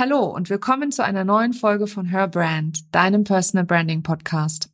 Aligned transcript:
Hallo 0.00 0.24
und 0.24 0.48
willkommen 0.48 0.92
zu 0.92 1.04
einer 1.04 1.24
neuen 1.24 1.52
Folge 1.52 1.86
von 1.86 2.06
Her 2.06 2.26
Brand, 2.26 2.78
deinem 2.90 3.22
Personal 3.22 3.66
Branding 3.66 4.02
Podcast. 4.02 4.70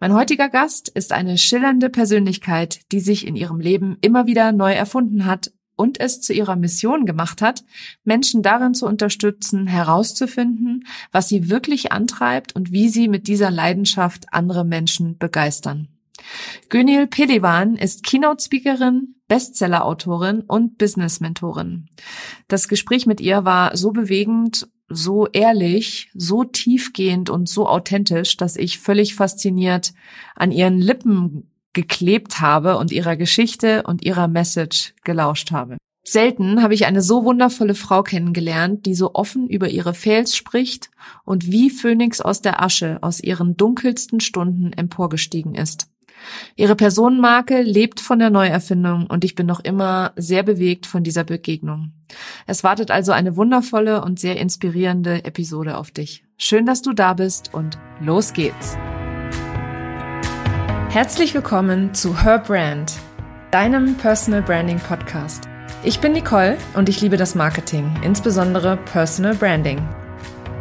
Mein 0.00 0.12
heutiger 0.12 0.48
Gast 0.48 0.88
ist 0.88 1.12
eine 1.12 1.38
schillernde 1.38 1.88
Persönlichkeit, 1.90 2.80
die 2.90 2.98
sich 2.98 3.24
in 3.24 3.36
ihrem 3.36 3.60
Leben 3.60 3.98
immer 4.00 4.26
wieder 4.26 4.50
neu 4.50 4.72
erfunden 4.72 5.26
hat 5.26 5.52
und 5.76 6.00
es 6.00 6.20
zu 6.22 6.32
ihrer 6.32 6.56
Mission 6.56 7.06
gemacht 7.06 7.40
hat, 7.40 7.62
Menschen 8.02 8.42
darin 8.42 8.74
zu 8.74 8.86
unterstützen, 8.86 9.68
herauszufinden, 9.68 10.84
was 11.12 11.28
sie 11.28 11.48
wirklich 11.48 11.92
antreibt 11.92 12.56
und 12.56 12.72
wie 12.72 12.88
sie 12.88 13.06
mit 13.06 13.28
dieser 13.28 13.52
Leidenschaft 13.52 14.24
andere 14.32 14.64
Menschen 14.64 15.18
begeistern. 15.18 15.86
Gönil 16.68 17.06
Pelivan 17.06 17.76
ist 17.76 18.04
Keynote-Speakerin, 18.04 19.14
Bestseller-Autorin 19.28 20.40
und 20.40 20.78
Business-Mentorin. 20.78 21.88
Das 22.48 22.68
Gespräch 22.68 23.06
mit 23.06 23.20
ihr 23.20 23.44
war 23.44 23.76
so 23.76 23.90
bewegend, 23.92 24.68
so 24.88 25.26
ehrlich, 25.28 26.10
so 26.14 26.44
tiefgehend 26.44 27.30
und 27.30 27.48
so 27.48 27.68
authentisch, 27.68 28.36
dass 28.36 28.56
ich 28.56 28.78
völlig 28.78 29.14
fasziniert 29.14 29.92
an 30.34 30.50
ihren 30.50 30.78
Lippen 30.78 31.50
geklebt 31.74 32.40
habe 32.40 32.78
und 32.78 32.90
ihrer 32.90 33.16
Geschichte 33.16 33.82
und 33.82 34.02
ihrer 34.02 34.28
Message 34.28 34.94
gelauscht 35.04 35.52
habe. 35.52 35.76
Selten 36.04 36.62
habe 36.62 36.72
ich 36.72 36.86
eine 36.86 37.02
so 37.02 37.24
wundervolle 37.24 37.74
Frau 37.74 38.02
kennengelernt, 38.02 38.86
die 38.86 38.94
so 38.94 39.14
offen 39.14 39.46
über 39.46 39.68
ihre 39.68 39.92
Fails 39.92 40.34
spricht 40.34 40.90
und 41.24 41.52
wie 41.52 41.68
Phönix 41.68 42.22
aus 42.22 42.40
der 42.40 42.62
Asche 42.62 42.96
aus 43.02 43.20
ihren 43.20 43.58
dunkelsten 43.58 44.20
Stunden 44.20 44.72
emporgestiegen 44.72 45.54
ist. 45.54 45.88
Ihre 46.56 46.74
Personenmarke 46.74 47.62
lebt 47.62 48.00
von 48.00 48.18
der 48.18 48.30
Neuerfindung 48.30 49.06
und 49.06 49.24
ich 49.24 49.34
bin 49.34 49.46
noch 49.46 49.60
immer 49.60 50.12
sehr 50.16 50.42
bewegt 50.42 50.86
von 50.86 51.02
dieser 51.02 51.24
Begegnung. 51.24 51.92
Es 52.46 52.64
wartet 52.64 52.90
also 52.90 53.12
eine 53.12 53.36
wundervolle 53.36 54.02
und 54.02 54.18
sehr 54.18 54.36
inspirierende 54.36 55.24
Episode 55.24 55.76
auf 55.76 55.90
dich. 55.90 56.24
Schön, 56.36 56.66
dass 56.66 56.82
du 56.82 56.92
da 56.92 57.14
bist 57.14 57.52
und 57.52 57.78
los 58.00 58.32
geht's. 58.32 58.76
Herzlich 60.90 61.34
willkommen 61.34 61.92
zu 61.94 62.22
Her 62.22 62.38
Brand, 62.38 62.94
deinem 63.50 63.94
Personal 63.96 64.42
Branding 64.42 64.78
Podcast. 64.78 65.48
Ich 65.84 66.00
bin 66.00 66.12
Nicole 66.12 66.56
und 66.74 66.88
ich 66.88 67.00
liebe 67.00 67.16
das 67.16 67.34
Marketing, 67.34 67.94
insbesondere 68.02 68.78
Personal 68.78 69.34
Branding. 69.34 69.86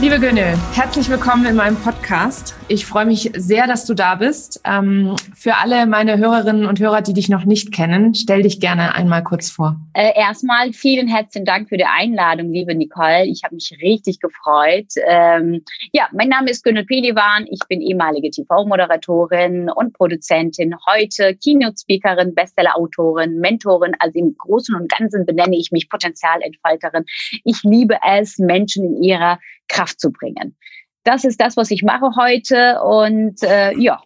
Liebe 0.00 0.20
Gönne, 0.20 0.56
herzlich 0.74 1.10
willkommen 1.10 1.44
in 1.44 1.56
meinem 1.56 1.74
Podcast. 1.74 2.54
Ich 2.68 2.86
freue 2.86 3.04
mich 3.04 3.32
sehr, 3.34 3.66
dass 3.66 3.84
du 3.84 3.94
da 3.94 4.14
bist. 4.14 4.60
Ähm, 4.64 5.16
für 5.34 5.56
alle 5.56 5.86
meine 5.86 6.18
Hörerinnen 6.18 6.66
und 6.66 6.78
Hörer, 6.78 7.02
die 7.02 7.14
dich 7.14 7.28
noch 7.28 7.44
nicht 7.44 7.72
kennen, 7.72 8.14
stell 8.14 8.42
dich 8.42 8.60
gerne 8.60 8.94
einmal 8.94 9.24
kurz 9.24 9.50
vor. 9.50 9.74
Äh, 9.94 10.12
erstmal 10.16 10.72
vielen 10.72 11.08
herzlichen 11.08 11.44
Dank 11.44 11.68
für 11.68 11.76
die 11.76 11.84
Einladung, 11.84 12.52
liebe 12.52 12.76
Nicole. 12.76 13.26
Ich 13.26 13.42
habe 13.42 13.56
mich 13.56 13.76
richtig 13.82 14.20
gefreut. 14.20 14.86
Ähm, 15.04 15.64
ja, 15.92 16.08
mein 16.12 16.28
Name 16.28 16.50
ist 16.50 16.62
Gönne 16.62 16.84
Pelivan. 16.84 17.48
Ich 17.50 17.66
bin 17.68 17.80
ehemalige 17.80 18.30
TV-Moderatorin 18.30 19.68
und 19.68 19.94
Produzentin. 19.94 20.76
Heute 20.86 21.34
Keynote-Speakerin, 21.42 22.36
Bestseller-Autorin, 22.36 23.40
Mentorin. 23.40 23.96
Also 23.98 24.16
im 24.20 24.36
Großen 24.38 24.76
und 24.76 24.88
Ganzen 24.88 25.26
benenne 25.26 25.56
ich 25.56 25.72
mich 25.72 25.90
Potenzialentfalterin. 25.90 27.04
Ich 27.42 27.64
liebe 27.64 27.96
es, 28.06 28.38
Menschen 28.38 28.84
in 28.84 29.02
ihrer 29.02 29.40
Kraft 29.68 30.00
zu 30.00 30.10
bringen. 30.10 30.56
Das 31.04 31.24
ist 31.24 31.40
das, 31.40 31.56
was 31.56 31.70
ich 31.70 31.82
mache 31.82 32.10
heute 32.16 32.80
und 32.82 33.42
äh, 33.42 33.76
ja, 33.78 34.00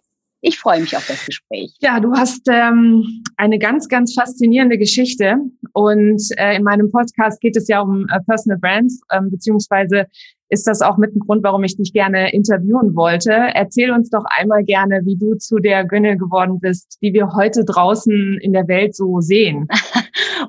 ich 0.45 0.59
freue 0.59 0.81
mich 0.81 0.97
auf 0.97 1.07
das 1.07 1.25
Gespräch. 1.25 1.73
Ja, 1.81 2.01
du 2.01 2.13
hast 2.15 2.49
ähm, 2.49 3.23
eine 3.37 3.59
ganz, 3.59 3.89
ganz 3.89 4.13
faszinierende 4.15 4.77
Geschichte 4.77 5.37
und 5.73 6.21
äh, 6.37 6.57
in 6.57 6.65
meinem 6.65 6.91
Podcast 6.91 7.41
geht 7.41 7.57
es 7.57 7.69
ja 7.69 7.81
um 7.81 8.07
äh, 8.09 8.19
Personal 8.27 8.59
Brands, 8.59 9.01
ähm, 9.13 9.31
beziehungsweise 9.31 10.07
ist 10.49 10.67
das 10.67 10.83
auch 10.83 10.99
mit 10.99 11.15
dem 11.15 11.21
Grund, 11.21 11.45
warum 11.45 11.65
ich 11.65 11.77
dich 11.77 11.93
gerne 11.93 12.33
interviewen 12.33 12.95
wollte. 12.95 13.33
Erzähl 13.33 13.91
uns 13.91 14.11
doch 14.11 14.25
einmal 14.37 14.65
gerne, 14.65 15.01
wie 15.05 15.17
du 15.17 15.35
zu 15.37 15.59
der 15.59 15.85
Gönne 15.85 16.19
geworden 16.19 16.61
bist, 16.61 16.99
die 17.01 17.15
wir 17.15 17.33
heute 17.35 17.65
draußen 17.65 18.39
in 18.41 18.53
der 18.53 18.69
Welt 18.69 18.95
so 18.95 19.21
sehen. 19.21 19.69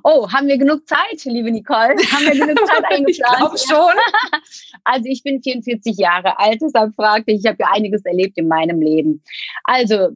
Oh, 0.03 0.31
haben 0.31 0.47
wir 0.47 0.57
genug 0.57 0.87
Zeit, 0.87 1.23
liebe 1.25 1.51
Nicole? 1.51 1.95
Haben 2.11 2.25
wir 2.25 2.45
genug 2.45 2.67
Zeit 2.67 2.83
eingeplant? 2.89 3.07
ich 3.09 3.21
glaube 3.21 3.57
schon. 3.57 3.93
Also 4.85 5.05
ich 5.07 5.23
bin 5.23 5.41
44 5.41 5.97
Jahre 5.97 6.37
alt, 6.39 6.61
deshalb 6.61 6.93
fragte 6.95 7.31
ich, 7.31 7.39
ich 7.39 7.45
habe 7.47 7.57
ja 7.59 7.67
einiges 7.73 8.03
erlebt 8.03 8.37
in 8.37 8.49
meinem 8.49 8.81
Leben. 8.81 9.23
Also 9.63 10.09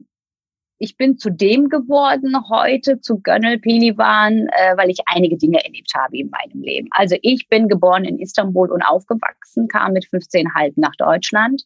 ich 0.78 0.96
bin 0.96 1.18
zu 1.18 1.30
dem 1.30 1.68
geworden 1.68 2.36
heute, 2.48 3.00
zu 3.00 3.20
Gönnel 3.20 3.58
Pelivan, 3.58 4.48
äh, 4.48 4.76
weil 4.76 4.90
ich 4.90 4.98
einige 5.06 5.36
Dinge 5.36 5.64
erlebt 5.64 5.92
habe 5.94 6.16
in 6.16 6.30
meinem 6.30 6.62
Leben. 6.62 6.88
Also 6.92 7.16
ich 7.22 7.48
bin 7.48 7.68
geboren 7.68 8.04
in 8.04 8.18
Istanbul 8.18 8.70
und 8.70 8.82
aufgewachsen, 8.82 9.68
kam 9.68 9.92
mit 9.92 10.04
15,5 10.04 10.74
nach 10.76 10.94
Deutschland 10.96 11.62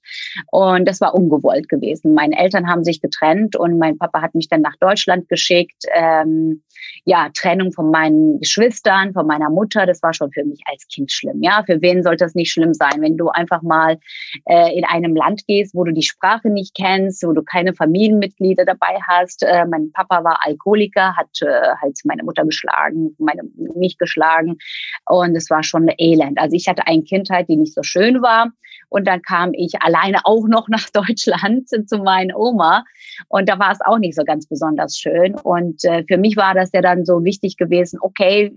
und 0.50 0.88
das 0.88 1.00
war 1.00 1.14
ungewollt 1.14 1.68
gewesen. 1.68 2.14
Meine 2.14 2.38
Eltern 2.38 2.68
haben 2.68 2.84
sich 2.84 3.00
getrennt 3.00 3.54
und 3.56 3.78
mein 3.78 3.98
Papa 3.98 4.22
hat 4.22 4.34
mich 4.34 4.48
dann 4.48 4.62
nach 4.62 4.76
Deutschland 4.76 5.28
geschickt. 5.28 5.84
Ähm, 5.94 6.62
ja, 7.04 7.28
Trennung 7.34 7.72
von 7.72 7.90
meinen 7.90 8.38
Geschwistern, 8.40 9.12
von 9.12 9.26
meiner 9.26 9.50
Mutter, 9.50 9.86
das 9.86 10.02
war 10.02 10.14
schon 10.14 10.32
für 10.32 10.44
mich 10.44 10.60
als 10.66 10.86
Kind 10.88 11.10
schlimm. 11.10 11.42
Ja, 11.42 11.62
für 11.64 11.80
wen 11.82 12.02
sollte 12.02 12.24
das 12.24 12.34
nicht 12.34 12.52
schlimm 12.52 12.74
sein, 12.74 13.00
wenn 13.00 13.16
du 13.16 13.28
einfach 13.28 13.62
mal 13.62 13.98
äh, 14.46 14.76
in 14.76 14.84
einem 14.84 15.16
Land 15.16 15.46
gehst, 15.46 15.74
wo 15.74 15.84
du 15.84 15.92
die 15.92 16.02
Sprache 16.02 16.48
nicht 16.50 16.74
kennst, 16.74 17.26
wo 17.26 17.32
du 17.32 17.42
keine 17.42 17.74
Familienmitglieder 17.74 18.64
dabei 18.64 18.98
hast. 19.08 19.42
Äh, 19.42 19.66
mein 19.66 19.92
Papa 19.92 20.24
war 20.24 20.38
Alkoholiker, 20.42 21.16
hat 21.16 21.30
äh, 21.42 21.74
halt 21.80 21.98
meine 22.04 22.22
Mutter 22.22 22.44
geschlagen, 22.44 23.14
meine 23.18 23.42
mich 23.74 23.98
geschlagen 23.98 24.58
und 25.06 25.36
es 25.36 25.50
war 25.50 25.62
schon 25.62 25.90
elend. 25.98 26.38
Also 26.38 26.56
ich 26.56 26.68
hatte 26.68 26.86
eine 26.86 27.02
Kindheit, 27.02 27.48
die 27.48 27.56
nicht 27.56 27.74
so 27.74 27.82
schön 27.82 28.22
war 28.22 28.52
und 28.92 29.06
dann 29.06 29.22
kam 29.22 29.52
ich 29.54 29.80
alleine 29.80 30.18
auch 30.24 30.46
noch 30.46 30.68
nach 30.68 30.88
Deutschland 30.92 31.68
zu 31.68 31.98
meiner 31.98 32.38
Oma 32.38 32.84
und 33.28 33.48
da 33.48 33.58
war 33.58 33.72
es 33.72 33.80
auch 33.80 33.98
nicht 33.98 34.14
so 34.14 34.24
ganz 34.24 34.46
besonders 34.46 34.98
schön 34.98 35.34
und 35.34 35.82
äh, 35.84 36.04
für 36.06 36.18
mich 36.18 36.36
war 36.36 36.54
das 36.54 36.70
ja 36.72 36.82
dann 36.82 37.04
so 37.04 37.24
wichtig 37.24 37.56
gewesen, 37.56 37.98
okay, 38.02 38.52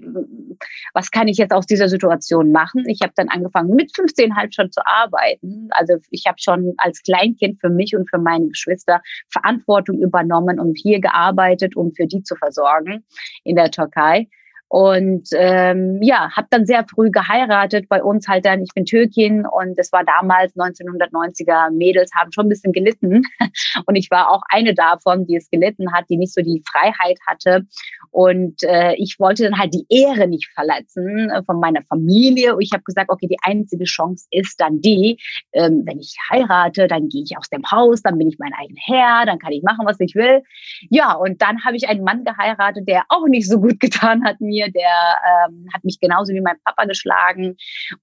was 0.94 1.12
kann 1.12 1.28
ich 1.28 1.38
jetzt 1.38 1.54
aus 1.54 1.66
dieser 1.66 1.90
Situation 1.90 2.52
machen? 2.52 2.84
Ich 2.88 3.00
habe 3.02 3.14
dann 3.16 3.30
angefangen, 3.30 3.76
mit 3.76 3.96
15 3.96 4.36
halb 4.36 4.54
schon 4.54 4.72
zu 4.72 4.86
arbeiten. 4.86 5.70
Also 5.72 5.96
ich 6.12 6.26
habe 6.28 6.38
schon 6.40 6.74
als 6.78 7.02
Kleinkind 7.02 7.60
für 7.60 7.70
mich 7.70 7.96
und 7.96 8.10
für 8.10 8.18
meine 8.18 8.48
Geschwister 8.48 9.02
Verantwortung 9.30 10.00
übernommen 10.00 10.60
und 10.60 10.78
hier 10.78 11.00
gearbeitet, 11.00 11.76
um 11.76 11.94
für 11.94 12.08
die 12.08 12.24
zu 12.24 12.36
versorgen 12.36 13.04
in 13.44 13.56
der 13.56 13.72
Türkei. 13.72 14.28
Und 14.68 15.30
ähm, 15.34 16.00
ja, 16.02 16.32
habe 16.36 16.48
dann 16.50 16.66
sehr 16.66 16.86
früh 16.90 17.12
geheiratet. 17.12 17.88
Bei 17.88 18.04
uns 18.04 18.28
halt 18.28 18.46
dann, 18.46 18.64
ich 18.64 18.74
bin 18.74 18.86
Türkin 18.86 19.46
und 19.46 19.78
es 19.78 19.92
war 19.92 20.04
damals 20.04 20.56
1990er, 20.56 21.72
Mädels 21.72 22.12
haben 22.16 22.32
schon 22.32 22.48
ein 22.48 22.50
bisschen 22.50 22.74
gelitten. 22.74 23.22
Und 23.86 23.96
ich 23.96 24.10
war 24.10 24.32
auch 24.32 24.42
eine 24.50 24.74
davon, 24.74 25.28
die 25.28 25.36
es 25.36 25.50
gelitten 25.50 25.94
hat, 25.94 26.06
die 26.10 26.18
nicht 26.18 26.34
so 26.34 26.42
die 26.42 26.64
Freiheit 26.70 27.20
hatte. 27.28 27.66
Und 28.12 28.64
äh, 28.64 28.96
ich 28.96 29.18
wollte 29.20 29.44
dann 29.44 29.60
halt 29.60 29.74
die 29.74 29.86
Ehre 29.90 30.28
nicht 30.28 30.50
verletzen 30.54 31.30
äh, 31.30 31.44
von 31.44 31.60
meiner 31.60 31.84
Familie. 31.84 32.56
Und 32.56 32.62
ich 32.62 32.72
habe 32.74 32.84
gesagt, 32.84 33.10
okay, 33.10 33.28
die 33.28 33.38
einzige 33.44 33.84
Chance 33.84 34.28
ist 34.32 34.60
dann 34.60 34.82
die, 34.82 35.20
ähm, 35.54 35.84
wenn 35.86 36.00
ich 36.00 36.16
heirate, 36.32 36.88
dann 36.88 37.10
gehe 37.10 37.24
ich 37.24 37.38
aus 37.38 37.50
dem 37.50 37.64
Haus, 37.70 38.02
dann 38.02 38.18
bin 38.18 38.30
ich 38.30 38.38
mein 38.40 38.54
eigener 38.54 38.82
Herr, 38.86 39.26
dann 39.26 39.40
kann 39.40 39.52
ich 39.52 39.64
machen, 39.64 39.86
was 39.86 40.00
ich 40.00 40.16
will. 40.16 40.42
Ja, 40.90 41.14
und 41.14 41.42
dann 41.42 41.64
habe 41.66 41.76
ich 41.76 41.88
einen 41.88 42.04
Mann 42.04 42.24
geheiratet, 42.24 42.88
der 42.88 43.04
auch 43.10 43.28
nicht 43.28 43.50
so 43.50 43.60
gut 43.60 43.80
getan 43.86 44.24
hat 44.24 44.40
mir 44.40 44.55
mir, 44.56 44.72
der 44.72 45.18
ähm, 45.50 45.68
hat 45.74 45.84
mich 45.84 46.00
genauso 46.00 46.34
wie 46.34 46.42
mein 46.42 46.58
Papa 46.64 46.86
geschlagen. 46.86 47.56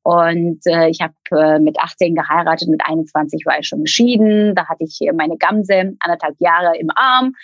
Und 0.03 0.61
äh, 0.67 0.89
ich 0.89 1.01
habe 1.01 1.15
äh, 1.31 1.59
mit 1.59 1.79
18 1.79 2.15
geheiratet, 2.15 2.69
mit 2.69 2.83
21 2.85 3.45
war 3.47 3.59
ich 3.59 3.69
schon 3.69 3.85
geschieden. 3.85 4.55
Da 4.55 4.69
hatte 4.69 4.85
ich 4.85 4.99
meine 5.15 5.37
Gamse 5.37 5.95
anderthalb 6.01 6.37
Jahre 6.39 6.77
im 6.77 6.91
Arm. 6.95 7.35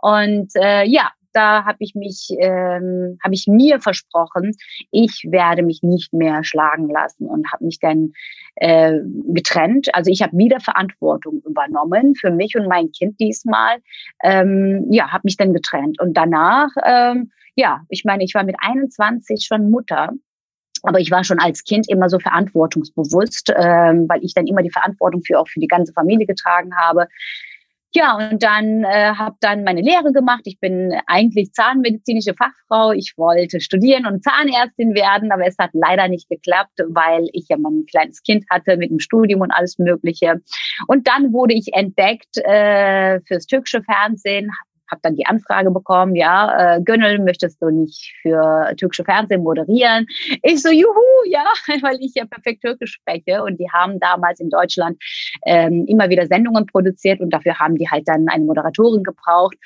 Und 0.00 0.50
äh, 0.56 0.84
ja, 0.84 1.10
da 1.32 1.64
habe 1.64 1.78
ich 1.80 1.94
mich, 1.94 2.28
ähm, 2.38 3.18
habe 3.22 3.34
ich 3.34 3.46
mir 3.46 3.80
versprochen, 3.80 4.52
ich 4.90 5.26
werde 5.28 5.62
mich 5.62 5.82
nicht 5.82 6.12
mehr 6.12 6.42
schlagen 6.42 6.88
lassen 6.88 7.26
und 7.26 7.50
habe 7.52 7.64
mich 7.64 7.78
dann 7.80 8.12
äh, 8.56 8.98
getrennt. 9.32 9.88
Also 9.94 10.10
ich 10.10 10.22
habe 10.22 10.36
wieder 10.36 10.60
Verantwortung 10.60 11.42
übernommen 11.46 12.14
für 12.14 12.30
mich 12.30 12.56
und 12.56 12.66
mein 12.66 12.90
Kind 12.92 13.20
diesmal. 13.20 13.76
Ähm, 14.24 14.86
ja, 14.90 15.12
habe 15.12 15.22
mich 15.24 15.36
dann 15.36 15.52
getrennt 15.52 16.00
und 16.00 16.14
danach 16.14 16.70
ähm, 16.84 17.30
ja, 17.58 17.82
ich 17.88 18.04
meine, 18.04 18.22
ich 18.22 18.34
war 18.34 18.44
mit 18.44 18.54
21 18.56 19.44
schon 19.44 19.70
Mutter. 19.70 20.10
Aber 20.84 21.00
ich 21.00 21.10
war 21.10 21.24
schon 21.24 21.40
als 21.40 21.64
Kind 21.64 21.88
immer 21.88 22.08
so 22.08 22.20
verantwortungsbewusst, 22.20 23.52
ähm, 23.56 24.06
weil 24.08 24.22
ich 24.22 24.32
dann 24.32 24.46
immer 24.46 24.62
die 24.62 24.70
Verantwortung 24.70 25.22
für 25.24 25.40
auch 25.40 25.48
für 25.48 25.58
die 25.58 25.66
ganze 25.66 25.92
Familie 25.92 26.24
getragen 26.24 26.76
habe. 26.76 27.08
Ja, 27.92 28.16
und 28.16 28.44
dann 28.44 28.84
äh, 28.84 29.12
habe 29.16 29.34
dann 29.40 29.64
meine 29.64 29.80
Lehre 29.80 30.12
gemacht. 30.12 30.42
Ich 30.44 30.60
bin 30.60 30.94
eigentlich 31.08 31.52
zahnmedizinische 31.52 32.34
Fachfrau. 32.34 32.92
Ich 32.92 33.14
wollte 33.16 33.60
studieren 33.60 34.06
und 34.06 34.22
Zahnärztin 34.22 34.94
werden, 34.94 35.32
aber 35.32 35.44
es 35.44 35.56
hat 35.58 35.70
leider 35.72 36.06
nicht 36.06 36.28
geklappt, 36.28 36.78
weil 36.90 37.28
ich 37.32 37.46
ja 37.48 37.56
mein 37.56 37.86
kleines 37.90 38.22
Kind 38.22 38.44
hatte 38.50 38.76
mit 38.76 38.90
dem 38.90 39.00
Studium 39.00 39.40
und 39.40 39.50
alles 39.50 39.78
Mögliche. 39.78 40.40
Und 40.86 41.08
dann 41.08 41.32
wurde 41.32 41.54
ich 41.54 41.72
entdeckt 41.72 42.36
äh, 42.36 43.20
fürs 43.22 43.46
türkische 43.46 43.82
Fernsehen, 43.82 44.52
habe 44.90 45.00
dann 45.02 45.16
die 45.16 45.26
Anfrage 45.26 45.70
bekommen, 45.70 46.14
ja, 46.14 46.76
äh, 46.76 46.82
Gönnel, 46.82 47.18
möchtest 47.18 47.60
du 47.62 47.70
nicht 47.70 48.12
für 48.22 48.74
türkische 48.76 49.04
Fernsehen 49.04 49.42
moderieren? 49.42 50.06
Ich 50.42 50.62
so, 50.62 50.70
juhu, 50.70 50.92
ja, 51.26 51.44
weil 51.82 51.98
ich 52.00 52.12
ja 52.14 52.24
perfekt 52.24 52.62
Türkisch 52.62 52.92
spreche 52.92 53.42
und 53.42 53.58
die 53.58 53.70
haben 53.72 53.98
damals 54.00 54.40
in 54.40 54.50
Deutschland 54.50 54.98
ähm, 55.46 55.84
immer 55.86 56.08
wieder 56.08 56.26
Sendungen 56.26 56.66
produziert 56.66 57.20
und 57.20 57.30
dafür 57.30 57.58
haben 57.58 57.76
die 57.76 57.88
halt 57.88 58.06
dann 58.06 58.28
eine 58.28 58.44
Moderatorin 58.44 59.02
gebraucht. 59.02 59.56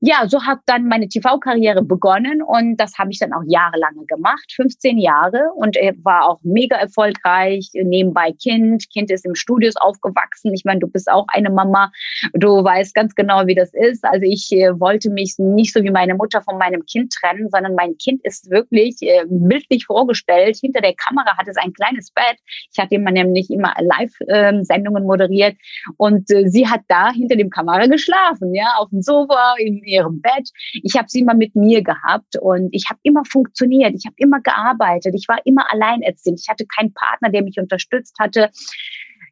Ja, 0.00 0.26
so 0.28 0.42
hat 0.42 0.58
dann 0.66 0.86
meine 0.86 1.08
TV-Karriere 1.08 1.82
begonnen 1.82 2.42
und 2.42 2.76
das 2.76 2.98
habe 2.98 3.10
ich 3.10 3.18
dann 3.18 3.32
auch 3.32 3.42
jahrelang 3.46 4.06
gemacht, 4.06 4.52
15 4.54 4.98
Jahre 4.98 5.50
und 5.56 5.76
war 6.02 6.28
auch 6.28 6.40
mega 6.42 6.76
erfolgreich, 6.76 7.70
nebenbei 7.74 8.32
Kind, 8.32 8.88
Kind 8.90 9.10
ist 9.10 9.24
im 9.24 9.34
Studios 9.34 9.76
aufgewachsen. 9.76 10.52
Ich 10.54 10.64
meine, 10.64 10.80
du 10.80 10.86
bist 10.86 11.10
auch 11.10 11.26
eine 11.28 11.50
Mama, 11.50 11.90
du 12.32 12.62
weißt 12.62 12.94
ganz 12.94 13.14
genau, 13.14 13.46
wie 13.46 13.54
das 13.54 13.72
ist. 13.74 14.04
Also 14.04 14.24
ich 14.24 14.50
äh, 14.54 14.80
wollte 14.80 15.10
mich 15.10 15.34
nicht 15.38 15.72
so 15.72 15.82
wie 15.82 15.90
meine 15.90 16.14
Mutter 16.14 16.42
von 16.42 16.58
meinem 16.58 16.84
Kind 16.86 17.12
trennen, 17.12 17.48
sondern 17.50 17.74
mein 17.74 17.96
Kind 17.98 18.24
ist 18.24 18.50
wirklich 18.50 18.96
äh, 19.02 19.24
bildlich 19.28 19.86
vorgestellt. 19.86 20.56
Hinter 20.60 20.80
der 20.80 20.94
Kamera 20.94 21.36
hat 21.36 21.48
es 21.48 21.56
ein 21.56 21.72
kleines 21.72 22.10
Bett. 22.10 22.38
Ich 22.72 22.78
hatte 22.78 22.94
immer 22.94 23.10
nämlich 23.10 23.50
immer 23.50 23.74
Live-Sendungen 23.78 25.02
ähm, 25.02 25.06
moderiert 25.06 25.56
und 25.96 26.30
äh, 26.30 26.48
sie 26.48 26.68
hat 26.68 26.82
da 26.88 27.12
hinter 27.12 27.36
dem 27.36 27.50
Kamera 27.50 27.86
geschlafen, 27.86 28.54
ja, 28.54 28.74
auf 28.78 28.90
dem 28.90 29.02
Sofa, 29.02 29.54
in 29.58 29.82
ihrem 29.84 30.20
Bett. 30.20 30.50
Ich 30.82 30.96
habe 30.96 31.08
sie 31.08 31.20
immer 31.20 31.34
mit 31.34 31.54
mir 31.54 31.82
gehabt 31.82 32.36
und 32.40 32.68
ich 32.72 32.86
habe 32.88 33.00
immer 33.02 33.24
funktioniert. 33.24 33.94
Ich 33.94 34.06
habe 34.06 34.16
immer 34.18 34.40
gearbeitet. 34.40 35.14
Ich 35.14 35.28
war 35.28 35.38
immer 35.44 35.70
alleinerziehend. 35.72 36.40
Ich 36.40 36.48
hatte 36.48 36.66
keinen 36.66 36.92
Partner, 36.94 37.30
der 37.30 37.42
mich 37.42 37.58
unterstützt 37.58 38.16
hatte 38.18 38.50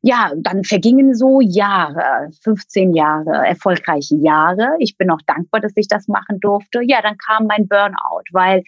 ja, 0.02 0.32
dann 0.37 0.64
vergingen 0.64 1.14
so 1.14 1.40
Jahre, 1.40 2.31
15 2.43 2.93
Jahre, 2.93 3.46
erfolgreiche 3.46 4.16
Jahre. 4.16 4.75
Ich 4.81 4.96
bin 4.96 5.10
auch 5.10 5.22
dankbar, 5.26 5.60
dass 5.60 5.72
ich 5.76 5.87
das 5.87 6.08
machen 6.08 6.40
durfte. 6.40 6.81
Ja, 6.82 7.00
dann 7.00 7.16
kam 7.19 7.46
mein 7.46 7.69
Burnout, 7.69 8.25
weil 8.32 8.64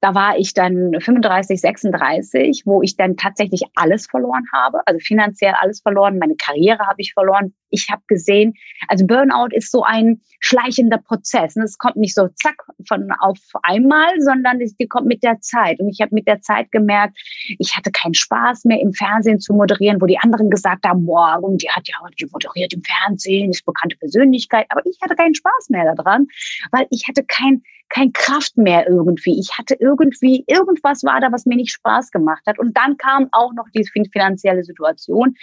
da 0.00 0.14
war 0.14 0.36
ich 0.36 0.52
dann 0.52 1.00
35, 1.00 1.60
36, 1.60 2.62
wo 2.66 2.82
ich 2.82 2.96
dann 2.96 3.16
tatsächlich 3.16 3.62
alles 3.74 4.06
verloren 4.06 4.44
habe, 4.52 4.86
also 4.86 4.98
finanziell 4.98 5.54
alles 5.58 5.80
verloren, 5.80 6.18
meine 6.18 6.36
Karriere 6.36 6.86
habe 6.86 7.00
ich 7.00 7.14
verloren. 7.14 7.54
Ich 7.74 7.88
habe 7.90 8.02
gesehen, 8.06 8.54
also 8.88 9.06
Burnout 9.06 9.48
ist 9.50 9.70
so 9.70 9.82
ein 9.82 10.20
schleichender 10.40 10.98
Prozess. 10.98 11.56
Es 11.56 11.78
kommt 11.78 11.96
nicht 11.96 12.14
so 12.14 12.28
zack 12.36 12.56
von 12.86 13.10
auf 13.20 13.38
einmal, 13.62 14.20
sondern 14.20 14.60
es 14.60 14.74
kommt 14.88 15.06
mit 15.06 15.22
der 15.22 15.40
Zeit. 15.40 15.80
Und 15.80 15.88
ich 15.88 16.00
habe 16.00 16.14
mit 16.14 16.28
der 16.28 16.40
Zeit 16.40 16.70
gemerkt, 16.70 17.18
ich 17.58 17.76
hatte 17.76 17.90
keinen 17.90 18.14
Spaß 18.14 18.64
mehr 18.64 18.80
im 18.80 18.92
Fernsehen 18.92 19.40
zu 19.40 19.54
moderieren, 19.54 20.00
wo 20.00 20.06
die 20.06 20.18
anderen 20.18 20.50
gesagt 20.50 20.86
haben, 20.86 21.08
und 21.08 21.62
die 21.62 21.70
hat 21.70 21.88
ja, 21.88 21.96
die 22.18 22.26
moderiert 22.26 22.72
im 22.72 22.82
Fernsehen, 22.82 23.50
ist 23.50 23.64
bekannte 23.64 23.96
Persönlichkeit, 23.96 24.66
aber 24.68 24.82
ich 24.84 24.98
hatte 25.02 25.16
keinen 25.16 25.34
Spaß 25.34 25.70
mehr 25.70 25.94
daran, 25.94 26.26
weil 26.70 26.86
ich 26.90 27.06
hatte 27.08 27.24
kein 27.24 27.62
kein 27.90 28.12
Kraft 28.12 28.56
mehr 28.56 28.88
irgendwie. 28.88 29.38
Ich 29.38 29.56
hatte 29.56 29.76
irgendwie, 29.78 30.44
irgendwas 30.48 31.04
war 31.04 31.20
da, 31.20 31.30
was 31.30 31.46
mir 31.46 31.56
nicht 31.56 31.72
Spaß 31.72 32.10
gemacht 32.10 32.42
hat. 32.46 32.58
Und 32.58 32.76
dann 32.76 32.96
kam 32.96 33.28
auch 33.32 33.52
noch 33.52 33.66
die 33.74 33.86
finanzielle 34.12 34.64
Situation. 34.64 35.36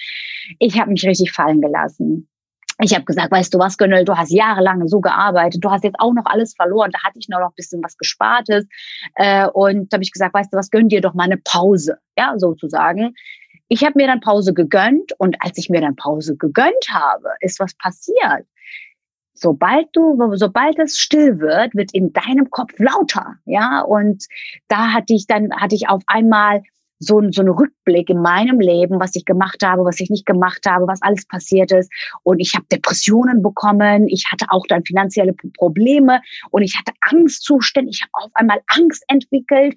Ich 0.59 0.79
habe 0.79 0.91
mich 0.91 1.05
richtig 1.05 1.31
fallen 1.31 1.61
gelassen. 1.61 2.20
Ich 2.83 2.95
habe 2.95 3.05
gesagt, 3.05 3.31
weißt 3.31 3.53
du 3.53 3.59
was, 3.59 3.77
Gönnel, 3.77 4.05
du 4.05 4.17
hast 4.17 4.31
jahrelang 4.31 4.87
so 4.87 5.01
gearbeitet, 5.01 5.63
du 5.63 5.69
hast 5.69 5.83
jetzt 5.83 5.99
auch 5.99 6.13
noch 6.13 6.25
alles 6.25 6.55
verloren, 6.55 6.89
da 6.91 7.03
hatte 7.03 7.19
ich 7.19 7.29
noch 7.29 7.37
ein 7.39 7.53
bisschen 7.55 7.83
was 7.83 7.95
Gespartes. 7.95 8.65
Äh, 9.15 9.47
und 9.47 9.93
da 9.93 9.97
habe 9.97 10.03
ich 10.03 10.11
gesagt, 10.11 10.33
weißt 10.33 10.51
du 10.51 10.57
was, 10.57 10.71
gönn 10.71 10.89
dir 10.89 11.01
doch 11.01 11.13
mal 11.13 11.25
eine 11.25 11.37
Pause, 11.37 11.97
ja, 12.17 12.33
sozusagen. 12.37 13.13
Ich 13.67 13.83
habe 13.83 13.93
mir 13.95 14.07
dann 14.07 14.19
Pause 14.19 14.53
gegönnt 14.53 15.13
und 15.19 15.37
als 15.41 15.57
ich 15.59 15.69
mir 15.69 15.79
dann 15.79 15.95
Pause 15.95 16.35
gegönnt 16.35 16.87
habe, 16.91 17.29
ist 17.39 17.59
was 17.59 17.73
passiert 17.75 18.45
sobald 19.33 19.87
du, 19.93 20.35
sobald 20.35 20.77
es 20.77 20.99
still 20.99 21.39
wird, 21.39 21.73
wird 21.73 21.93
in 21.93 22.13
deinem 22.13 22.49
Kopf 22.51 22.73
lauter, 22.77 23.37
ja. 23.45 23.81
Und 23.81 24.25
da 24.67 24.93
hatte 24.93 25.13
ich 25.13 25.25
dann, 25.25 25.51
hatte 25.53 25.73
ich 25.73 25.89
auf 25.89 26.03
einmal 26.07 26.61
so, 27.01 27.21
so 27.31 27.41
einen 27.41 27.51
Rückblick 27.51 28.09
in 28.09 28.21
meinem 28.21 28.59
Leben, 28.59 28.99
was 28.99 29.15
ich 29.15 29.25
gemacht 29.25 29.63
habe, 29.63 29.83
was 29.83 29.99
ich 29.99 30.09
nicht 30.09 30.25
gemacht 30.25 30.65
habe, 30.67 30.87
was 30.87 31.01
alles 31.01 31.25
passiert 31.27 31.71
ist. 31.71 31.91
Und 32.23 32.39
ich 32.39 32.53
habe 32.55 32.65
Depressionen 32.71 33.41
bekommen. 33.41 34.07
Ich 34.07 34.25
hatte 34.31 34.45
auch 34.49 34.65
dann 34.67 34.85
finanzielle 34.85 35.33
Probleme 35.57 36.21
und 36.51 36.61
ich 36.61 36.77
hatte 36.77 36.93
Angstzustände. 37.01 37.89
Ich 37.91 38.01
habe 38.01 38.25
auf 38.25 38.31
einmal 38.35 38.61
Angst 38.67 39.03
entwickelt, 39.07 39.75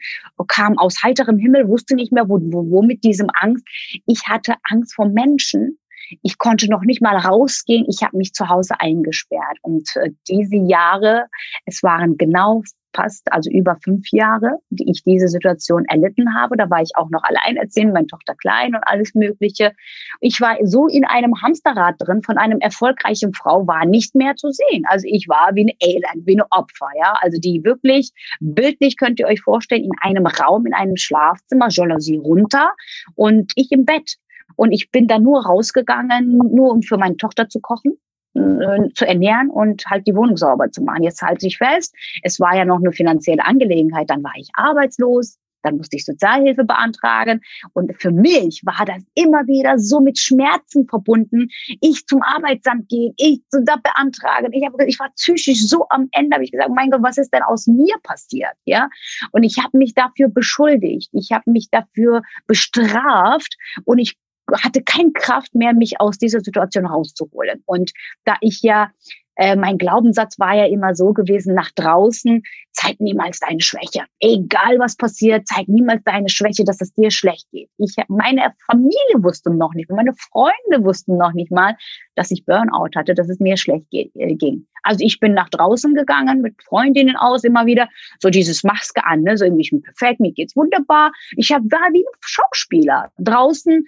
kam 0.48 0.78
aus 0.78 1.02
heiterem 1.02 1.38
Himmel, 1.38 1.68
wusste 1.68 1.94
nicht 1.94 2.12
mehr, 2.12 2.28
wo, 2.28 2.38
wo, 2.40 2.70
wo 2.70 2.82
mit 2.82 3.02
diesem 3.02 3.28
Angst. 3.40 3.64
Ich 4.06 4.26
hatte 4.28 4.54
Angst 4.70 4.94
vor 4.94 5.08
Menschen 5.08 5.78
ich 6.22 6.38
konnte 6.38 6.68
noch 6.70 6.82
nicht 6.82 7.00
mal 7.00 7.16
rausgehen. 7.16 7.86
Ich 7.88 8.02
habe 8.02 8.16
mich 8.18 8.34
zu 8.34 8.48
Hause 8.48 8.74
eingesperrt. 8.78 9.58
Und 9.62 9.88
äh, 9.96 10.10
diese 10.28 10.56
Jahre, 10.56 11.26
es 11.64 11.82
waren 11.82 12.16
genau 12.16 12.62
fast, 12.94 13.30
also 13.32 13.50
über 13.50 13.76
fünf 13.82 14.10
Jahre, 14.10 14.58
die 14.70 14.90
ich 14.90 15.02
diese 15.04 15.28
Situation 15.28 15.84
erlitten 15.86 16.34
habe. 16.34 16.56
Da 16.56 16.70
war 16.70 16.82
ich 16.82 16.90
auch 16.96 17.10
noch 17.10 17.22
alleinerziehend, 17.24 17.92
meine 17.92 18.06
Tochter 18.06 18.34
klein 18.34 18.74
und 18.74 18.82
alles 18.86 19.14
Mögliche. 19.14 19.72
Ich 20.20 20.40
war 20.40 20.56
so 20.62 20.86
in 20.86 21.04
einem 21.04 21.40
Hamsterrad 21.42 21.96
drin 21.98 22.22
von 22.22 22.38
einem 22.38 22.60
erfolgreichen 22.60 23.34
Frau, 23.34 23.66
war 23.66 23.84
nicht 23.84 24.14
mehr 24.14 24.36
zu 24.36 24.50
sehen. 24.50 24.84
Also 24.88 25.06
ich 25.08 25.28
war 25.28 25.50
wie 25.54 25.66
ein 25.66 25.76
Elend, 25.80 26.26
wie 26.26 26.38
ein 26.38 26.44
Opfer, 26.50 26.88
ja. 26.98 27.14
Also 27.20 27.38
die 27.40 27.62
wirklich 27.64 28.12
bildlich 28.40 28.96
könnt 28.96 29.18
ihr 29.20 29.26
euch 29.26 29.40
vorstellen, 29.40 29.84
in 29.84 29.92
einem 30.00 30.26
Raum, 30.26 30.66
in 30.66 30.74
einem 30.74 30.96
Schlafzimmer, 30.96 31.68
Jalousie 31.70 32.16
runter 32.16 32.72
und 33.14 33.52
ich 33.56 33.70
im 33.72 33.84
Bett. 33.84 34.16
Und 34.56 34.72
ich 34.72 34.90
bin 34.90 35.08
da 35.08 35.18
nur 35.18 35.44
rausgegangen, 35.44 36.36
nur 36.36 36.70
um 36.70 36.82
für 36.82 36.96
meine 36.96 37.16
Tochter 37.16 37.48
zu 37.48 37.60
kochen, 37.60 37.98
zu 38.34 39.06
ernähren 39.06 39.48
und 39.50 39.84
halt 39.86 40.06
die 40.06 40.14
Wohnung 40.14 40.36
sauber 40.36 40.70
zu 40.70 40.82
machen. 40.82 41.04
Jetzt 41.04 41.22
halte 41.22 41.46
ich 41.46 41.58
fest, 41.58 41.94
es 42.22 42.40
war 42.40 42.56
ja 42.56 42.64
noch 42.64 42.78
eine 42.78 42.92
finanzielle 42.92 43.44
Angelegenheit. 43.44 44.10
Dann 44.10 44.24
war 44.24 44.32
ich 44.36 44.48
arbeitslos, 44.54 45.38
dann 45.64 45.76
musste 45.78 45.96
ich 45.96 46.04
Sozialhilfe 46.04 46.64
beantragen. 46.64 47.40
Und 47.72 47.92
für 48.00 48.10
mich 48.10 48.62
war 48.64 48.84
das 48.84 49.02
immer 49.14 49.46
wieder 49.46 49.78
so 49.78 50.00
mit 50.00 50.18
Schmerzen 50.18 50.86
verbunden. 50.86 51.48
Ich 51.80 52.06
zum 52.06 52.22
Arbeitsamt 52.22 52.88
gehen, 52.88 53.14
ich 53.16 53.40
zu 53.48 53.62
da 53.64 53.76
beantragen. 53.76 54.52
Ich, 54.52 54.64
habe, 54.64 54.84
ich 54.86 54.98
war 55.00 55.10
psychisch 55.16 55.66
so 55.66 55.86
am 55.88 56.08
Ende, 56.12 56.34
habe 56.34 56.44
ich 56.44 56.52
gesagt, 56.52 56.70
mein 56.74 56.90
Gott, 56.90 57.02
was 57.02 57.18
ist 57.18 57.32
denn 57.32 57.42
aus 57.42 57.66
mir 57.66 57.94
passiert? 58.02 58.54
Ja? 58.64 58.88
Und 59.32 59.42
ich 59.42 59.58
habe 59.58 59.76
mich 59.78 59.94
dafür 59.94 60.28
beschuldigt. 60.28 61.10
Ich 61.12 61.32
habe 61.32 61.50
mich 61.50 61.68
dafür 61.70 62.22
bestraft 62.46 63.56
und 63.84 63.98
ich 63.98 64.16
hatte 64.62 64.82
keine 64.82 65.12
Kraft 65.12 65.54
mehr, 65.54 65.72
mich 65.72 66.00
aus 66.00 66.18
dieser 66.18 66.40
Situation 66.40 66.86
rauszuholen. 66.86 67.62
Und 67.66 67.92
da 68.24 68.36
ich 68.40 68.62
ja, 68.62 68.90
äh, 69.36 69.56
mein 69.56 69.78
Glaubenssatz 69.78 70.38
war 70.38 70.54
ja 70.54 70.66
immer 70.66 70.94
so 70.94 71.12
gewesen, 71.12 71.54
nach 71.54 71.70
draußen, 71.72 72.42
zeig 72.72 73.00
niemals 73.00 73.40
deine 73.40 73.60
Schwäche. 73.60 74.04
Egal 74.20 74.78
was 74.78 74.96
passiert, 74.96 75.46
zeig 75.46 75.66
niemals 75.66 76.02
deine 76.04 76.28
Schwäche, 76.28 76.64
dass 76.64 76.80
es 76.80 76.92
dir 76.92 77.10
schlecht 77.10 77.48
geht. 77.50 77.68
Ich, 77.78 77.94
meine 78.08 78.52
Familie 78.66 79.14
wusste 79.16 79.50
noch 79.50 79.74
nicht, 79.74 79.90
meine 79.90 80.14
Freunde 80.14 80.84
wussten 80.84 81.16
noch 81.16 81.32
nicht 81.32 81.50
mal, 81.50 81.76
dass 82.14 82.30
ich 82.30 82.44
Burnout 82.44 82.90
hatte, 82.96 83.14
dass 83.14 83.28
es 83.28 83.40
mir 83.40 83.56
schlecht 83.56 83.86
äh, 83.92 84.34
ging. 84.34 84.66
Also 84.84 85.04
ich 85.04 85.18
bin 85.18 85.32
nach 85.32 85.48
draußen 85.48 85.94
gegangen 85.94 86.42
mit 86.42 86.62
Freundinnen 86.62 87.16
aus 87.16 87.42
immer 87.42 87.66
wieder, 87.66 87.88
so 88.20 88.28
dieses 88.30 88.62
Maske 88.62 89.04
an, 89.04 89.22
ne? 89.22 89.36
so 89.36 89.44
irgendwie 89.44 89.62
ich 89.62 89.70
bin 89.70 89.82
perfekt, 89.82 90.20
mir 90.20 90.32
geht's 90.32 90.54
wunderbar. 90.54 91.10
Ich 91.36 91.50
hab, 91.52 91.62
war 91.62 91.92
wie 91.92 92.00
ein 92.00 92.18
Schauspieler 92.20 93.10
draußen 93.18 93.86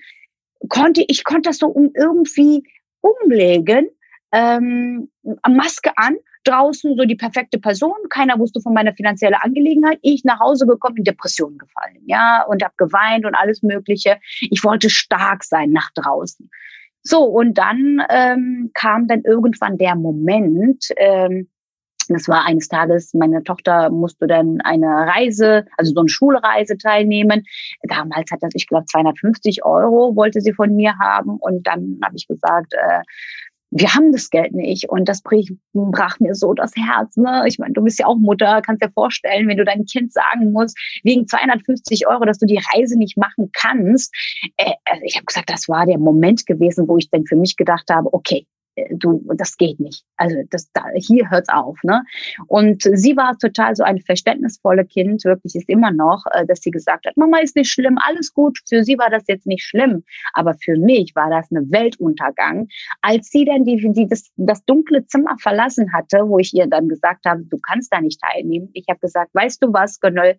konnte 0.69 1.05
ich 1.09 1.25
konnte 1.25 1.49
das 1.51 1.59
so 1.59 1.67
um 1.67 1.91
irgendwie 1.95 2.63
umlegen, 3.01 3.89
ähm, 4.33 5.11
Maske 5.49 5.93
an, 5.97 6.17
draußen 6.45 6.97
so 6.97 7.05
die 7.05 7.17
perfekte 7.17 7.59
Person, 7.59 7.95
keiner 8.09 8.39
wusste 8.39 8.61
von 8.61 8.73
meiner 8.75 8.95
finanziellen 8.95 9.35
Angelegenheit. 9.35 9.99
Ich 10.03 10.25
nach 10.25 10.41
Hause 10.41 10.67
gekommen, 10.67 10.99
in 10.99 11.05
Depressionen 11.05 11.59
gefallen, 11.59 12.03
ja, 12.07 12.45
und 12.49 12.63
habe 12.63 12.75
geweint 12.77 13.25
und 13.27 13.35
alles 13.35 13.63
Mögliche. 13.63 14.19
Ich 14.41 14.63
wollte 14.65 14.91
stark 14.91 15.45
sein 15.45 15.71
nach 15.71 15.91
draußen. 15.95 16.49
So, 17.03 17.23
und 17.25 17.57
dann 17.57 18.03
ähm, 18.11 18.71
kam 18.75 19.07
dann 19.07 19.23
irgendwann 19.23 19.79
der 19.79 19.95
Moment, 19.95 20.89
ähm, 20.97 21.49
das 22.09 22.29
war 22.29 22.45
eines 22.45 22.69
Tages, 22.69 23.13
meine 23.15 23.43
Tochter 23.43 23.91
musste 23.91 24.27
dann 24.27 24.61
eine 24.63 24.87
Reise, 24.87 25.65
also 25.77 25.93
so 25.93 26.01
eine 26.01 26.09
Schulreise 26.09 26.77
teilnehmen. 26.79 27.45
Damals 27.83 28.31
hat 28.31 28.43
das, 28.43 28.53
ich 28.55 28.67
glaube, 28.67 28.87
250 28.87 29.65
Euro 29.65 30.15
wollte 30.17 30.41
sie 30.41 30.53
von 30.53 30.75
mir 30.75 30.99
haben. 30.99 31.37
Und 31.39 31.67
dann 31.67 31.99
habe 32.03 32.17
ich 32.17 32.27
gesagt, 32.27 32.73
äh, 32.75 33.03
wir 33.71 33.95
haben 33.95 34.13
das 34.13 34.31
Geld 34.31 34.53
nicht. 34.55 34.89
Und 34.89 35.09
das 35.09 35.23
brach 35.23 36.21
mir 36.21 36.35
so 36.35 36.55
das 36.55 36.73
Herz. 36.77 37.17
Ne? 37.17 37.45
Ich 37.47 37.59
meine, 37.59 37.75
du 37.75 37.83
bist 37.83 37.99
ja 37.99 38.07
auch 38.07 38.17
Mutter, 38.17 38.63
kannst 38.63 38.83
dir 38.83 38.91
vorstellen, 38.91 39.49
wenn 39.49 39.57
du 39.57 39.65
deinem 39.65 39.85
Kind 39.85 40.13
sagen 40.13 40.53
musst, 40.53 40.79
wegen 41.03 41.27
250 41.27 42.07
Euro, 42.07 42.25
dass 42.25 42.39
du 42.39 42.47
die 42.47 42.61
Reise 42.73 42.99
nicht 42.99 43.17
machen 43.17 43.51
kannst. 43.53 44.15
Äh, 44.57 44.73
also 44.85 45.03
ich 45.05 45.17
habe 45.17 45.27
gesagt, 45.27 45.51
das 45.51 45.69
war 45.69 45.87
der 45.87 45.99
Moment 45.99 46.47
gewesen, 46.47 46.89
wo 46.89 46.97
ich 46.97 47.11
dann 47.11 47.27
für 47.27 47.37
mich 47.37 47.57
gedacht 47.57 47.89
habe, 47.91 48.13
okay, 48.13 48.39
äh, 48.39 48.56
du, 48.91 49.25
das 49.37 49.57
geht 49.57 49.81
nicht. 49.81 50.05
Also 50.17 50.37
das, 50.51 50.71
da, 50.73 50.85
hier 50.95 51.31
hört's 51.31 51.49
auf, 51.49 51.79
ne? 51.83 52.03
Und 52.47 52.83
sie 52.83 53.17
war 53.17 53.37
total 53.39 53.75
so 53.75 53.85
ein 53.85 54.01
verständnisvolle 54.01 54.85
Kind, 54.85 55.25
wirklich 55.25 55.55
ist 55.55 55.69
immer 55.69 55.91
noch, 55.91 56.25
äh, 56.33 56.47
dass 56.47 56.61
sie 56.61 56.71
gesagt 56.71 57.07
hat, 57.07 57.17
Mama 57.17 57.39
ist 57.39 57.57
nicht 57.57 57.71
schlimm, 57.71 57.99
alles 58.07 58.33
gut. 58.33 58.59
Für 58.69 58.85
sie 58.85 58.99
war 58.99 59.11
das 59.11 59.25
jetzt 59.29 59.47
nicht 59.47 59.65
schlimm, 59.65 60.05
aber 60.33 60.55
für 60.55 60.77
mich 60.77 61.15
war 61.15 61.31
das 61.31 61.51
eine 61.51 61.71
Weltuntergang. 61.71 62.69
Als 63.03 63.29
sie 63.31 63.45
dann 63.45 63.65
die, 63.65 63.77
die 63.93 64.07
das, 64.07 64.31
das 64.37 64.65
dunkle 64.65 65.07
Zimmer 65.07 65.37
verlassen 65.41 65.93
hatte, 65.93 66.29
wo 66.29 66.39
ich 66.39 66.53
ihr 66.55 66.67
dann 66.67 66.89
gesagt 66.89 67.25
habe, 67.27 67.43
du 67.45 67.59
kannst 67.59 67.93
da 67.93 68.01
nicht 68.01 68.21
teilnehmen. 68.21 68.71
Ich 68.73 68.87
habe 68.89 69.01
gesagt, 69.01 69.35
weißt 69.35 69.63
du 69.63 69.73
was, 69.73 70.01
Gönnel, 70.01 70.39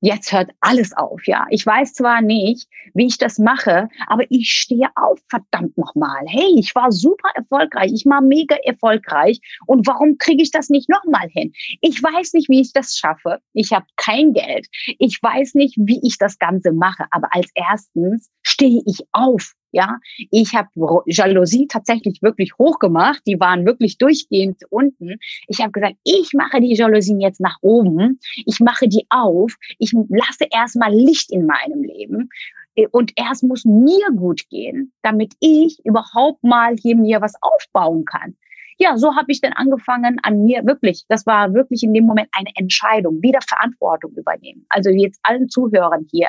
jetzt 0.00 0.32
hört 0.32 0.50
alles 0.60 0.96
auf, 0.96 1.26
ja. 1.26 1.46
Ich 1.50 1.64
weiß 1.64 1.94
zwar 1.94 2.20
nicht, 2.20 2.68
wie 2.94 3.06
ich 3.06 3.18
das 3.18 3.38
mache, 3.38 3.88
aber 4.06 4.24
ich 4.30 4.50
stehe 4.50 4.88
auf, 4.94 5.18
verdammt 5.28 5.76
nochmal. 5.76 6.24
Hey, 6.26 6.54
ich 6.58 6.74
war 6.74 6.92
super 6.92 7.30
erfolgreich, 7.34 7.92
ich 7.92 8.04
war 8.06 8.20
mega 8.20 8.56
erfolgreich 8.64 9.40
und 9.66 9.86
warum 9.86 10.18
kriege 10.18 10.42
ich 10.42 10.50
das 10.50 10.68
nicht 10.68 10.88
nochmal 10.88 11.28
hin? 11.30 11.52
Ich 11.80 12.02
weiß 12.02 12.34
nicht, 12.34 12.48
wie 12.48 12.60
ich 12.60 12.72
das 12.72 12.96
schaffe. 12.96 13.40
Ich 13.52 13.72
habe 13.72 13.86
kein 13.96 14.32
Geld. 14.32 14.66
Ich 14.98 15.18
weiß 15.20 15.54
nicht, 15.54 15.76
wie 15.78 16.00
ich 16.02 16.18
das 16.18 16.38
Ganze 16.38 16.72
mache, 16.72 17.04
aber 17.10 17.28
als 17.32 17.50
erstens 17.54 18.30
stehe 18.42 18.82
ich 18.86 19.00
auf 19.12 19.54
ja, 19.72 19.98
ich 20.30 20.54
habe 20.54 20.68
Jalousie 21.06 21.66
tatsächlich 21.66 22.22
wirklich 22.22 22.52
hochgemacht. 22.58 23.22
Die 23.26 23.38
waren 23.38 23.66
wirklich 23.66 23.98
durchgehend 23.98 24.62
unten. 24.70 25.16
Ich 25.46 25.60
habe 25.60 25.72
gesagt, 25.72 25.96
ich 26.04 26.32
mache 26.32 26.60
die 26.60 26.74
Jalousien 26.74 27.20
jetzt 27.20 27.40
nach 27.40 27.58
oben. 27.60 28.18
Ich 28.46 28.60
mache 28.60 28.88
die 28.88 29.06
auf. 29.10 29.54
Ich 29.78 29.92
lasse 29.92 30.46
erstmal 30.50 30.92
Licht 30.92 31.30
in 31.30 31.46
meinem 31.46 31.82
Leben. 31.82 32.28
Und 32.92 33.12
erst 33.16 33.42
muss 33.42 33.64
mir 33.64 34.06
gut 34.16 34.48
gehen, 34.50 34.92
damit 35.02 35.34
ich 35.40 35.78
überhaupt 35.84 36.42
mal 36.44 36.76
hier 36.76 36.96
mir 36.96 37.20
was 37.20 37.34
aufbauen 37.40 38.04
kann 38.04 38.36
ja, 38.78 38.96
so 38.96 39.14
habe 39.16 39.26
ich 39.28 39.40
dann 39.40 39.52
angefangen 39.54 40.18
an 40.22 40.44
mir 40.44 40.64
wirklich, 40.64 41.04
das 41.08 41.26
war 41.26 41.52
wirklich 41.52 41.82
in 41.82 41.92
dem 41.92 42.04
Moment 42.04 42.28
eine 42.32 42.50
Entscheidung, 42.54 43.20
wieder 43.22 43.40
Verantwortung 43.46 44.12
übernehmen. 44.16 44.64
Also 44.68 44.90
jetzt 44.90 45.18
allen 45.24 45.48
Zuhörern 45.48 46.06
hier, 46.10 46.28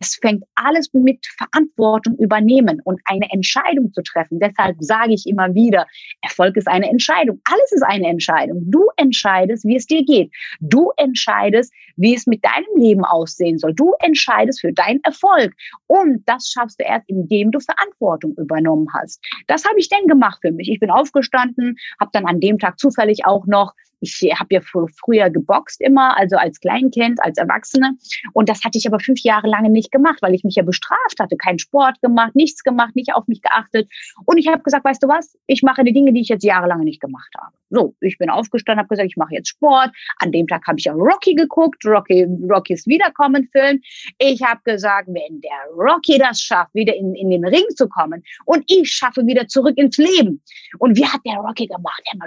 es 0.00 0.16
fängt 0.16 0.44
alles 0.54 0.92
mit 0.92 1.26
Verantwortung 1.36 2.16
übernehmen 2.18 2.80
und 2.84 3.00
eine 3.04 3.26
Entscheidung 3.30 3.92
zu 3.92 4.02
treffen. 4.02 4.38
Deshalb 4.38 4.76
sage 4.78 5.12
ich 5.12 5.26
immer 5.26 5.52
wieder, 5.54 5.86
Erfolg 6.22 6.56
ist 6.56 6.68
eine 6.68 6.88
Entscheidung. 6.88 7.40
Alles 7.44 7.72
ist 7.72 7.82
eine 7.82 8.06
Entscheidung. 8.06 8.62
Du 8.70 8.86
entscheidest, 8.96 9.64
wie 9.64 9.76
es 9.76 9.86
dir 9.86 10.04
geht. 10.04 10.30
Du 10.60 10.92
entscheidest, 10.96 11.72
wie 11.96 12.14
es 12.14 12.26
mit 12.26 12.44
deinem 12.44 12.76
Leben 12.76 13.04
aussehen 13.04 13.58
soll. 13.58 13.74
Du 13.74 13.92
entscheidest 14.00 14.60
für 14.60 14.72
deinen 14.72 15.00
Erfolg. 15.02 15.52
Und 15.88 16.22
das 16.26 16.48
schaffst 16.48 16.78
du 16.78 16.84
erst, 16.84 17.08
indem 17.08 17.50
du 17.50 17.58
Verantwortung 17.58 18.34
übernommen 18.36 18.86
hast. 18.94 19.20
Das 19.48 19.64
habe 19.64 19.78
ich 19.78 19.88
denn 19.88 20.06
gemacht 20.06 20.38
für 20.42 20.52
mich. 20.52 20.70
Ich 20.70 20.78
bin 20.78 20.90
aufgestanden, 20.90 21.76
habe 22.00 22.10
dann 22.12 22.26
an 22.26 22.40
dem 22.40 22.58
Tag 22.58 22.78
zufällig 22.78 23.26
auch 23.26 23.46
noch 23.46 23.74
ich 24.00 24.20
habe 24.38 24.54
ja 24.54 24.60
früher 24.60 25.30
geboxt 25.30 25.80
immer, 25.80 26.16
also 26.16 26.36
als 26.36 26.60
Kleinkind, 26.60 27.22
als 27.22 27.38
Erwachsene. 27.38 27.96
Und 28.32 28.48
das 28.48 28.62
hatte 28.64 28.78
ich 28.78 28.86
aber 28.86 29.00
fünf 29.00 29.20
Jahre 29.20 29.48
lange 29.48 29.70
nicht 29.70 29.90
gemacht, 29.90 30.18
weil 30.20 30.34
ich 30.34 30.44
mich 30.44 30.54
ja 30.54 30.62
bestraft 30.62 31.18
hatte, 31.18 31.36
keinen 31.36 31.58
Sport 31.58 32.00
gemacht, 32.00 32.34
nichts 32.34 32.62
gemacht, 32.62 32.94
nicht 32.94 33.14
auf 33.14 33.26
mich 33.26 33.42
geachtet. 33.42 33.90
Und 34.24 34.38
ich 34.38 34.48
habe 34.48 34.62
gesagt, 34.62 34.84
weißt 34.84 35.02
du 35.02 35.08
was, 35.08 35.36
ich 35.46 35.62
mache 35.62 35.84
die 35.84 35.92
Dinge, 35.92 36.12
die 36.12 36.20
ich 36.20 36.28
jetzt 36.28 36.44
jahrelang 36.44 36.80
nicht 36.80 37.00
gemacht 37.00 37.30
habe. 37.36 37.52
So, 37.70 37.94
ich 38.00 38.16
bin 38.18 38.30
aufgestanden, 38.30 38.80
habe 38.80 38.88
gesagt, 38.88 39.08
ich 39.10 39.16
mache 39.16 39.34
jetzt 39.34 39.48
Sport. 39.48 39.90
An 40.18 40.32
dem 40.32 40.46
Tag 40.46 40.66
habe 40.66 40.78
ich 40.78 40.90
auch 40.90 40.96
Rocky 40.96 41.34
geguckt, 41.34 41.84
Rocky, 41.84 42.26
Rockys 42.48 42.86
Wiederkommen-Film. 42.86 43.80
Ich 44.18 44.42
habe 44.42 44.60
gesagt, 44.64 45.08
wenn 45.08 45.40
der 45.40 45.74
Rocky 45.76 46.18
das 46.18 46.40
schafft, 46.40 46.74
wieder 46.74 46.94
in, 46.94 47.14
in 47.14 47.30
den 47.30 47.44
Ring 47.44 47.64
zu 47.76 47.88
kommen 47.88 48.22
und 48.44 48.64
ich 48.68 48.90
schaffe 48.90 49.26
wieder 49.26 49.46
zurück 49.48 49.76
ins 49.76 49.98
Leben. 49.98 50.40
Und 50.78 50.96
wie 50.96 51.04
hat 51.04 51.20
der 51.26 51.36
Rocky 51.36 51.66
gemacht? 51.66 51.77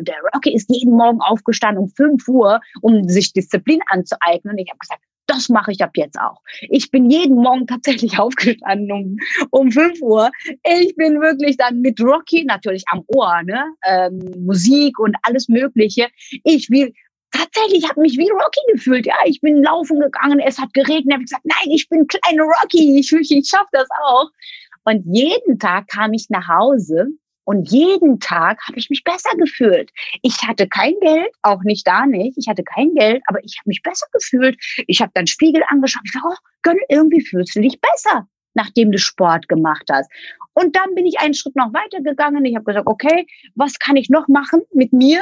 Der 0.01 0.15
Rocky 0.33 0.53
ist 0.53 0.69
jeden 0.69 0.93
Morgen 0.93 1.21
aufgestanden 1.21 1.51
aufgestanden 1.51 1.83
um 1.83 1.89
5 1.89 2.27
Uhr, 2.27 2.59
um 2.81 3.07
sich 3.07 3.33
Disziplin 3.33 3.79
anzueignen. 3.87 4.53
Und 4.53 4.59
ich 4.59 4.69
habe 4.69 4.79
gesagt, 4.79 5.01
das 5.27 5.49
mache 5.49 5.71
ich 5.71 5.81
ab 5.81 5.91
jetzt 5.95 6.19
auch. 6.19 6.41
Ich 6.61 6.91
bin 6.91 7.09
jeden 7.09 7.35
Morgen 7.35 7.67
tatsächlich 7.67 8.19
aufgestanden 8.19 8.91
um, 8.91 9.17
um 9.51 9.71
5 9.71 10.01
Uhr. 10.01 10.31
Ich 10.63 10.95
bin 10.95 11.21
wirklich 11.21 11.57
dann 11.57 11.81
mit 11.81 11.99
Rocky 12.01 12.43
natürlich 12.45 12.83
am 12.91 13.03
Ohr, 13.07 13.41
ne? 13.43 13.63
Ähm, 13.85 14.19
Musik 14.45 14.99
und 14.99 15.15
alles 15.23 15.47
Mögliche. 15.47 16.09
Ich 16.43 16.69
will 16.69 16.93
tatsächlich 17.31 17.87
habe 17.87 18.01
mich 18.01 18.17
wie 18.17 18.29
Rocky 18.29 18.73
gefühlt. 18.73 19.05
Ja, 19.05 19.15
ich 19.25 19.39
bin 19.39 19.63
laufen 19.63 19.99
gegangen, 19.99 20.39
es 20.39 20.59
hat 20.59 20.73
geregnet, 20.73 21.13
habe 21.13 21.23
gesagt, 21.23 21.45
nein, 21.45 21.73
ich 21.73 21.87
bin 21.87 22.07
kleine 22.07 22.41
Rocky, 22.41 22.99
ich, 22.99 23.11
ich 23.13 23.47
schaffe 23.47 23.69
das 23.71 23.87
auch. 24.05 24.29
Und 24.83 25.05
jeden 25.05 25.59
Tag 25.59 25.87
kam 25.87 26.11
ich 26.13 26.25
nach 26.29 26.47
Hause 26.47 27.07
und 27.51 27.69
jeden 27.69 28.21
Tag 28.21 28.65
habe 28.65 28.79
ich 28.79 28.89
mich 28.89 29.03
besser 29.03 29.31
gefühlt. 29.37 29.91
Ich 30.21 30.41
hatte 30.47 30.69
kein 30.69 30.93
Geld, 31.01 31.31
auch 31.41 31.63
nicht 31.63 31.85
da 31.85 32.05
nicht. 32.05 32.37
Ich 32.37 32.47
hatte 32.47 32.63
kein 32.63 32.93
Geld, 32.95 33.21
aber 33.27 33.43
ich 33.43 33.57
habe 33.59 33.67
mich 33.67 33.83
besser 33.83 34.07
gefühlt. 34.13 34.57
Ich 34.87 35.01
habe 35.01 35.11
dann 35.13 35.27
Spiegel 35.27 35.61
angeschaut. 35.67 36.01
Ich 36.05 36.13
dachte, 36.13 36.27
oh, 36.31 36.37
Gönn, 36.61 36.77
irgendwie 36.87 37.19
fühlst 37.19 37.53
du 37.53 37.59
dich 37.59 37.77
besser, 37.81 38.25
nachdem 38.53 38.93
du 38.93 38.97
Sport 38.97 39.49
gemacht 39.49 39.83
hast. 39.91 40.09
Und 40.53 40.77
dann 40.77 40.95
bin 40.95 41.05
ich 41.05 41.19
einen 41.19 41.33
Schritt 41.33 41.57
noch 41.57 41.73
weiter 41.73 42.01
gegangen. 42.01 42.45
Ich 42.45 42.55
habe 42.55 42.63
gesagt, 42.63 42.87
okay, 42.87 43.27
was 43.55 43.79
kann 43.79 43.97
ich 43.97 44.09
noch 44.09 44.29
machen 44.29 44.61
mit 44.73 44.93
mir? 44.93 45.21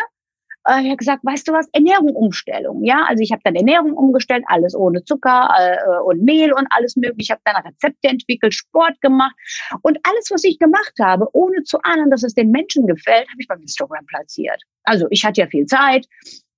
Äh, 0.69 0.81
ich 0.81 0.97
gesagt, 0.97 1.23
weißt 1.25 1.47
du 1.47 1.53
was, 1.53 1.67
Ernährung 1.73 2.15
Umstellung. 2.15 2.83
Ja, 2.83 3.05
also 3.07 3.23
ich 3.23 3.31
habe 3.31 3.41
dann 3.43 3.55
Ernährung 3.55 3.93
umgestellt, 3.93 4.43
alles 4.47 4.75
ohne 4.75 5.03
Zucker 5.03 5.49
äh, 5.57 6.01
und 6.03 6.23
Mehl 6.23 6.53
und 6.53 6.67
alles 6.69 6.95
mögliche. 6.95 7.19
Ich 7.19 7.31
habe 7.31 7.41
dann 7.45 7.55
Rezepte 7.55 8.07
entwickelt, 8.07 8.53
Sport 8.53 8.99
gemacht 9.01 9.35
und 9.81 9.97
alles, 10.03 10.29
was 10.31 10.43
ich 10.43 10.59
gemacht 10.59 10.93
habe, 11.01 11.27
ohne 11.33 11.63
zu 11.63 11.79
ahnen, 11.83 12.09
dass 12.09 12.23
es 12.23 12.33
den 12.33 12.51
Menschen 12.51 12.87
gefällt, 12.87 13.27
habe 13.29 13.39
ich 13.39 13.47
beim 13.47 13.61
Instagram 13.61 14.05
platziert. 14.05 14.61
Also 14.83 15.07
ich 15.09 15.25
hatte 15.25 15.41
ja 15.41 15.47
viel 15.47 15.65
Zeit 15.65 16.07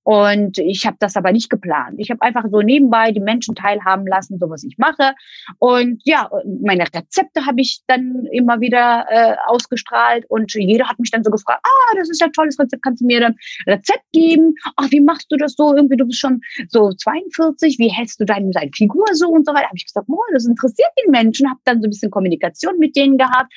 und 0.04 0.58
ich 0.58 0.84
habe 0.86 0.96
das 0.98 1.16
aber 1.16 1.32
nicht 1.32 1.48
geplant. 1.48 1.94
Ich 1.98 2.10
habe 2.10 2.22
einfach 2.22 2.44
so 2.50 2.60
nebenbei 2.60 3.12
die 3.12 3.20
Menschen 3.20 3.54
teilhaben 3.54 4.06
lassen, 4.06 4.38
so 4.38 4.50
was 4.50 4.64
ich 4.64 4.76
mache. 4.78 5.14
Und 5.58 6.02
ja, 6.04 6.28
meine 6.60 6.84
Rezepte 6.84 7.46
habe 7.46 7.60
ich 7.60 7.82
dann 7.86 8.26
immer 8.32 8.60
wieder 8.60 9.06
äh, 9.08 9.36
ausgestrahlt 9.46 10.24
und 10.28 10.52
jeder 10.54 10.88
hat 10.88 10.98
mich 10.98 11.10
dann 11.10 11.22
so 11.22 11.30
gefragt, 11.30 11.60
ah, 11.64 11.96
das 11.96 12.10
ist 12.10 12.20
ja 12.20 12.26
ein 12.26 12.32
tolles 12.32 12.58
Rezept, 12.58 12.82
kannst 12.82 13.00
du 13.00 13.06
mir 13.06 13.20
dann 13.20 13.36
Rezept 13.66 14.04
geben? 14.12 14.54
Ach, 14.76 14.90
wie 14.90 15.00
machst 15.00 15.26
du 15.30 15.36
das 15.36 15.54
so? 15.54 15.74
Irgendwie, 15.74 15.96
du 15.96 16.06
bist 16.06 16.18
schon 16.18 16.40
so 16.68 16.92
42, 16.92 17.78
wie 17.78 17.88
hältst 17.88 18.20
du 18.20 18.24
deine, 18.24 18.50
deine 18.50 18.70
Figur 18.74 19.06
so 19.12 19.28
und 19.28 19.46
so 19.46 19.52
weiter? 19.52 19.66
Habe 19.66 19.76
ich 19.76 19.86
gesagt, 19.86 20.08
boah, 20.08 20.24
das 20.32 20.46
interessiert 20.46 20.90
die 21.04 21.10
Menschen, 21.10 21.48
habe 21.48 21.60
dann 21.64 21.80
so 21.80 21.86
ein 21.86 21.90
bisschen 21.90 22.10
Kommunikation 22.10 22.78
mit 22.78 22.96
denen 22.96 23.18
gehabt. 23.18 23.52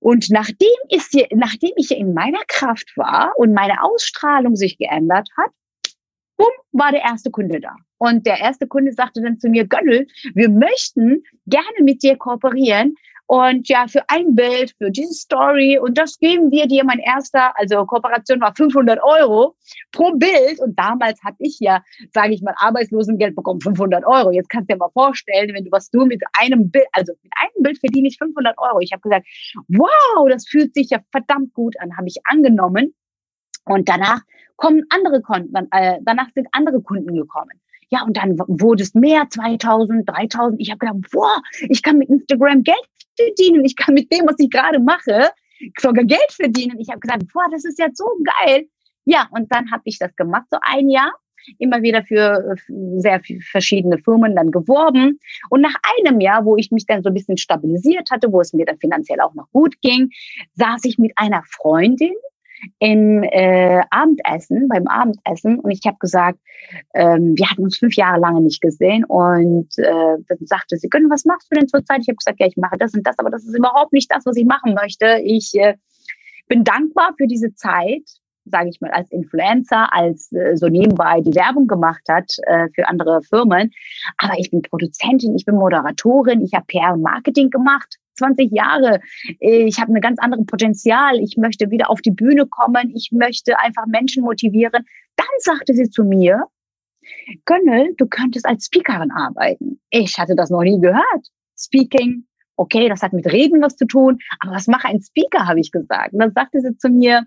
Und 0.00 0.30
nachdem, 0.30 0.68
ist 0.88 1.12
hier, 1.12 1.26
nachdem 1.32 1.72
ich 1.76 1.90
in 1.90 2.14
meiner 2.14 2.40
Kraft 2.48 2.90
war 2.96 3.32
und 3.36 3.52
meine 3.52 3.82
Ausstrahlung 3.82 4.56
sich 4.56 4.78
geändert 4.78 5.28
hat, 5.36 5.50
bumm, 6.40 6.80
war 6.80 6.90
der 6.90 7.02
erste 7.02 7.30
Kunde 7.30 7.60
da. 7.60 7.76
Und 7.98 8.26
der 8.26 8.40
erste 8.40 8.66
Kunde 8.66 8.92
sagte 8.92 9.20
dann 9.20 9.38
zu 9.38 9.48
mir, 9.50 9.66
Gönnel, 9.66 10.06
wir 10.34 10.48
möchten 10.48 11.22
gerne 11.46 11.82
mit 11.82 12.02
dir 12.02 12.16
kooperieren. 12.16 12.94
Und 13.26 13.68
ja, 13.68 13.86
für 13.86 14.02
ein 14.08 14.34
Bild, 14.34 14.74
für 14.78 14.90
diese 14.90 15.12
Story, 15.12 15.78
und 15.78 15.96
das 15.96 16.18
geben 16.18 16.50
wir 16.50 16.66
dir, 16.66 16.82
mein 16.82 16.98
erster, 16.98 17.56
also 17.56 17.84
Kooperation 17.84 18.40
war 18.40 18.54
500 18.56 18.98
Euro 19.02 19.54
pro 19.92 20.12
Bild. 20.12 20.58
Und 20.60 20.76
damals 20.76 21.22
hatte 21.22 21.36
ich 21.40 21.58
ja, 21.60 21.82
sage 22.12 22.32
ich 22.32 22.42
mal, 22.42 22.54
Arbeitslosengeld 22.56 23.36
bekommen, 23.36 23.60
500 23.60 24.04
Euro. 24.06 24.32
Jetzt 24.32 24.48
kannst 24.48 24.70
du 24.70 24.74
dir 24.74 24.78
mal 24.78 24.90
vorstellen, 24.94 25.54
wenn 25.54 25.64
du 25.64 25.70
was 25.70 25.90
du 25.90 26.06
mit 26.06 26.22
einem 26.40 26.70
Bild, 26.70 26.86
also 26.92 27.12
mit 27.22 27.32
einem 27.36 27.62
Bild 27.62 27.78
verdiene 27.78 28.08
ich 28.08 28.16
500 28.18 28.56
Euro. 28.58 28.80
Ich 28.80 28.92
habe 28.92 29.02
gesagt, 29.02 29.26
wow, 29.68 30.28
das 30.28 30.48
fühlt 30.48 30.74
sich 30.74 30.88
ja 30.90 30.98
verdammt 31.12 31.52
gut 31.52 31.78
an, 31.80 31.96
habe 31.96 32.08
ich 32.08 32.16
angenommen. 32.24 32.94
Und 33.66 33.88
danach 33.88 34.22
kommen 34.60 34.84
andere 34.90 35.20
Kunden, 35.22 35.54
äh, 35.72 35.98
danach 36.02 36.28
sind 36.34 36.46
andere 36.52 36.80
Kunden 36.80 37.14
gekommen. 37.14 37.60
Ja, 37.88 38.04
und 38.04 38.16
dann 38.16 38.38
wurde 38.38 38.84
es 38.84 38.94
mehr, 38.94 39.26
2000, 39.28 40.08
3000. 40.08 40.60
Ich 40.60 40.70
habe 40.70 40.78
gedacht, 40.78 41.10
boah, 41.10 41.42
ich 41.68 41.82
kann 41.82 41.98
mit 41.98 42.08
Instagram 42.08 42.62
Geld 42.62 42.76
verdienen. 43.16 43.64
Ich 43.64 43.74
kann 43.74 43.94
mit 43.94 44.12
dem, 44.12 44.26
was 44.26 44.36
ich 44.38 44.50
gerade 44.50 44.78
mache, 44.78 45.30
sogar 45.78 46.04
Geld 46.04 46.30
verdienen. 46.30 46.78
Ich 46.78 46.88
habe 46.88 47.00
gesagt, 47.00 47.24
boah, 47.32 47.46
das 47.50 47.64
ist 47.64 47.80
jetzt 47.80 47.98
so 47.98 48.06
geil. 48.44 48.68
Ja, 49.06 49.28
und 49.32 49.52
dann 49.52 49.72
habe 49.72 49.82
ich 49.86 49.98
das 49.98 50.14
gemacht, 50.14 50.44
so 50.50 50.58
ein 50.62 50.88
Jahr 50.88 51.12
immer 51.58 51.82
wieder 51.82 52.04
für 52.04 52.54
sehr 52.98 53.20
verschiedene 53.50 53.98
Firmen 53.98 54.36
dann 54.36 54.50
geworben. 54.50 55.18
Und 55.48 55.62
nach 55.62 55.74
einem 55.96 56.20
Jahr, 56.20 56.44
wo 56.44 56.56
ich 56.56 56.70
mich 56.70 56.86
dann 56.86 57.02
so 57.02 57.08
ein 57.08 57.14
bisschen 57.14 57.38
stabilisiert 57.38 58.10
hatte, 58.10 58.30
wo 58.30 58.40
es 58.40 58.52
mir 58.52 58.66
dann 58.66 58.78
finanziell 58.78 59.20
auch 59.20 59.34
noch 59.34 59.50
gut 59.50 59.80
ging, 59.80 60.10
saß 60.54 60.84
ich 60.84 60.98
mit 60.98 61.12
einer 61.16 61.42
Freundin 61.44 62.12
im 62.78 63.22
äh, 63.22 63.80
Abendessen, 63.90 64.68
beim 64.68 64.86
Abendessen 64.86 65.58
und 65.60 65.70
ich 65.70 65.80
habe 65.86 65.96
gesagt, 65.98 66.38
ähm, 66.94 67.34
wir 67.36 67.48
hatten 67.48 67.64
uns 67.64 67.78
fünf 67.78 67.94
Jahre 67.96 68.20
lange 68.20 68.40
nicht 68.42 68.60
gesehen 68.60 69.04
und 69.04 69.78
äh, 69.78 70.16
dann 70.28 70.38
sagte 70.40 70.76
sie, 70.76 70.88
Gönn, 70.88 71.10
was 71.10 71.24
machst 71.24 71.48
du 71.50 71.58
denn 71.58 71.68
zurzeit? 71.68 72.00
Ich 72.02 72.08
habe 72.08 72.16
gesagt, 72.16 72.40
ja, 72.40 72.46
ich 72.46 72.56
mache 72.56 72.76
das 72.78 72.94
und 72.94 73.06
das, 73.06 73.18
aber 73.18 73.30
das 73.30 73.44
ist 73.44 73.56
überhaupt 73.56 73.92
nicht 73.92 74.10
das, 74.10 74.26
was 74.26 74.36
ich 74.36 74.46
machen 74.46 74.74
möchte. 74.74 75.20
Ich 75.24 75.54
äh, 75.54 75.74
bin 76.48 76.64
dankbar 76.64 77.14
für 77.16 77.26
diese 77.26 77.54
Zeit, 77.54 78.02
sage 78.44 78.70
ich 78.70 78.80
mal, 78.80 78.90
als 78.90 79.10
Influencer, 79.10 79.92
als 79.92 80.32
äh, 80.32 80.56
so 80.56 80.68
nebenbei 80.68 81.20
die 81.20 81.34
Werbung 81.34 81.66
gemacht 81.66 82.02
hat 82.08 82.30
äh, 82.42 82.68
für 82.74 82.88
andere 82.88 83.22
Firmen. 83.22 83.70
Aber 84.18 84.34
ich 84.38 84.50
bin 84.50 84.62
Produzentin, 84.62 85.34
ich 85.36 85.44
bin 85.44 85.54
Moderatorin, 85.54 86.40
ich 86.42 86.52
habe 86.54 86.66
PR 86.66 86.94
und 86.94 87.02
Marketing 87.02 87.50
gemacht 87.50 87.99
20 88.16 88.52
Jahre. 88.52 89.00
Ich 89.38 89.80
habe 89.80 89.90
eine 89.90 90.00
ganz 90.00 90.18
andere 90.18 90.44
Potenzial. 90.44 91.18
Ich 91.20 91.36
möchte 91.36 91.70
wieder 91.70 91.90
auf 91.90 92.00
die 92.00 92.10
Bühne 92.10 92.46
kommen. 92.46 92.92
Ich 92.94 93.10
möchte 93.12 93.58
einfach 93.58 93.86
Menschen 93.86 94.22
motivieren. 94.22 94.84
Dann 95.16 95.26
sagte 95.38 95.74
sie 95.74 95.90
zu 95.90 96.04
mir, 96.04 96.44
Gönnel, 97.44 97.94
du 97.96 98.06
könntest 98.06 98.46
als 98.46 98.66
Speakerin 98.66 99.10
arbeiten. 99.10 99.80
Ich 99.90 100.18
hatte 100.18 100.34
das 100.34 100.50
noch 100.50 100.62
nie 100.62 100.80
gehört. 100.80 101.28
Speaking, 101.58 102.24
okay, 102.56 102.88
das 102.88 103.02
hat 103.02 103.12
mit 103.12 103.26
Reden 103.26 103.62
was 103.62 103.76
zu 103.76 103.86
tun, 103.86 104.18
aber 104.40 104.52
was 104.52 104.66
macht 104.66 104.84
ein 104.84 105.00
Speaker, 105.00 105.46
habe 105.46 105.60
ich 105.60 105.70
gesagt. 105.70 106.12
Und 106.12 106.20
dann 106.20 106.32
sagte 106.32 106.60
sie 106.60 106.76
zu 106.76 106.88
mir, 106.88 107.24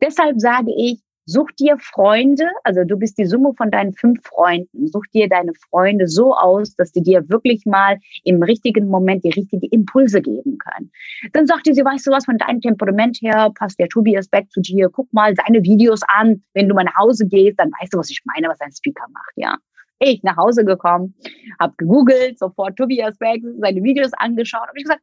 deshalb 0.00 0.40
sage 0.40 0.72
ich, 0.76 1.00
Such 1.28 1.50
dir 1.58 1.76
Freunde, 1.78 2.48
also 2.62 2.84
du 2.84 2.96
bist 2.96 3.18
die 3.18 3.26
Summe 3.26 3.52
von 3.54 3.72
deinen 3.72 3.92
fünf 3.92 4.22
Freunden. 4.22 4.86
Such 4.86 5.06
dir 5.12 5.28
deine 5.28 5.52
Freunde 5.54 6.06
so 6.06 6.32
aus, 6.32 6.76
dass 6.76 6.92
die 6.92 7.02
dir 7.02 7.28
wirklich 7.28 7.66
mal 7.66 7.98
im 8.22 8.40
richtigen 8.44 8.86
Moment 8.86 9.24
die 9.24 9.30
richtigen 9.30 9.66
Impulse 9.70 10.22
geben 10.22 10.56
können. 10.58 10.92
Dann 11.32 11.48
sagte 11.48 11.74
sie, 11.74 11.84
weißt 11.84 12.06
du 12.06 12.12
was, 12.12 12.26
von 12.26 12.38
deinem 12.38 12.60
Temperament 12.60 13.18
her 13.20 13.50
passt 13.58 13.80
der 13.80 13.88
Tobias 13.88 14.28
Beck 14.28 14.48
zu 14.52 14.60
dir. 14.60 14.88
Guck 14.88 15.12
mal 15.12 15.34
seine 15.34 15.64
Videos 15.64 16.00
an. 16.06 16.44
Wenn 16.54 16.68
du 16.68 16.76
mal 16.76 16.84
nach 16.84 16.96
Hause 16.96 17.26
gehst, 17.26 17.58
dann 17.58 17.72
weißt 17.80 17.92
du, 17.92 17.98
was 17.98 18.10
ich 18.10 18.22
meine, 18.24 18.48
was 18.48 18.60
ein 18.60 18.70
Speaker 18.70 19.06
macht, 19.12 19.32
ja. 19.34 19.56
Ich 19.98 20.22
nach 20.22 20.36
Hause 20.36 20.64
gekommen, 20.64 21.14
habe 21.58 21.74
gegoogelt, 21.78 22.38
sofort 22.38 22.76
Tobias 22.76 23.18
Beck, 23.18 23.42
seine 23.58 23.82
Videos 23.82 24.12
angeschaut, 24.12 24.68
habe 24.68 24.76
ich 24.76 24.84
gesagt, 24.84 25.00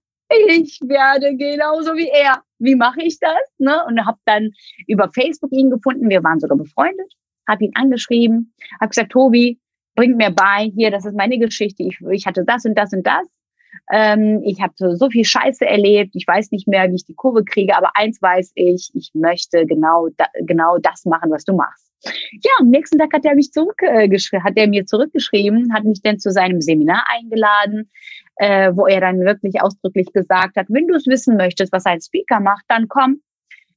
ich 0.50 0.80
werde 0.84 1.36
genauso 1.36 1.94
wie 1.96 2.10
er. 2.10 2.42
Wie 2.60 2.76
mache 2.76 3.02
ich 3.02 3.20
das? 3.20 3.40
Ne? 3.58 3.84
Und 3.88 4.06
habe 4.06 4.20
dann 4.26 4.52
über 4.88 5.10
Facebook 5.12 5.52
ihn 5.52 5.70
gefunden. 5.70 6.10
Wir 6.10 6.24
waren 6.24 6.40
sogar 6.40 6.58
befreundet. 6.58 7.12
Habe 7.48 7.66
ihn 7.66 7.72
angeschrieben, 7.76 8.54
habe 8.80 8.90
gesagt, 8.90 9.12
Tobi, 9.12 9.60
bring 9.96 10.16
mir 10.16 10.32
bei, 10.32 10.72
hier, 10.76 10.92
das 10.92 11.06
ist 11.06 11.16
meine 11.16 11.38
Geschichte. 11.38 11.84
Ich, 11.84 12.00
ich 12.10 12.26
hatte 12.26 12.46
das 12.46 12.66
und 12.66 12.76
das 12.76 12.94
und 12.94 13.06
das. 13.06 13.28
Ähm, 13.92 14.42
ich 14.46 14.62
habe 14.62 14.74
so, 14.76 14.96
so 14.96 15.10
viel 15.10 15.26
Scheiße 15.26 15.66
erlebt. 15.66 16.16
Ich 16.16 16.26
weiß 16.28 16.52
nicht 16.52 16.68
mehr, 16.68 16.90
wie 16.90 16.96
ich 16.96 17.06
die 17.06 17.16
Kurve 17.16 17.44
kriege, 17.44 17.76
aber 17.76 17.92
eins 17.96 18.22
weiß 18.22 18.54
ich, 18.56 18.92
ich 18.94 19.12
möchte 19.14 19.66
genau, 19.66 20.08
da, 20.18 20.26
genau 20.42 20.78
das 20.78 21.06
machen, 21.06 21.32
was 21.32 21.44
du 21.44 21.54
machst. 21.54 21.93
Ja, 22.04 22.52
am 22.60 22.70
nächsten 22.70 22.98
Tag 22.98 23.14
hat 23.14 23.26
er 23.26 23.36
mich 23.36 23.52
zurückgeschrieben, 23.52 24.42
äh, 24.42 24.50
hat 24.50 24.58
er 24.58 24.68
mir 24.68 24.86
zurückgeschrieben, 24.86 25.74
hat 25.74 25.86
mich 25.86 26.02
dann 26.02 26.20
zu 26.20 26.32
seinem 26.32 26.62
Seminar 26.62 27.06
eingeladen, 27.08 27.90
äh, 28.38 28.72
wo 28.76 28.88
er 28.88 29.02
dann 29.02 29.22
wirklich 29.22 29.62
ausdrücklich 29.62 30.12
gesagt 30.12 30.58
hat, 30.58 30.66
wenn 30.70 30.88
du 30.88 30.96
es 30.96 31.08
wissen 31.08 31.38
möchtest, 31.38 31.72
was 31.72 31.86
ein 31.86 32.02
Speaker 32.02 32.40
macht, 32.40 32.66
dann 32.68 32.88
komm 32.88 33.22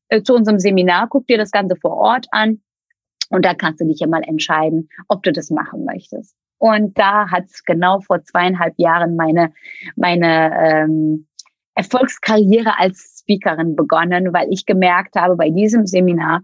äh, 0.09 0.23
zu 0.23 0.35
unserem 0.35 0.59
Seminar, 0.59 1.09
guck 1.09 1.27
dir 1.27 1.39
das 1.39 1.51
Ganze 1.51 1.77
vor 1.77 1.97
Ort 1.97 2.27
an 2.33 2.61
und 3.31 3.45
da 3.45 3.55
kannst 3.55 3.81
du 3.81 3.87
dich 3.87 4.01
ja 4.01 4.07
mal 4.07 4.23
entscheiden, 4.23 4.89
ob 5.09 5.23
du 5.23 5.33
das 5.33 5.51
machen 5.51 5.85
möchtest. 5.85 6.35
Und 6.59 6.99
da 6.99 7.31
hat 7.31 7.45
es 7.45 7.65
genau 7.65 8.01
vor 8.01 8.23
zweieinhalb 8.25 8.75
Jahren 8.79 9.17
meine, 9.17 9.53
meine 9.95 10.51
ähm, 10.59 11.27
Erfolgskarriere 11.75 12.79
als 12.79 13.19
Speakerin 13.21 13.77
begonnen, 13.77 14.33
weil 14.33 14.49
ich 14.51 14.65
gemerkt 14.65 15.17
habe, 15.17 15.37
bei 15.37 15.51
diesem 15.51 15.87
Seminar, 15.87 16.43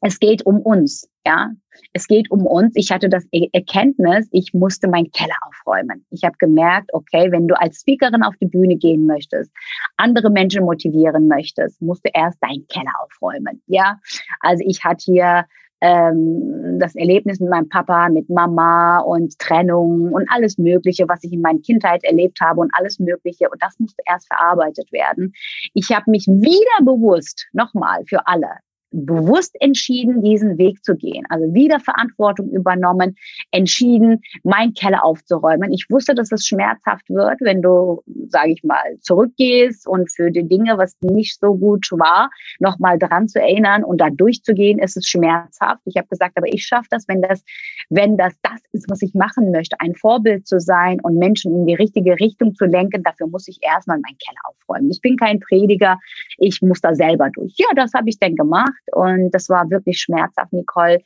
es 0.00 0.18
geht 0.18 0.44
um 0.46 0.60
uns, 0.60 1.08
ja. 1.26 1.50
Es 1.92 2.06
geht 2.06 2.30
um 2.30 2.46
uns. 2.46 2.72
Ich 2.76 2.90
hatte 2.90 3.08
das 3.08 3.26
Erkenntnis, 3.30 4.28
ich 4.32 4.52
musste 4.52 4.88
meinen 4.88 5.10
Keller 5.12 5.36
aufräumen. 5.42 6.04
Ich 6.10 6.24
habe 6.24 6.36
gemerkt, 6.38 6.90
okay, 6.92 7.30
wenn 7.32 7.48
du 7.48 7.58
als 7.58 7.80
Speakerin 7.80 8.22
auf 8.22 8.34
die 8.40 8.46
Bühne 8.46 8.76
gehen 8.76 9.06
möchtest, 9.06 9.50
andere 9.96 10.30
Menschen 10.30 10.64
motivieren 10.64 11.28
möchtest, 11.28 11.80
musst 11.80 12.04
du 12.04 12.10
erst 12.12 12.38
deinen 12.42 12.66
Keller 12.68 12.92
aufräumen, 13.02 13.62
ja. 13.66 13.98
Also 14.40 14.64
ich 14.66 14.84
hatte 14.84 15.04
hier 15.04 15.44
ähm, 15.80 16.78
das 16.78 16.94
Erlebnis 16.94 17.40
mit 17.40 17.50
meinem 17.50 17.68
Papa, 17.68 18.08
mit 18.08 18.28
Mama 18.28 19.00
und 19.00 19.38
Trennung 19.38 20.12
und 20.12 20.28
alles 20.30 20.58
Mögliche, 20.58 21.08
was 21.08 21.24
ich 21.24 21.32
in 21.32 21.40
meiner 21.40 21.60
Kindheit 21.60 22.04
erlebt 22.04 22.40
habe 22.40 22.60
und 22.60 22.70
alles 22.74 22.98
Mögliche. 22.98 23.48
Und 23.48 23.62
das 23.62 23.78
musste 23.78 24.02
erst 24.06 24.26
verarbeitet 24.26 24.92
werden. 24.92 25.32
Ich 25.74 25.90
habe 25.90 26.10
mich 26.10 26.26
wieder 26.26 26.84
bewusst, 26.84 27.46
nochmal 27.52 28.04
für 28.06 28.26
alle, 28.26 28.48
bewusst 28.92 29.56
entschieden, 29.60 30.22
diesen 30.22 30.58
Weg 30.58 30.84
zu 30.84 30.96
gehen. 30.96 31.24
Also 31.28 31.52
wieder 31.54 31.80
Verantwortung 31.80 32.50
übernommen, 32.50 33.16
entschieden, 33.50 34.20
mein 34.42 34.74
Keller 34.74 35.04
aufzuräumen. 35.04 35.72
Ich 35.72 35.86
wusste, 35.90 36.14
dass 36.14 36.32
es 36.32 36.46
schmerzhaft 36.46 37.08
wird, 37.08 37.40
wenn 37.40 37.62
du, 37.62 38.02
sage 38.28 38.52
ich 38.52 38.64
mal, 38.64 38.98
zurückgehst 39.00 39.86
und 39.86 40.10
für 40.10 40.30
die 40.30 40.46
Dinge, 40.46 40.76
was 40.78 40.96
nicht 41.00 41.38
so 41.40 41.54
gut 41.54 41.86
war, 41.92 42.30
nochmal 42.58 42.98
dran 42.98 43.28
zu 43.28 43.40
erinnern 43.40 43.84
und 43.84 44.00
da 44.00 44.10
durchzugehen, 44.10 44.78
ist 44.78 44.96
es 44.96 45.06
schmerzhaft. 45.06 45.82
Ich 45.84 45.96
habe 45.96 46.08
gesagt, 46.08 46.36
aber 46.36 46.52
ich 46.52 46.64
schaffe 46.64 46.88
das, 46.90 47.06
wenn 47.08 47.22
das, 47.22 47.44
wenn 47.88 48.16
das 48.16 48.34
das 48.42 48.60
ist, 48.72 48.90
was 48.90 49.02
ich 49.02 49.14
machen 49.14 49.50
möchte, 49.50 49.80
ein 49.80 49.94
Vorbild 49.94 50.46
zu 50.46 50.60
sein 50.60 51.00
und 51.00 51.16
Menschen 51.16 51.54
in 51.54 51.66
die 51.66 51.74
richtige 51.74 52.18
Richtung 52.18 52.54
zu 52.54 52.64
lenken. 52.64 53.02
Dafür 53.02 53.28
muss 53.28 53.48
ich 53.48 53.58
erstmal 53.62 53.98
meinen 53.98 54.18
Keller 54.18 54.40
aufräumen. 54.44 54.90
Ich 54.90 55.00
bin 55.00 55.16
kein 55.16 55.40
Prediger, 55.40 55.98
ich 56.38 56.60
muss 56.62 56.80
da 56.80 56.94
selber 56.94 57.30
durch. 57.30 57.54
Ja, 57.56 57.66
das 57.76 57.92
habe 57.94 58.08
ich 58.08 58.18
dann 58.18 58.36
gemacht 58.36 58.79
und 58.92 59.30
das 59.32 59.48
war 59.48 59.70
wirklich 59.70 60.00
schmerzhaft, 60.00 60.52
Nicole. 60.52 61.00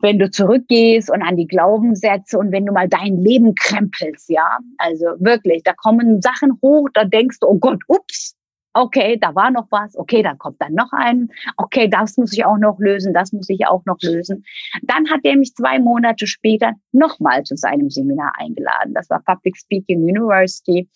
Wenn 0.00 0.18
du 0.18 0.30
zurückgehst 0.30 1.10
und 1.10 1.22
an 1.22 1.36
die 1.36 1.46
Glaubenssätze 1.46 2.36
und 2.36 2.50
wenn 2.50 2.66
du 2.66 2.72
mal 2.72 2.88
dein 2.88 3.18
Leben 3.18 3.54
krempelst, 3.54 4.28
ja, 4.30 4.58
also 4.78 5.06
wirklich, 5.20 5.62
da 5.62 5.74
kommen 5.74 6.20
Sachen 6.20 6.58
hoch, 6.60 6.88
da 6.92 7.04
denkst 7.04 7.38
du, 7.40 7.46
oh 7.46 7.58
Gott, 7.58 7.80
ups, 7.86 8.36
okay, 8.74 9.16
da 9.20 9.34
war 9.34 9.50
noch 9.50 9.66
was, 9.70 9.96
okay, 9.96 10.22
dann 10.22 10.38
kommt 10.38 10.60
dann 10.60 10.74
noch 10.74 10.92
ein, 10.92 11.28
okay, 11.56 11.88
das 11.88 12.16
muss 12.16 12.32
ich 12.32 12.44
auch 12.44 12.58
noch 12.58 12.78
lösen, 12.78 13.12
das 13.14 13.32
muss 13.32 13.48
ich 13.48 13.66
auch 13.66 13.84
noch 13.84 13.98
lösen. 14.02 14.44
Dann 14.82 15.08
hat 15.10 15.20
er 15.24 15.36
mich 15.36 15.54
zwei 15.54 15.78
Monate 15.78 16.26
später 16.26 16.72
nochmal 16.92 17.42
zu 17.44 17.56
seinem 17.56 17.90
Seminar 17.90 18.32
eingeladen. 18.38 18.94
Das 18.94 19.08
war 19.10 19.22
Public 19.22 19.56
Speaking 19.56 20.02
University. 20.02 20.88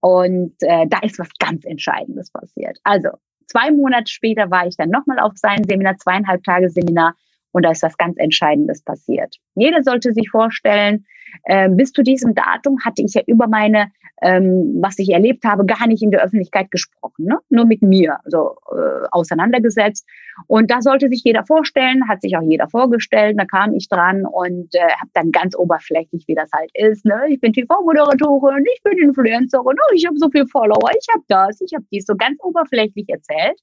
Und 0.00 0.54
äh, 0.60 0.86
da 0.86 1.00
ist 1.00 1.18
was 1.18 1.28
ganz 1.38 1.64
Entscheidendes 1.64 2.30
passiert. 2.30 2.78
Also 2.84 3.10
zwei 3.48 3.70
Monate 3.70 4.10
später 4.10 4.50
war 4.50 4.66
ich 4.66 4.76
dann 4.76 4.90
nochmal 4.90 5.18
auf 5.18 5.36
seinem 5.36 5.64
Seminar, 5.64 5.96
zweieinhalb 5.96 6.44
Tage 6.44 6.70
Seminar, 6.70 7.14
und 7.52 7.64
da 7.64 7.70
ist 7.70 7.82
was 7.82 7.96
ganz 7.96 8.16
Entscheidendes 8.18 8.82
passiert. 8.82 9.36
Jeder 9.54 9.82
sollte 9.82 10.12
sich 10.12 10.28
vorstellen, 10.30 11.06
äh, 11.44 11.68
bis 11.68 11.92
zu 11.92 12.02
diesem 12.02 12.34
Datum 12.34 12.78
hatte 12.84 13.02
ich 13.02 13.14
ja 13.14 13.22
über 13.26 13.48
meine, 13.48 13.90
ähm, 14.22 14.78
was 14.80 14.98
ich 14.98 15.10
erlebt 15.10 15.44
habe, 15.44 15.64
gar 15.64 15.86
nicht 15.86 16.02
in 16.02 16.10
der 16.10 16.22
Öffentlichkeit 16.22 16.70
gesprochen, 16.70 17.26
ne? 17.26 17.38
nur 17.48 17.66
mit 17.66 17.82
mir 17.82 18.18
also, 18.24 18.56
äh, 18.72 19.06
auseinandergesetzt. 19.10 20.06
Und 20.46 20.70
da 20.70 20.80
sollte 20.80 21.08
sich 21.08 21.22
jeder 21.24 21.44
vorstellen, 21.44 22.08
hat 22.08 22.22
sich 22.22 22.36
auch 22.36 22.42
jeder 22.42 22.68
vorgestellt. 22.68 23.36
Da 23.38 23.44
kam 23.44 23.74
ich 23.74 23.88
dran 23.88 24.24
und 24.24 24.74
äh, 24.74 24.80
habe 24.80 25.10
dann 25.14 25.30
ganz 25.30 25.56
oberflächlich, 25.56 26.24
wie 26.26 26.34
das 26.34 26.50
halt 26.52 26.70
ist. 26.74 27.04
Ne? 27.04 27.20
Ich 27.28 27.40
bin 27.40 27.52
TV-Moderatorin, 27.52 28.64
ich 28.74 28.82
bin 28.82 28.98
Influencerin, 28.98 29.76
oh, 29.78 29.94
ich 29.94 30.06
habe 30.06 30.18
so 30.18 30.28
viel 30.30 30.46
Follower, 30.46 30.90
ich 30.98 31.06
habe 31.12 31.24
das, 31.28 31.60
ich 31.60 31.74
habe 31.74 31.84
dies, 31.92 32.06
so 32.06 32.14
ganz 32.16 32.38
oberflächlich 32.42 33.08
erzählt. 33.08 33.58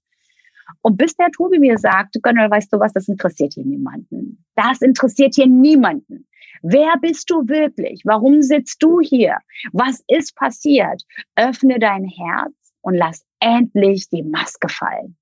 Und 0.81 0.97
bis 0.97 1.15
der 1.15 1.29
Tobi 1.31 1.59
mir 1.59 1.77
sagte, 1.77 2.19
Gönnel, 2.19 2.49
weißt 2.49 2.73
du 2.73 2.79
was, 2.79 2.93
das 2.93 3.07
interessiert 3.07 3.53
hier 3.53 3.65
niemanden. 3.65 4.43
Das 4.55 4.81
interessiert 4.81 5.35
hier 5.35 5.47
niemanden. 5.47 6.25
Wer 6.61 6.95
bist 7.01 7.29
du 7.29 7.47
wirklich? 7.47 8.01
Warum 8.05 8.41
sitzt 8.41 8.81
du 8.81 8.99
hier? 9.01 9.37
Was 9.71 10.03
ist 10.07 10.35
passiert? 10.35 11.03
Öffne 11.35 11.79
dein 11.79 12.05
Herz 12.05 12.53
und 12.81 12.95
lass 12.95 13.25
endlich 13.39 14.09
die 14.09 14.23
Maske 14.23 14.69
fallen. 14.69 15.17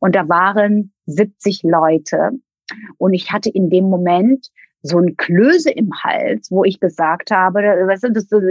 Und 0.00 0.14
da 0.14 0.28
waren 0.28 0.92
70 1.06 1.62
Leute 1.64 2.30
und 2.98 3.12
ich 3.12 3.32
hatte 3.32 3.50
in 3.50 3.70
dem 3.70 3.90
Moment 3.90 4.48
so 4.82 4.98
ein 4.98 5.16
Klöse 5.16 5.70
im 5.70 5.90
Hals, 6.02 6.50
wo 6.50 6.62
ich 6.62 6.78
gesagt 6.78 7.30
habe, 7.30 7.62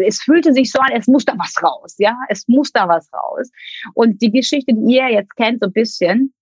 es 0.05 0.21
fühlte 0.21 0.51
sich 0.51 0.71
so 0.71 0.79
an, 0.79 0.91
es 0.93 1.07
muss 1.07 1.25
da 1.25 1.33
was 1.37 1.61
raus, 1.63 1.95
ja, 1.99 2.17
es 2.27 2.47
muss 2.47 2.71
da 2.71 2.87
was 2.87 3.11
raus. 3.13 3.51
Und 3.93 4.19
die 4.21 4.31
Geschichte, 4.31 4.73
die 4.73 4.95
ihr 4.95 5.09
jetzt 5.09 5.35
kennt, 5.35 5.59
so 5.61 5.67
ein 5.67 5.73
bisschen, 5.73 6.33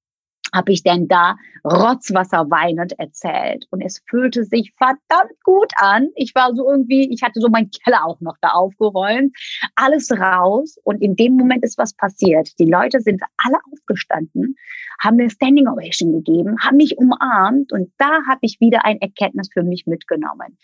habe 0.54 0.72
ich 0.72 0.84
denn 0.84 1.08
da 1.08 1.36
Rotzwasser 1.64 2.50
weinend 2.50 2.98
erzählt. 3.00 3.66
Und 3.70 3.82
es 3.82 4.02
fühlte 4.10 4.44
sich 4.44 4.74
verdammt 4.78 5.40
gut 5.44 5.72
an. 5.76 6.10
Ich 6.16 6.34
war 6.36 6.54
so 6.56 6.70
irgendwie, 6.70 7.12
ich 7.14 7.22
hatte 7.22 7.40
so 7.40 7.50
meinen 7.50 7.70
Keller 7.70 8.06
auch 8.06 8.20
noch 8.22 8.36
da 8.42 8.50
aufgeräumt, 8.50 9.36
alles 9.76 10.12
raus. 10.12 10.78
Und 10.84 11.02
in 11.02 11.16
dem 11.16 11.36
Moment 11.36 11.64
ist 11.64 11.78
was 11.78 11.94
passiert. 11.94 12.50
Die 12.60 12.66
Leute 12.66 13.00
sind 13.02 13.22
alle 13.38 13.58
aufgestanden, 13.72 14.56
haben 15.02 15.18
mir 15.18 15.30
Standing 15.30 15.68
Ovation 15.68 16.14
gegeben, 16.14 16.56
haben 16.62 16.78
mich 16.78 16.98
umarmt. 16.98 17.72
Und 17.72 17.92
da 17.98 18.10
habe 18.28 18.40
ich 18.42 18.60
wieder 18.60 18.86
ein 18.86 19.00
Erkenntnis 19.02 19.50
für 19.54 19.64
mich 19.64 19.86
mitgenommen. 19.86 20.58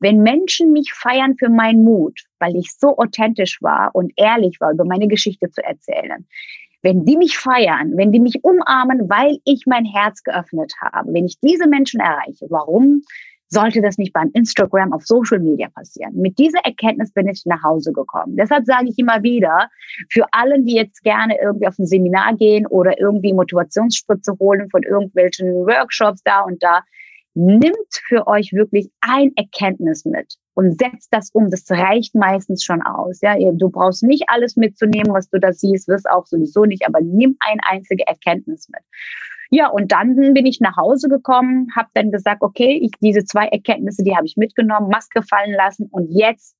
Wenn 0.00 0.22
Menschen 0.22 0.72
mich 0.72 0.92
feiern 0.92 1.36
für 1.38 1.48
meinen 1.48 1.84
Mut, 1.84 2.20
weil 2.38 2.56
ich 2.56 2.72
so 2.78 2.98
authentisch 2.98 3.62
war 3.62 3.94
und 3.94 4.12
ehrlich 4.16 4.60
war, 4.60 4.72
über 4.72 4.84
meine 4.84 5.08
Geschichte 5.08 5.50
zu 5.50 5.64
erzählen, 5.64 6.26
wenn 6.82 7.04
die 7.04 7.16
mich 7.16 7.38
feiern, 7.38 7.96
wenn 7.96 8.12
die 8.12 8.20
mich 8.20 8.42
umarmen, 8.42 9.08
weil 9.08 9.38
ich 9.44 9.64
mein 9.66 9.84
Herz 9.84 10.22
geöffnet 10.22 10.74
habe, 10.80 11.12
wenn 11.14 11.26
ich 11.26 11.38
diese 11.40 11.68
Menschen 11.68 12.00
erreiche, 12.00 12.46
warum 12.50 13.02
sollte 13.48 13.82
das 13.82 13.98
nicht 13.98 14.12
beim 14.14 14.30
Instagram 14.32 14.92
auf 14.92 15.06
Social 15.06 15.38
Media 15.38 15.68
passieren? 15.68 16.14
Mit 16.16 16.38
dieser 16.38 16.60
Erkenntnis 16.64 17.12
bin 17.12 17.28
ich 17.28 17.42
nach 17.44 17.62
Hause 17.62 17.92
gekommen. 17.92 18.36
Deshalb 18.36 18.64
sage 18.64 18.86
ich 18.88 18.98
immer 18.98 19.22
wieder, 19.22 19.68
für 20.10 20.24
alle, 20.32 20.60
die 20.62 20.74
jetzt 20.74 21.02
gerne 21.02 21.36
irgendwie 21.40 21.68
auf 21.68 21.78
ein 21.78 21.86
Seminar 21.86 22.34
gehen 22.36 22.66
oder 22.66 22.98
irgendwie 22.98 23.34
Motivationsspritze 23.34 24.32
holen 24.40 24.68
von 24.70 24.82
irgendwelchen 24.82 25.48
Workshops 25.66 26.22
da 26.24 26.40
und 26.40 26.62
da, 26.62 26.80
nimmt 27.34 27.74
für 28.08 28.26
euch 28.26 28.52
wirklich 28.52 28.90
ein 29.00 29.32
Erkenntnis 29.36 30.04
mit. 30.04 30.34
Und 30.54 30.78
setz 30.78 31.08
das 31.10 31.30
um. 31.30 31.50
Das 31.50 31.70
reicht 31.70 32.14
meistens 32.14 32.64
schon 32.64 32.82
aus. 32.82 33.20
Ja, 33.22 33.34
du 33.52 33.70
brauchst 33.70 34.02
nicht 34.02 34.24
alles 34.28 34.56
mitzunehmen, 34.56 35.12
was 35.12 35.28
du 35.30 35.38
da 35.38 35.52
siehst, 35.52 35.88
wirst 35.88 36.08
auch 36.08 36.26
sowieso 36.26 36.64
nicht, 36.64 36.86
aber 36.86 37.00
nimm 37.00 37.36
eine 37.40 37.60
einzige 37.64 38.06
Erkenntnis 38.06 38.68
mit. 38.68 38.82
Ja, 39.50 39.68
und 39.68 39.92
dann 39.92 40.16
bin 40.16 40.46
ich 40.46 40.60
nach 40.60 40.76
Hause 40.78 41.08
gekommen, 41.08 41.68
habe 41.76 41.88
dann 41.94 42.10
gesagt, 42.10 42.42
okay, 42.42 42.78
ich, 42.82 42.92
diese 43.00 43.24
zwei 43.24 43.48
Erkenntnisse, 43.48 44.02
die 44.02 44.16
habe 44.16 44.26
ich 44.26 44.36
mitgenommen, 44.36 44.88
Maske 44.88 45.22
fallen 45.22 45.52
lassen 45.54 45.88
und 45.90 46.10
jetzt 46.10 46.56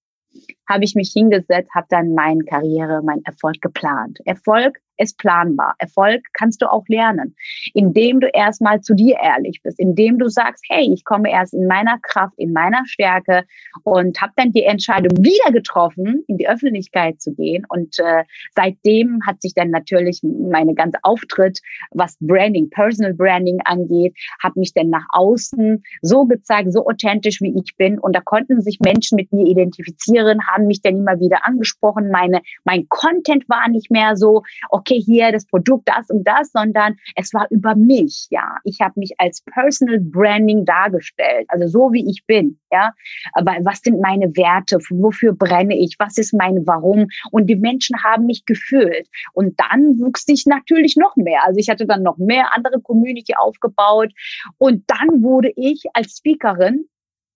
habe 0.73 0.85
ich 0.85 0.95
mich 0.95 1.13
hingesetzt, 1.13 1.71
habe 1.75 1.87
dann 1.91 2.15
meine 2.15 2.45
Karriere, 2.45 3.03
mein 3.03 3.23
Erfolg 3.25 3.61
geplant. 3.61 4.19
Erfolg 4.25 4.79
ist 5.03 5.19
planbar. 5.19 5.75
Erfolg 5.79 6.23
kannst 6.33 6.63
du 6.63 6.71
auch 6.71 6.85
lernen, 6.89 7.35
indem 7.75 8.21
du 8.21 8.29
erstmal 8.29 8.81
zu 8.81 8.95
dir 8.95 9.17
ehrlich 9.23 9.61
bist, 9.63 9.79
indem 9.79 10.19
du 10.19 10.29
sagst, 10.29 10.65
hey, 10.69 10.93
ich 10.93 11.05
komme 11.05 11.31
erst 11.31 11.55
in 11.55 11.67
meiner 11.67 11.99
Kraft, 12.03 12.35
in 12.39 12.53
meiner 12.53 12.83
Stärke 12.87 13.45
und 13.85 14.21
habe 14.21 14.33
dann 14.37 14.53
die 14.53 14.65
Entscheidung 14.65 15.13
wieder 15.19 15.53
getroffen, 15.53 16.25
in 16.29 16.39
die 16.39 16.49
Öffentlichkeit 16.49 17.21
zu 17.21 17.35
gehen. 17.35 17.65
Und 17.69 17.99
äh, 17.99 18.25
seitdem 18.55 19.21
hat 19.27 19.43
sich 19.43 19.55
dann 19.55 19.71
natürlich 19.71 20.21
meine 20.23 20.75
ganze 20.75 20.99
Auftritt, 21.03 21.61
was 21.91 22.17
Branding, 22.21 22.71
Personal 22.71 23.15
Branding 23.15 23.61
angeht, 23.65 24.15
habe 24.43 24.61
mich 24.61 24.73
dann 24.75 24.91
nach 24.91 25.07
außen 25.11 25.83
so 26.03 26.27
gezeigt, 26.27 26.73
so 26.73 26.87
authentisch 26.87 27.41
wie 27.41 27.55
ich 27.59 27.77
bin. 27.77 27.99
Und 27.99 28.15
da 28.15 28.21
konnten 28.21 28.61
sich 28.61 28.79
Menschen 28.81 29.17
mit 29.17 29.33
mir 29.33 29.47
identifizieren, 29.47 30.47
haben 30.47 30.62
mich 30.67 30.83
dann 30.83 30.97
immer 30.97 31.19
wieder 31.19 31.45
angesprochen. 31.45 32.11
Meine, 32.11 32.41
mein 32.65 32.87
Content 32.89 33.49
war 33.49 33.69
nicht 33.69 33.91
mehr 33.91 34.17
so, 34.17 34.43
okay, 34.71 34.93
okay, 34.93 35.01
hier 35.01 35.33
das 35.33 35.47
Produkt, 35.47 35.89
das 35.89 36.11
und 36.11 36.27
das, 36.27 36.51
sondern 36.53 36.97
es 37.17 37.33
war 37.33 37.47
über 37.51 37.75
mich, 37.75 38.27
ja. 38.31 38.59
Ich 38.65 38.81
habe 38.81 38.99
mich 38.99 39.13
als 39.19 39.43
Personal 39.43 40.01
Branding 40.01 40.65
dargestellt, 40.65 41.47
also 41.49 41.67
so 41.67 41.93
wie 41.93 42.09
ich 42.09 42.25
bin, 42.27 42.59
ja. 42.71 42.93
Aber 43.33 43.57
was 43.63 43.81
sind 43.81 44.01
meine 44.01 44.27
Werte? 44.37 44.79
Wofür 44.91 45.33
brenne 45.33 45.77
ich? 45.77 45.97
Was 45.99 46.19
ist 46.19 46.35
mein 46.35 46.67
Warum? 46.67 47.07
Und 47.31 47.47
die 47.47 47.57
Menschen 47.57 48.03
haben 48.03 48.27
mich 48.27 48.45
gefühlt. 48.45 49.09
Und 49.33 49.59
dann 49.59 49.99
wuchs 49.99 50.25
ich 50.29 50.47
natürlich 50.47 50.97
noch 50.97 51.17
mehr. 51.17 51.41
Also 51.45 51.59
ich 51.59 51.69
hatte 51.69 51.87
dann 51.87 52.03
noch 52.03 52.19
mehr 52.19 52.55
andere 52.55 52.81
Community 52.81 53.35
aufgebaut. 53.37 54.13
Und 54.59 54.85
dann 54.89 55.23
wurde 55.23 55.53
ich 55.57 55.85
als 55.95 56.17
Speakerin 56.19 56.87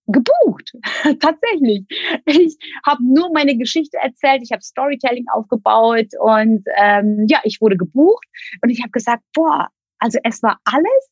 gebucht. 0.07 0.73
Tatsächlich. 1.21 1.85
Ich 2.27 2.57
habe 2.85 3.03
nur 3.03 3.33
meine 3.33 3.57
Geschichte 3.57 3.99
erzählt, 3.99 4.43
ich 4.43 4.53
habe 4.53 4.63
Storytelling 4.63 5.27
aufgebaut 5.33 6.09
und 6.21 6.65
ähm, 6.77 7.27
ja, 7.29 7.41
ich 7.45 7.61
wurde 7.61 7.77
gebucht 7.77 8.27
und 8.63 8.71
ich 8.71 8.81
habe 8.81 8.91
gesagt, 8.91 9.23
boah, 9.35 9.69
also 9.99 10.19
es 10.25 10.43
war 10.43 10.59
alles 10.65 11.11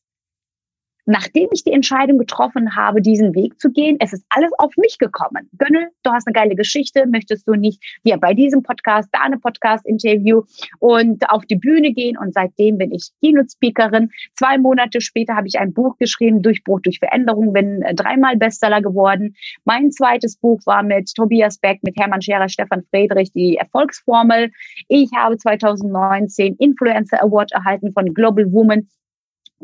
nachdem 1.05 1.49
ich 1.51 1.63
die 1.63 1.71
Entscheidung 1.71 2.17
getroffen 2.17 2.75
habe, 2.75 3.01
diesen 3.01 3.35
Weg 3.35 3.59
zu 3.59 3.71
gehen, 3.71 3.97
es 3.99 4.13
ist 4.13 4.25
alles 4.29 4.51
auf 4.57 4.75
mich 4.77 4.97
gekommen. 4.97 5.49
Gönnel, 5.57 5.89
du 6.03 6.11
hast 6.11 6.27
eine 6.27 6.33
geile 6.33 6.55
Geschichte, 6.55 7.05
möchtest 7.07 7.47
du 7.47 7.53
nicht 7.53 7.81
hier 8.03 8.17
bei 8.17 8.33
diesem 8.33 8.63
Podcast, 8.63 9.09
da 9.11 9.19
eine 9.21 9.37
Podcast-Interview 9.37 10.43
und 10.79 11.29
auf 11.29 11.45
die 11.45 11.55
Bühne 11.55 11.93
gehen 11.93 12.17
und 12.17 12.33
seitdem 12.33 12.77
bin 12.77 12.91
ich 12.91 13.11
Keynote-Speakerin. 13.21 14.09
Zwei 14.35 14.57
Monate 14.57 15.01
später 15.01 15.35
habe 15.35 15.47
ich 15.47 15.59
ein 15.59 15.73
Buch 15.73 15.97
geschrieben, 15.97 16.41
Durchbruch 16.41 16.81
durch 16.81 16.99
Veränderung, 16.99 17.53
bin 17.53 17.81
äh, 17.83 17.93
dreimal 17.93 18.37
Bestseller 18.37 18.81
geworden. 18.81 19.35
Mein 19.63 19.91
zweites 19.91 20.37
Buch 20.37 20.59
war 20.65 20.83
mit 20.83 21.13
Tobias 21.13 21.57
Beck, 21.59 21.79
mit 21.83 21.97
Hermann 21.97 22.21
Scherer, 22.21 22.49
Stefan 22.49 22.83
Friedrich, 22.89 23.31
die 23.31 23.57
Erfolgsformel. 23.57 24.51
Ich 24.87 25.09
habe 25.15 25.37
2019 25.37 26.55
Influencer 26.55 27.21
Award 27.21 27.51
erhalten 27.51 27.91
von 27.93 28.13
Global 28.13 28.51
Woman 28.51 28.87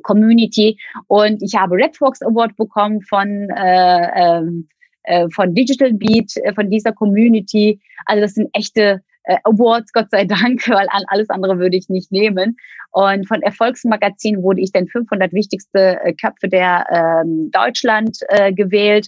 Community 0.03 0.77
und 1.07 1.41
ich 1.43 1.55
habe 1.55 1.75
Red 1.75 1.97
Fox 1.97 2.21
Award 2.21 2.55
bekommen 2.57 3.01
von 3.01 3.49
äh, 3.49 4.07
ähm, 4.15 4.67
äh, 5.03 5.27
von 5.29 5.53
Digital 5.55 5.93
Beat, 5.93 6.35
äh, 6.37 6.53
von 6.53 6.69
dieser 6.69 6.91
Community. 6.91 7.79
Also 8.05 8.21
das 8.21 8.33
sind 8.35 8.49
echte 8.53 9.01
äh, 9.23 9.37
Awards, 9.43 9.93
Gott 9.93 10.11
sei 10.11 10.25
Dank, 10.25 10.67
weil 10.67 10.87
alles 11.07 11.29
andere 11.29 11.59
würde 11.59 11.77
ich 11.77 11.89
nicht 11.89 12.11
nehmen. 12.11 12.57
Und 12.91 13.27
von 13.27 13.41
Erfolgsmagazin 13.41 14.43
wurde 14.43 14.61
ich 14.61 14.71
dann 14.71 14.87
500 14.87 15.33
wichtigste 15.33 15.99
äh, 16.03 16.13
Köpfe 16.13 16.49
der 16.49 16.85
ähm, 16.91 17.49
Deutschland 17.51 18.19
äh, 18.29 18.53
gewählt. 18.53 19.07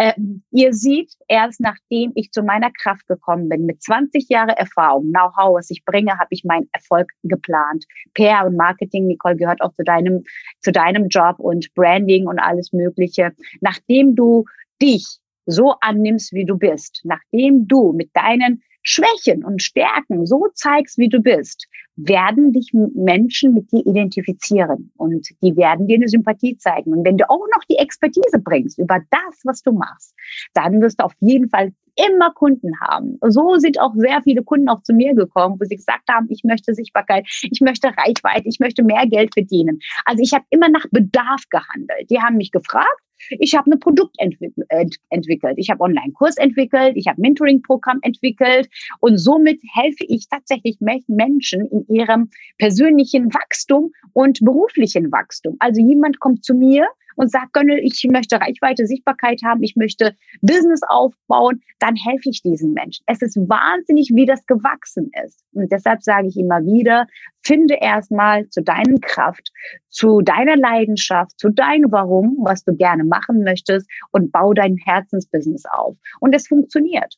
Äh, 0.00 0.14
ihr 0.50 0.72
seht, 0.72 1.12
erst 1.28 1.60
nachdem 1.60 2.12
ich 2.14 2.30
zu 2.30 2.42
meiner 2.42 2.70
Kraft 2.70 3.06
gekommen 3.06 3.50
bin, 3.50 3.66
mit 3.66 3.82
20 3.82 4.30
Jahre 4.30 4.56
Erfahrung, 4.56 5.12
Know-how, 5.12 5.58
was 5.58 5.68
ich 5.68 5.84
bringe, 5.84 6.12
habe 6.12 6.28
ich 6.30 6.42
meinen 6.42 6.70
Erfolg 6.72 7.10
geplant. 7.22 7.84
PR 8.14 8.46
und 8.46 8.56
Marketing, 8.56 9.06
Nicole, 9.06 9.36
gehört 9.36 9.60
auch 9.60 9.74
zu 9.74 9.84
deinem, 9.84 10.24
zu 10.62 10.72
deinem 10.72 11.08
Job 11.08 11.38
und 11.38 11.68
Branding 11.74 12.28
und 12.28 12.38
alles 12.38 12.72
Mögliche. 12.72 13.32
Nachdem 13.60 14.16
du 14.16 14.46
dich 14.80 15.06
so 15.44 15.74
annimmst, 15.82 16.32
wie 16.32 16.46
du 16.46 16.56
bist, 16.56 17.02
nachdem 17.04 17.68
du 17.68 17.92
mit 17.92 18.08
deinen 18.14 18.62
Schwächen 18.82 19.44
und 19.44 19.62
Stärken 19.62 20.24
so 20.24 20.46
zeigst, 20.54 20.96
wie 20.96 21.10
du 21.10 21.20
bist, 21.20 21.68
werden 22.06 22.52
dich 22.52 22.72
Menschen 22.72 23.54
mit 23.54 23.70
dir 23.72 23.86
identifizieren 23.86 24.92
und 24.96 25.28
die 25.42 25.56
werden 25.56 25.86
dir 25.86 25.96
eine 25.96 26.08
Sympathie 26.08 26.56
zeigen. 26.56 26.92
Und 26.92 27.04
wenn 27.04 27.16
du 27.16 27.28
auch 27.28 27.46
noch 27.54 27.64
die 27.70 27.76
Expertise 27.76 28.38
bringst 28.42 28.78
über 28.78 28.98
das, 29.10 29.40
was 29.44 29.62
du 29.62 29.72
machst, 29.72 30.14
dann 30.54 30.80
wirst 30.80 31.00
du 31.00 31.04
auf 31.04 31.14
jeden 31.20 31.48
Fall 31.48 31.72
immer 31.96 32.30
Kunden 32.32 32.72
haben. 32.80 33.18
So 33.28 33.56
sind 33.56 33.80
auch 33.80 33.92
sehr 33.96 34.22
viele 34.22 34.42
Kunden 34.42 34.68
auch 34.68 34.82
zu 34.82 34.92
mir 34.92 35.14
gekommen, 35.14 35.56
wo 35.58 35.64
sie 35.64 35.76
gesagt 35.76 36.08
haben, 36.08 36.26
ich 36.30 36.44
möchte 36.44 36.74
Sichtbarkeit, 36.74 37.26
ich 37.42 37.60
möchte 37.60 37.88
Reichweite, 37.88 38.48
ich 38.48 38.60
möchte 38.60 38.82
mehr 38.82 39.06
Geld 39.06 39.34
verdienen. 39.34 39.80
Also 40.04 40.22
ich 40.22 40.32
habe 40.32 40.44
immer 40.50 40.68
nach 40.68 40.86
Bedarf 40.90 41.42
gehandelt. 41.50 42.10
Die 42.10 42.20
haben 42.20 42.36
mich 42.36 42.52
gefragt, 42.52 43.00
ich 43.30 43.54
habe 43.54 43.70
ein 43.70 43.78
Produkt 43.80 44.16
entwickelt, 44.18 45.54
ich 45.56 45.70
habe 45.70 45.82
Online-Kurs 45.82 46.36
entwickelt, 46.36 46.92
ich 46.96 47.06
habe 47.06 47.20
Mentoring-Programm 47.20 47.98
entwickelt 48.02 48.68
und 49.00 49.18
somit 49.18 49.60
helfe 49.74 50.04
ich 50.08 50.28
tatsächlich 50.28 50.78
Menschen 50.80 51.66
in 51.68 51.86
ihrem 51.94 52.30
persönlichen 52.58 53.32
Wachstum 53.34 53.92
und 54.12 54.40
beruflichen 54.42 55.12
Wachstum. 55.12 55.56
Also 55.58 55.80
jemand 55.80 56.20
kommt 56.20 56.44
zu 56.44 56.54
mir 56.54 56.86
und 57.16 57.30
sagt, 57.30 57.52
Gönnel, 57.52 57.80
ich 57.82 58.06
möchte 58.10 58.40
Reichweite, 58.40 58.86
Sichtbarkeit 58.86 59.40
haben, 59.44 59.62
ich 59.62 59.76
möchte 59.76 60.14
Business 60.40 60.80
aufbauen, 60.88 61.62
dann 61.78 61.96
helfe 61.96 62.30
ich 62.30 62.42
diesen 62.42 62.72
Menschen. 62.72 63.04
Es 63.06 63.22
ist 63.22 63.36
wahnsinnig, 63.36 64.10
wie 64.14 64.26
das 64.26 64.44
gewachsen 64.46 65.10
ist. 65.24 65.44
Und 65.52 65.70
deshalb 65.72 66.02
sage 66.02 66.28
ich 66.28 66.36
immer 66.36 66.60
wieder, 66.64 67.06
finde 67.42 67.76
erstmal 67.80 68.48
zu 68.48 68.62
deinen 68.62 69.00
Kraft, 69.00 69.50
zu 69.88 70.20
deiner 70.20 70.56
Leidenschaft, 70.56 71.38
zu 71.38 71.50
deinem 71.50 71.90
Warum, 71.90 72.38
was 72.42 72.64
du 72.64 72.74
gerne 72.74 73.04
machen 73.04 73.42
möchtest 73.42 73.88
und 74.12 74.32
bau 74.32 74.52
dein 74.52 74.76
Herzensbusiness 74.76 75.64
auf. 75.66 75.96
Und 76.20 76.34
es 76.34 76.46
funktioniert. 76.46 77.14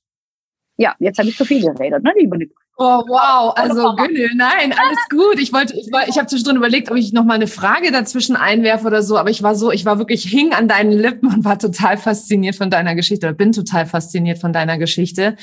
Ja, 0.77 0.95
jetzt 0.99 1.19
habe 1.19 1.29
ich 1.29 1.37
zu 1.37 1.45
viel 1.45 1.61
geredet, 1.61 2.03
ne, 2.03 2.13
liebe 2.17 2.37
Nicole. 2.39 2.62
Oh, 2.85 3.05
wow. 3.07 3.53
Also, 3.55 3.95
Günnel, 3.95 4.31
nein, 4.35 4.73
alles 4.73 4.99
gut. 5.09 5.39
Ich 5.39 5.53
wollte, 5.53 5.79
ich 5.79 5.93
war, 5.93 6.09
ich 6.09 6.19
habe 6.19 6.27
zwischendrin 6.27 6.57
überlegt, 6.57 6.91
ob 6.91 6.97
ich 6.97 7.13
noch 7.13 7.23
mal 7.23 7.35
eine 7.35 7.47
Frage 7.47 7.93
dazwischen 7.93 8.35
einwerfe 8.35 8.89
oder 8.89 9.05
so, 9.05 9.17
aber 9.17 9.31
ich 9.31 9.45
war 9.45 9.55
so, 9.55 9.71
ich 9.71 9.85
war 9.85 9.99
wirklich 9.99 10.25
hing 10.25 10.53
an 10.53 10.67
deinen 10.67 10.91
Lippen 10.91 11.33
und 11.33 11.45
war 11.45 11.61
total 11.61 11.97
fasziniert 11.97 12.57
von 12.57 12.71
deiner 12.71 12.97
Geschichte 12.97 13.29
oder 13.29 13.37
bin 13.37 13.53
total 13.53 13.87
fasziniert 13.87 14.41
von 14.41 14.53
deiner 14.53 14.79
Geschichte. 14.79 15.37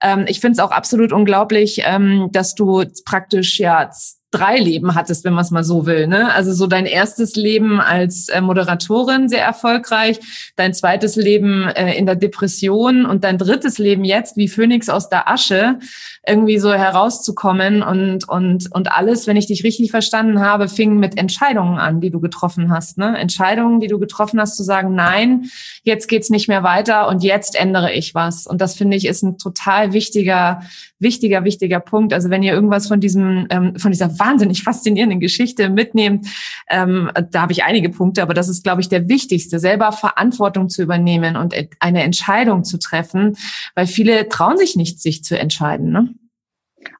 Ähm, 0.00 0.26
ich 0.28 0.38
finde 0.38 0.52
es 0.52 0.58
auch 0.60 0.70
absolut 0.70 1.12
unglaublich, 1.12 1.82
ähm, 1.84 2.28
dass 2.30 2.54
du 2.54 2.84
praktisch 3.04 3.58
ja 3.58 3.90
drei 4.36 4.58
Leben 4.58 4.94
hattest, 4.94 5.24
wenn 5.24 5.34
man 5.34 5.44
es 5.44 5.50
mal 5.50 5.64
so 5.64 5.86
will. 5.86 6.06
Ne? 6.06 6.32
Also 6.32 6.52
so 6.52 6.66
dein 6.66 6.86
erstes 6.86 7.36
Leben 7.36 7.80
als 7.80 8.28
äh, 8.28 8.40
Moderatorin 8.40 9.28
sehr 9.28 9.44
erfolgreich, 9.44 10.18
dein 10.56 10.74
zweites 10.74 11.16
Leben 11.16 11.68
äh, 11.68 11.94
in 11.94 12.06
der 12.06 12.16
Depression 12.16 13.06
und 13.06 13.24
dein 13.24 13.38
drittes 13.38 13.78
Leben 13.78 14.04
jetzt 14.04 14.36
wie 14.36 14.48
Phönix 14.48 14.88
aus 14.88 15.08
der 15.08 15.28
Asche 15.30 15.78
irgendwie 16.26 16.58
so 16.58 16.72
herauszukommen 16.72 17.82
und 17.82 18.28
und 18.28 18.70
und 18.72 18.92
alles, 18.92 19.26
wenn 19.26 19.36
ich 19.36 19.46
dich 19.46 19.64
richtig 19.64 19.90
verstanden 19.90 20.40
habe, 20.40 20.68
fing 20.68 20.98
mit 20.98 21.16
Entscheidungen 21.16 21.78
an, 21.78 22.00
die 22.00 22.10
du 22.10 22.20
getroffen 22.20 22.72
hast. 22.72 22.98
Ne? 22.98 23.16
Entscheidungen, 23.16 23.80
die 23.80 23.86
du 23.86 23.98
getroffen 23.98 24.40
hast, 24.40 24.56
zu 24.56 24.64
sagen, 24.64 24.94
nein, 24.94 25.46
jetzt 25.82 26.08
geht's 26.08 26.30
nicht 26.30 26.48
mehr 26.48 26.62
weiter 26.62 27.08
und 27.08 27.22
jetzt 27.22 27.54
ändere 27.58 27.92
ich 27.92 28.14
was. 28.14 28.46
Und 28.46 28.60
das 28.60 28.74
finde 28.74 28.96
ich 28.96 29.06
ist 29.06 29.22
ein 29.22 29.38
total 29.38 29.92
wichtiger 29.92 30.60
wichtiger 30.98 31.44
wichtiger 31.44 31.80
Punkt. 31.80 32.12
Also 32.12 32.30
wenn 32.30 32.42
ihr 32.42 32.52
irgendwas 32.52 32.88
von 32.88 33.00
diesem 33.00 33.46
ähm, 33.50 33.76
von 33.76 33.92
dieser 33.92 34.18
wahnsinnig 34.26 34.62
faszinierenden 34.62 35.20
Geschichte 35.20 35.68
mitnehmt. 35.68 36.26
Ähm, 36.68 37.10
da 37.30 37.42
habe 37.42 37.52
ich 37.52 37.64
einige 37.64 37.90
Punkte, 37.90 38.22
aber 38.22 38.34
das 38.34 38.48
ist, 38.48 38.64
glaube 38.64 38.80
ich, 38.80 38.88
der 38.88 39.08
wichtigste, 39.08 39.58
selber 39.58 39.92
Verantwortung 39.92 40.68
zu 40.68 40.82
übernehmen 40.82 41.36
und 41.36 41.54
eine 41.80 42.02
Entscheidung 42.02 42.64
zu 42.64 42.78
treffen, 42.78 43.36
weil 43.74 43.86
viele 43.86 44.28
trauen 44.28 44.56
sich 44.56 44.76
nicht, 44.76 45.00
sich 45.00 45.22
zu 45.24 45.38
entscheiden. 45.38 45.90
Ne? 45.90 46.14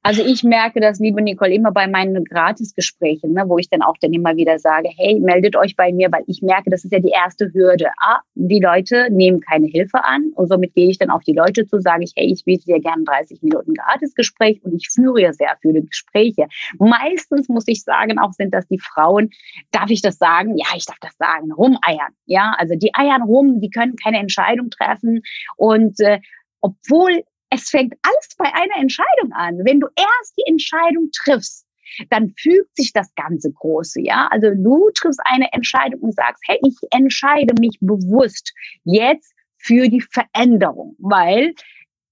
Also 0.03 0.23
ich 0.25 0.43
merke 0.43 0.81
das, 0.81 0.99
liebe 0.99 1.23
Nicole, 1.23 1.55
immer 1.55 1.73
bei 1.73 1.87
meinen 1.87 2.25
Gratisgesprächen, 2.25 3.33
ne, 3.33 3.45
wo 3.47 3.59
ich 3.59 3.69
dann 3.69 3.83
auch 3.83 3.97
dann 4.01 4.13
immer 4.13 4.37
wieder 4.37 4.59
sage, 4.59 4.89
hey, 4.97 5.19
meldet 5.21 5.57
euch 5.57 5.77
bei 5.77 5.93
mir, 5.93 6.11
weil 6.13 6.25
ich 6.27 6.43
merke, 6.43 6.71
das 6.71 6.85
ist 6.85 6.93
ja 6.93 7.01
die 7.01 7.11
erste 7.11 7.53
Hürde. 7.53 7.89
Ah, 8.01 8.21
die 8.35 8.61
Leute 8.61 9.09
nehmen 9.11 9.41
keine 9.41 9.67
Hilfe 9.67 10.05
an 10.05 10.33
und 10.35 10.49
somit 10.49 10.75
gehe 10.75 10.91
ich 10.91 10.99
dann 10.99 11.11
auf 11.11 11.23
die 11.23 11.33
Leute 11.33 11.67
zu, 11.67 11.81
sage 11.81 12.05
ich, 12.05 12.13
hey, 12.17 12.33
ich 12.33 12.45
biete 12.45 12.65
dir 12.65 12.81
gerne 12.81 13.05
30 13.05 13.43
Minuten 13.43 13.75
Gratisgespräch 13.75 14.61
und 14.65 14.75
ich 14.75 14.89
führe 14.91 15.21
ja 15.21 15.33
sehr 15.33 15.57
viele 15.61 15.83
Gespräche. 15.83 16.47
Meistens 16.79 17.49
muss 17.49 17.65
ich 17.67 17.83
sagen, 17.83 18.19
auch 18.19 18.33
sind 18.33 18.55
das 18.55 18.67
die 18.69 18.79
Frauen, 18.79 19.31
darf 19.71 19.91
ich 19.91 20.03
das 20.03 20.19
sagen? 20.19 20.57
Ja, 20.57 20.67
ich 20.77 20.87
darf 20.87 20.99
das 21.01 21.17
sagen, 21.17 21.53
rumeiern. 21.53 22.13
Ja, 22.27 22.55
also 22.59 22.75
die 22.77 22.95
eiern 22.95 23.23
rum, 23.23 23.61
die 23.61 23.71
können 23.71 23.97
keine 23.97 24.19
Entscheidung 24.19 24.71
treffen 24.71 25.23
und 25.57 25.99
äh, 26.01 26.21
obwohl 26.61 27.23
es 27.51 27.71
fängt 27.71 27.95
alles 28.03 28.35
bei 28.37 28.53
einer 28.53 28.77
Entscheidung 28.77 29.33
an. 29.33 29.59
Wenn 29.65 29.81
du 29.81 29.89
erst 29.97 30.37
die 30.37 30.49
Entscheidung 30.51 31.11
triffst, 31.13 31.67
dann 32.11 32.35
fügt 32.37 32.77
sich 32.77 32.93
das 32.93 33.15
ganze 33.15 33.53
Große, 33.53 34.01
ja. 34.03 34.29
Also 34.31 34.51
du 34.55 34.91
triffst 34.95 35.21
eine 35.25 35.53
Entscheidung 35.53 36.01
und 36.01 36.15
sagst, 36.15 36.43
hey, 36.47 36.59
ich 36.67 36.77
entscheide 36.91 37.55
mich 37.61 37.79
bewusst 37.81 38.53
jetzt 38.85 39.33
für 39.59 39.89
die 39.89 40.01
Veränderung, 40.01 40.97
weil 40.99 41.55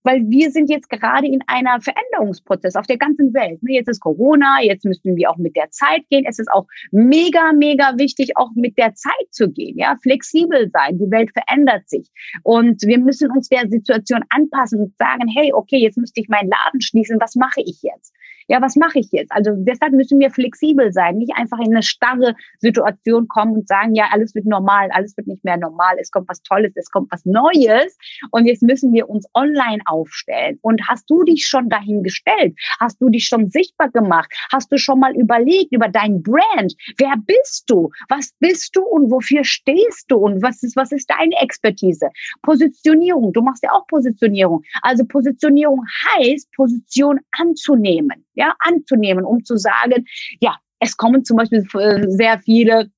weil 0.05 0.23
wir 0.29 0.51
sind 0.51 0.71
jetzt 0.71 0.89
gerade 0.91 1.27
in 1.27 1.41
einer 1.47 1.81
Veränderungsprozess 1.81 2.77
auf 2.77 2.87
der 2.87 2.99
ganzen 2.99 3.35
Welt. 3.35 3.63
Ne, 3.63 3.75
jetzt 3.75 3.89
ist 3.89 4.01
Corona, 4.01 4.63
jetzt 4.63 4.85
müssen 4.85 5.17
wir 5.17 5.31
auch 5.31 5.39
mit 5.39 5.57
der 5.57 5.71
Zeit 5.71 6.03
gehen. 6.11 6.25
Es 6.29 6.39
ist 6.39 6.51
auch 6.53 6.67
mega, 6.93 7.53
mega 7.53 7.95
wichtig, 7.99 8.37
auch 8.37 8.51
mit 8.55 8.79
der 8.79 8.95
Zeit 8.95 9.27
zu 9.31 9.51
gehen, 9.51 9.77
ja, 9.79 9.97
flexibel 10.03 10.71
sein. 10.73 10.99
Die 10.99 11.11
Welt 11.11 11.31
verändert 11.33 11.89
sich 11.89 12.09
und 12.43 12.83
wir 12.83 12.99
müssen 12.99 13.31
uns 13.31 13.49
der 13.49 13.69
Situation 13.69 14.21
anpassen 14.29 14.81
und 14.81 14.97
sagen, 14.99 15.29
hey, 15.29 15.53
okay, 15.53 15.79
jetzt 15.79 15.99
müsste 15.99 16.21
ich 16.21 16.29
meinen 16.29 16.51
Laden 16.51 16.81
schließen. 16.81 17.19
Was 17.21 17.35
mache 17.35 17.61
ich 17.65 17.83
jetzt? 17.83 18.14
Ja, 18.49 18.61
was 18.61 18.77
mache 18.77 18.99
ich 18.99 19.11
jetzt? 19.13 19.33
Also 19.33 19.53
deshalb 19.57 19.93
müssen 19.93 20.19
wir 20.19 20.31
flexibel 20.31 20.93
sein, 20.93 21.19
nicht 21.19 21.33
einfach 21.37 21.59
in 21.59 21.73
eine 21.73 21.83
starre 21.83 22.35
Situation 22.59 23.29
kommen 23.29 23.55
und 23.55 23.69
sagen, 23.69 23.95
ja, 23.95 24.09
alles 24.13 24.35
wird 24.35 24.47
normal, 24.47 24.89
alles 24.93 25.17
wird 25.17 25.27
nicht 25.27 25.45
mehr 25.45 25.57
normal, 25.57 25.97
es 26.01 26.11
kommt 26.11 26.29
was 26.29 26.43
Tolles, 26.43 26.73
es 26.75 26.91
kommt 26.91 27.11
was 27.11 27.25
Neues 27.25 27.97
und 28.31 28.47
jetzt 28.47 28.63
müssen 28.63 28.93
wir 28.93 29.09
uns 29.09 29.27
online 29.35 29.83
aufstellen. 29.87 30.59
Und 30.63 30.83
hast 30.89 31.09
du 31.09 31.23
dich 31.25 31.47
schon 31.47 31.69
dahin 31.69 32.03
gestellt? 32.03 32.55
Hast 32.81 33.01
du 33.01 33.09
dich 33.09 33.27
schon 33.27 33.51
sichtbar 33.51 33.91
gemacht? 33.91 34.33
Hast 34.53 34.71
du 34.71 34.79
schon 34.79 35.01
mal 35.01 35.15
überlegt 35.17 35.73
über 35.73 35.89
dein 35.89 36.23
Brand? 36.23 36.75
Wer 36.99 37.15
bist 37.17 37.65
du? 37.69 37.91
Was 38.09 38.35
bist 38.41 38.77
du 38.77 38.83
und 38.83 39.11
wofür 39.11 39.45
stehst 39.45 40.07
du? 40.09 40.17
Und 40.17 40.43
was 40.43 40.63
ist, 40.63 40.77
was 40.77 40.93
ist 40.93 41.11
deine 41.11 41.35
Expertise? 41.41 42.09
Positionierung. 42.43 43.33
Du 43.33 43.43
machst 43.43 43.63
ja 43.63 43.73
auch 43.73 43.87
Positionierung. 43.87 44.63
Also 44.83 45.05
Positionierung 45.05 45.83
heißt, 46.17 46.51
Position 46.53 47.21
anzunehmen 47.39 48.25
ja, 48.35 48.55
anzunehmen, 48.59 49.25
um 49.25 49.45
zu 49.45 49.57
sagen, 49.57 50.05
ja, 50.41 50.57
es 50.81 50.97
kommen 50.97 51.25
zum 51.25 51.37
Beispiel 51.37 51.67
äh, 51.75 52.11
sehr 52.11 52.39
viele 52.39 52.91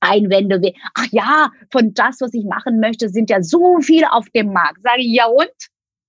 Einwände 0.00 0.60
wie, 0.62 0.76
ach 0.94 1.06
ja, 1.10 1.50
von 1.70 1.94
das, 1.94 2.20
was 2.20 2.34
ich 2.34 2.44
machen 2.44 2.80
möchte, 2.80 3.08
sind 3.08 3.30
ja 3.30 3.42
so 3.42 3.80
viele 3.80 4.12
auf 4.12 4.28
dem 4.30 4.52
Markt. 4.52 4.82
Sage 4.82 5.00
ich, 5.00 5.14
ja 5.14 5.26
und? 5.26 5.50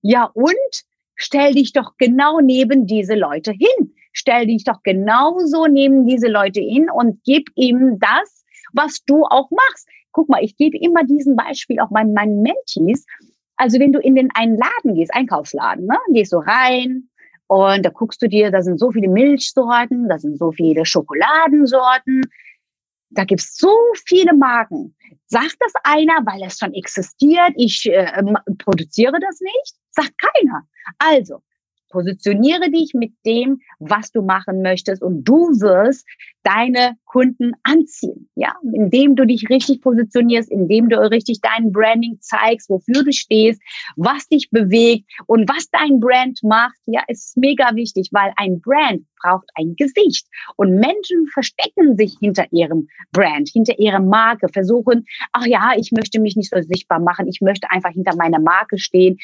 Ja 0.02 0.30
und? 0.34 0.84
Stell 1.16 1.54
dich 1.54 1.74
doch 1.74 1.94
genau 1.98 2.40
neben 2.42 2.86
diese 2.86 3.16
Leute 3.16 3.52
hin. 3.52 3.96
Stell 4.14 4.48
dich 4.48 4.64
doch 4.64 4.84
genauso 4.84 5.66
neben 5.68 6.06
diese 6.06 6.28
Leute 6.28 6.60
hin 6.60 6.90
und 6.92 7.22
gib 7.24 7.50
ihm 7.56 7.98
das, 8.00 8.46
was 8.74 9.04
du 9.06 9.24
auch 9.24 9.50
machst. 9.50 9.88
Guck 10.12 10.30
mal, 10.30 10.44
ich 10.44 10.58
gebe 10.58 10.78
immer 10.78 11.04
diesen 11.04 11.36
Beispiel 11.36 11.80
auch 11.80 11.90
meinen, 11.90 12.14
meinen 12.14 12.42
Mentees. 12.42 13.06
Also 13.56 13.80
wenn 13.80 13.92
du 13.92 14.00
in 14.00 14.16
den 14.16 14.30
einen 14.36 14.58
Laden 14.58 14.96
gehst, 14.96 15.14
Einkaufsladen, 15.14 15.86
ne, 15.86 15.98
gehst 16.14 16.34
du 16.34 16.38
rein, 16.38 17.10
und 17.48 17.86
da 17.86 17.90
guckst 17.90 18.22
du 18.22 18.28
dir, 18.28 18.52
da 18.52 18.62
sind 18.62 18.80
so 18.80 18.92
viele 18.92 19.10
Milchsorten, 19.10 20.08
da 20.10 20.20
sind 20.20 20.38
so 20.38 20.52
viele 20.52 20.86
Schokoladensorten, 20.86 22.22
da 23.10 23.24
gibt's 23.24 23.58
so 23.58 23.74
viele 24.06 24.34
Marken. 24.34 24.96
Sagt 25.28 25.56
das 25.60 25.74
einer, 25.84 26.26
weil 26.26 26.46
es 26.46 26.58
schon 26.58 26.74
existiert, 26.74 27.54
ich 27.56 27.86
äh, 27.90 28.22
produziere 28.58 29.20
das 29.20 29.40
nicht? 29.40 29.76
Sagt 29.92 30.14
keiner. 30.20 30.68
Also, 31.00 31.42
Positioniere 31.90 32.70
dich 32.70 32.94
mit 32.94 33.14
dem, 33.26 33.60
was 33.80 34.12
du 34.12 34.22
machen 34.22 34.62
möchtest 34.62 35.02
und 35.02 35.24
du 35.24 35.50
wirst 35.60 36.06
deine 36.44 36.96
Kunden 37.06 37.52
anziehen, 37.64 38.30
ja, 38.36 38.54
indem 38.74 39.16
du 39.16 39.26
dich 39.26 39.50
richtig 39.50 39.82
positionierst, 39.82 40.50
indem 40.50 40.88
du 40.88 40.98
richtig 40.98 41.40
dein 41.42 41.72
Branding 41.72 42.18
zeigst, 42.22 42.70
wofür 42.70 43.04
du 43.04 43.12
stehst, 43.12 43.62
was 43.96 44.28
dich 44.28 44.50
bewegt 44.50 45.10
und 45.26 45.50
was 45.50 45.70
dein 45.70 46.00
Brand 46.00 46.40
macht, 46.44 46.78
ja, 46.86 47.02
ist 47.08 47.36
mega 47.38 47.76
wichtig, 47.76 48.10
weil 48.12 48.32
ein 48.38 48.62
Brand 48.62 49.04
braucht 49.22 49.50
ein 49.56 49.76
Gesicht 49.76 50.28
und 50.56 50.76
Menschen 50.76 51.28
verstecken 51.34 51.98
sich 51.98 52.16
hinter 52.20 52.46
ihrem 52.52 52.88
Brand, 53.12 53.50
hinter 53.52 53.78
ihrer 53.80 54.00
Marke, 54.00 54.48
versuchen, 54.48 55.06
ach 55.34 55.46
ja, 55.46 55.74
ich 55.78 55.92
möchte 55.92 56.22
mich 56.22 56.36
nicht 56.36 56.52
so 56.54 56.62
sichtbar 56.62 57.00
machen, 57.00 57.28
ich 57.28 57.42
möchte 57.42 57.70
einfach 57.72 57.92
hinter 57.92 58.16
meiner 58.16 58.40
Marke 58.40 58.78
stehen. 58.78 59.18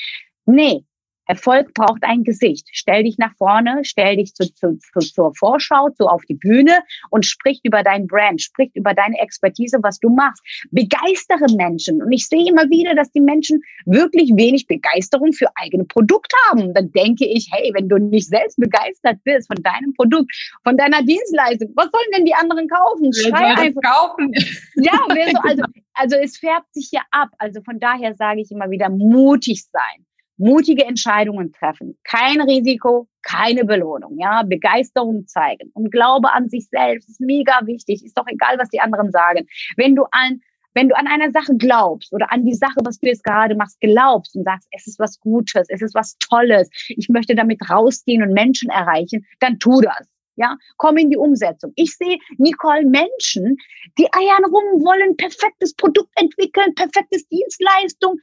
Nee, 0.45 0.84
Erfolg 1.26 1.74
braucht 1.74 2.04
ein 2.04 2.24
Gesicht. 2.24 2.68
Stell 2.72 3.04
dich 3.04 3.18
nach 3.18 3.34
vorne, 3.38 3.82
stell 3.84 4.18
dich 4.18 4.34
zu, 4.34 4.54
zu, 4.54 4.78
zu, 4.78 5.00
zur 5.00 5.34
Vorschau, 5.36 5.90
zu 5.92 6.08
auf 6.08 6.24
die 6.26 6.36
Bühne 6.36 6.80
und 7.10 7.26
sprich 7.26 7.62
über 7.64 7.82
dein 7.84 8.08
Brand, 8.08 8.42
sprich 8.42 8.72
über 8.74 8.94
deine 8.94 9.18
Expertise, 9.20 9.80
was 9.82 10.00
du 10.00 10.10
machst. 10.10 10.44
Begeistere 10.72 11.46
Menschen. 11.56 12.02
Und 12.02 12.12
ich 12.12 12.28
sehe 12.28 12.50
immer 12.50 12.70
wieder, 12.70 12.94
dass 12.96 13.12
die 13.12 13.22
Menschen 13.22 13.62
wirklich 13.86 14.32
wenig 14.36 14.68
Begeisterung 14.68 15.32
für 15.32 15.48
eigene 15.56 15.86
Produkte 15.86 16.36
haben. 16.50 16.74
Dann 16.74 16.92
denke 16.92 17.26
ich, 17.26 17.50
hey, 17.52 17.72
wenn 17.74 17.88
du 17.88 17.98
nicht 17.98 18.28
selbst 18.28 18.58
begeistert 18.58 19.18
bist 19.24 19.48
von 19.48 19.62
deinem 19.64 19.94
Produkt, 19.94 20.32
von 20.64 20.78
deiner 20.78 21.04
Dienstleistung, 21.04 21.72
was 21.76 21.90
sollen 21.92 22.12
denn 22.16 22.26
die 22.26 22.34
anderen 22.34 22.68
kaufen? 22.68 23.14
Schrei 23.14 23.56
einfach. 23.56 23.82
kaufen. 23.82 24.34
Ja, 24.76 25.00
also, 25.44 25.64
also 25.94 26.18
es 26.18 26.38
färbt 26.38 26.74
sich 26.74 26.90
ja 26.92 27.02
ab. 27.12 27.30
Also 27.38 27.62
von 27.62 27.80
daher 27.80 28.16
sage 28.16 28.42
ich 28.42 28.52
immer 28.52 28.70
wieder, 28.70 28.90
mutig 28.90 29.64
sein 29.72 30.06
mutige 30.38 30.86
Entscheidungen 30.86 31.52
treffen, 31.52 31.98
kein 32.04 32.41
Risiko, 32.41 33.08
keine 33.22 33.65
Belohnung, 33.65 34.17
ja, 34.17 34.43
Begeisterung 34.43 35.28
zeigen 35.28 35.72
und 35.74 35.91
Glaube 35.91 36.32
an 36.32 36.50
sich 36.50 36.67
selbst 36.69 37.10
ist 37.10 37.22
mega 37.22 37.62
wichtig, 37.65 38.04
ist 38.04 38.17
doch 38.17 38.28
egal, 38.28 38.58
was 38.58 38.69
die 38.69 38.82
anderen 38.82 39.12
sagen. 39.12 39.48
Wenn 39.78 39.96
du 39.96 40.06
an 40.12 40.41
wenn 40.76 40.89
du 40.89 40.98
an 40.98 41.08
einer 41.08 41.32
Sache 41.32 41.56
glaubst 41.56 42.13
oder 42.13 42.32
an 42.32 42.46
die 42.46 42.56
Sache, 42.56 42.78
was 42.84 43.00
du 43.00 43.08
jetzt 43.08 43.24
gerade 43.24 43.56
machst, 43.56 43.80
glaubst 43.80 44.36
und 44.36 44.43
sagst, 44.43 44.67
es 44.72 44.88
ist 44.88 45.00
was 45.00 45.19
Gutes, 45.19 45.67
es 45.69 45.82
ist 45.82 45.93
was 45.93 46.17
Tolles, 46.17 46.69
ich 46.88 47.10
möchte 47.10 47.36
damit 47.36 47.60
rausgehen 47.69 48.24
und 48.24 48.34
Menschen 48.34 48.72
erreichen, 48.72 49.26
dann 49.39 49.60
tu 49.60 49.82
das. 49.82 50.08
Ja, 50.36 50.58
komm 50.78 50.98
in 50.98 51.10
die 51.10 51.17
Umsetzung. 51.17 51.74
Ich 51.76 51.96
sehe 51.96 52.17
Nicole 52.38 52.86
Menschen, 52.86 53.58
die 54.00 54.08
eiern 54.13 54.46
rum, 54.46 54.84
wollen 54.84 55.15
perfektes 55.15 55.76
Produkt 55.76 56.10
entwickeln, 56.15 56.74
perfektes 56.76 57.28
Dienstleistung. 57.28 58.19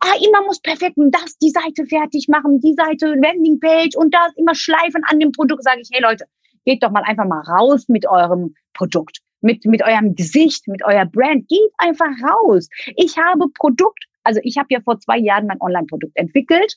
Ah, 0.00 0.14
immer 0.22 0.44
muss 0.44 0.60
perfekt 0.60 0.98
und 0.98 1.10
das, 1.10 1.38
die 1.38 1.50
Seite 1.50 1.86
fertig 1.86 2.28
machen, 2.28 2.60
die 2.60 2.74
Seite, 2.74 3.14
Landingpage 3.14 3.96
und 3.96 4.12
das 4.12 4.32
immer 4.36 4.54
schleifen 4.54 5.02
an 5.06 5.20
dem 5.20 5.32
Produkt. 5.32 5.62
Sage 5.62 5.80
ich, 5.80 5.88
hey 5.90 6.02
Leute, 6.02 6.26
geht 6.66 6.82
doch 6.82 6.90
mal 6.90 7.02
einfach 7.04 7.26
mal 7.26 7.40
raus 7.40 7.88
mit 7.88 8.06
eurem 8.06 8.54
Produkt, 8.74 9.20
mit, 9.40 9.64
mit 9.64 9.82
eurem 9.82 10.14
Gesicht, 10.14 10.68
mit 10.68 10.84
euer 10.84 11.06
Brand. 11.06 11.48
Geht 11.48 11.72
einfach 11.78 12.10
raus. 12.22 12.68
Ich 12.96 13.16
habe 13.16 13.46
Produkt, 13.54 14.04
also 14.22 14.40
ich 14.42 14.58
habe 14.58 14.68
ja 14.70 14.80
vor 14.82 14.98
zwei 15.00 15.18
Jahren 15.18 15.46
mein 15.46 15.60
Online-Produkt 15.60 16.16
entwickelt 16.16 16.76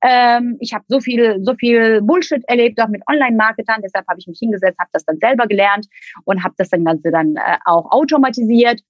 ähm, 0.00 0.56
ich 0.60 0.72
habe 0.72 0.84
so 0.88 1.00
viel, 1.00 1.38
so 1.42 1.54
viel 1.54 2.00
Bullshit 2.02 2.42
erlebt, 2.48 2.80
auch 2.80 2.88
mit 2.88 3.02
Online-Marketern. 3.08 3.82
Deshalb 3.82 4.06
habe 4.08 4.20
ich 4.20 4.26
mich 4.26 4.38
hingesetzt, 4.38 4.78
habe 4.78 4.90
das 4.92 5.04
dann 5.04 5.18
selber 5.18 5.46
gelernt 5.46 5.86
und 6.24 6.44
habe 6.44 6.54
das 6.56 6.68
dann 6.68 6.84
Ganze 6.84 7.10
dann 7.10 7.36
äh, 7.36 7.58
auch 7.64 7.90
automatisiert. 7.90 8.80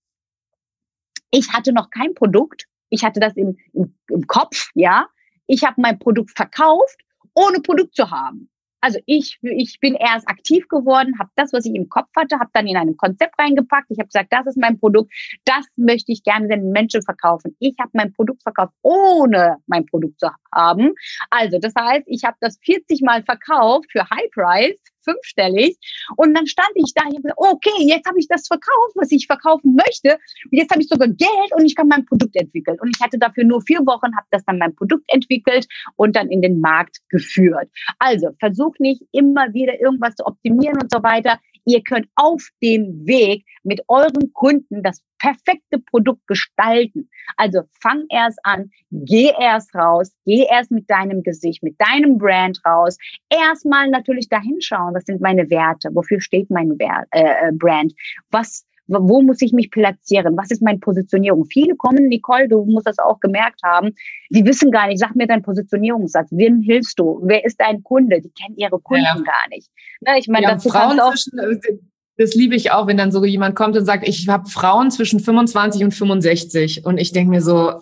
Ich 1.31 1.53
hatte 1.53 1.73
noch 1.73 1.91
kein 1.91 2.15
Produkt. 2.15 2.65
Ich 2.91 3.05
hatte 3.05 3.21
das 3.21 3.37
im, 3.37 3.57
im, 3.73 3.95
im 4.11 4.27
Kopf, 4.27 4.71
ja. 4.75 5.07
Ich 5.47 5.65
habe 5.65 5.81
mein 5.81 5.99
Produkt 5.99 6.33
verkauft, 6.37 7.01
ohne 7.35 7.61
Produkt 7.61 7.95
zu 7.95 8.11
haben. 8.11 8.51
Also 8.81 8.99
ich, 9.07 9.39
ich 9.43 9.79
bin 9.81 9.95
erst 9.95 10.29
aktiv 10.29 10.69
geworden, 10.69 11.19
habe 11.19 11.31
das, 11.35 11.53
was 11.53 11.65
ich 11.67 11.75
im 11.75 11.89
Kopf 11.89 12.09
hatte, 12.17 12.39
habe 12.39 12.51
dann 12.53 12.67
in 12.67 12.77
einem 12.77 12.97
Konzept 12.97 13.39
reingepackt. 13.39 13.87
Ich 13.91 13.99
habe 13.99 14.09
gesagt, 14.09 14.33
das 14.33 14.47
ist 14.47 14.59
mein 14.59 14.79
Produkt, 14.79 15.13
das 15.45 15.67
möchte 15.77 16.13
ich 16.13 16.23
gerne 16.23 16.49
den 16.49 16.71
Menschen 16.71 17.03
verkaufen. 17.03 17.57
Ich 17.59 17.75
habe 17.81 17.91
mein 17.95 18.13
Produkt 18.13 18.43
verkauft, 18.43 18.73
ohne 18.83 19.57
mein 19.67 19.87
Produkt 19.87 20.21
zu 20.21 20.29
haben. 20.55 20.93
Also 21.31 21.59
das 21.59 21.75
heißt, 21.79 22.05
ich 22.07 22.25
habe 22.25 22.37
das 22.41 22.59
40 22.65 23.03
Mal 23.03 23.23
verkauft 23.25 23.91
für 23.91 24.09
High 24.09 24.31
Price 24.33 24.81
fünfstellig. 25.03 25.77
Und 26.17 26.35
dann 26.35 26.47
stand 26.47 26.71
ich 26.75 26.93
da, 26.95 27.03
ich 27.09 27.19
okay, 27.37 27.85
jetzt 27.87 28.07
habe 28.07 28.19
ich 28.19 28.29
das 28.29 28.47
verkauft, 28.47 28.95
was 28.95 29.11
ich 29.11 29.27
verkaufen 29.27 29.77
möchte. 29.77 30.19
Und 30.51 30.59
jetzt 30.59 30.71
habe 30.71 30.83
ich 30.83 30.89
sogar 30.89 31.09
Geld 31.09 31.53
und 31.57 31.65
ich 31.65 31.75
kann 31.75 31.89
mein 31.89 32.05
Produkt 32.07 32.37
entwickeln. 32.37 32.79
Und 32.81 32.95
ich 32.95 33.03
hatte 33.03 33.19
dafür 33.19 33.45
nur 33.45 33.63
vier 33.63 33.81
Wochen, 33.81 34.17
habe 34.17 34.27
das 34.31 34.45
dann 34.45 34.59
mein 34.59 34.75
Produkt 34.75 35.05
entwickelt 35.09 35.67
und 35.97 36.17
dann 36.17 36.29
in 36.29 36.43
den 36.43 36.61
Markt 36.61 36.99
geführt. 37.09 37.69
Also 37.99 38.29
versuch 38.39 38.75
nicht 38.79 39.03
immer 39.13 39.53
wieder 39.53 39.81
irgendwas 39.81 40.15
zu 40.15 40.27
optimieren 40.27 40.81
und 40.81 40.91
so 40.93 41.03
weiter. 41.03 41.39
Ihr 41.69 41.83
könnt 41.83 42.09
auf 42.17 42.49
dem 42.63 43.07
Weg 43.07 43.45
mit 43.63 43.83
euren 43.89 44.33
Kunden 44.33 44.83
das 44.83 45.03
perfekte 45.19 45.79
Produkt 45.79 46.27
gestalten. 46.27 47.09
Also 47.37 47.63
fang 47.81 48.05
erst 48.11 48.39
an, 48.45 48.71
geh 48.91 49.33
erst 49.39 49.75
raus, 49.75 50.13
geh 50.25 50.47
erst 50.49 50.71
mit 50.71 50.89
deinem 50.89 51.23
Gesicht, 51.23 51.63
mit 51.63 51.77
deinem 51.79 52.19
Brand 52.19 52.61
raus. 52.65 52.97
Erstmal 53.29 53.91
natürlich 53.91 54.29
dahin 54.29 54.61
schauen, 54.61 54.95
was 54.95 55.05
sind 55.05 55.21
meine 55.21 55.51
Werte, 55.51 55.91
wofür 55.93 56.21
steht 56.21 56.51
mein 56.51 56.79
Wert, 56.79 57.07
äh, 57.11 57.49
äh 57.49 57.53
Brand, 57.53 57.93
was 58.31 58.65
wo 58.89 59.23
muss 59.23 59.43
ich 59.43 59.53
mich 59.53 59.71
platzieren? 59.71 60.37
Was 60.37 60.51
ist 60.51 60.63
meine 60.63 60.79
Positionierung? 60.79 61.45
Viele 61.45 61.77
kommen, 61.77 62.09
Nicole, 62.09 62.49
du 62.49 62.65
musst 62.65 62.87
das 62.87 62.99
auch 62.99 63.21
gemerkt 63.21 63.61
haben, 63.63 63.95
die 64.31 64.45
wissen 64.45 64.71
gar 64.71 64.89
nicht, 64.89 64.99
sag 64.99 65.15
mir 65.15 65.27
deinen 65.27 65.43
Positionierungssatz. 65.43 66.29
Wem 66.31 66.61
hilfst 66.61 66.99
du? 66.99 67.21
Wer 67.23 67.45
ist 67.45 67.61
dein 67.61 67.83
Kunde? 67.83 68.21
Die 68.21 68.31
kennen 68.31 68.57
ihre 68.57 68.79
Kunden 68.81 69.05
ja. 69.05 69.15
gar 69.15 69.49
nicht. 69.51 69.69
Ne, 70.01 70.19
ich 70.19 70.29
meine, 70.29 70.45
ja, 70.45 70.53
dazu 70.53 70.71
Frauen 70.71 70.99
auch 71.01 71.15
äh, 71.15 71.79
das 72.17 72.35
liebe 72.35 72.57
ich 72.57 72.73
auch, 72.73 72.89
wenn 72.89 72.97
dann 72.97 73.13
so 73.13 73.25
jemand 73.25 73.55
kommt 73.55 73.77
und 73.77 73.85
sagt, 73.85 74.09
ich 74.09 74.29
habe 74.29 74.49
Frauen 74.49 74.91
zwischen 74.91 75.21
25 75.21 75.85
und 75.85 75.93
65 75.93 76.85
und 76.85 76.99
ich 76.99 77.13
denke 77.13 77.31
mir 77.31 77.41
so, 77.43 77.81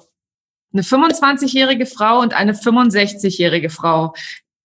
eine 0.72 0.82
25-jährige 0.82 1.86
Frau 1.86 2.20
und 2.20 2.34
eine 2.34 2.52
65-jährige 2.52 3.70
Frau 3.70 4.12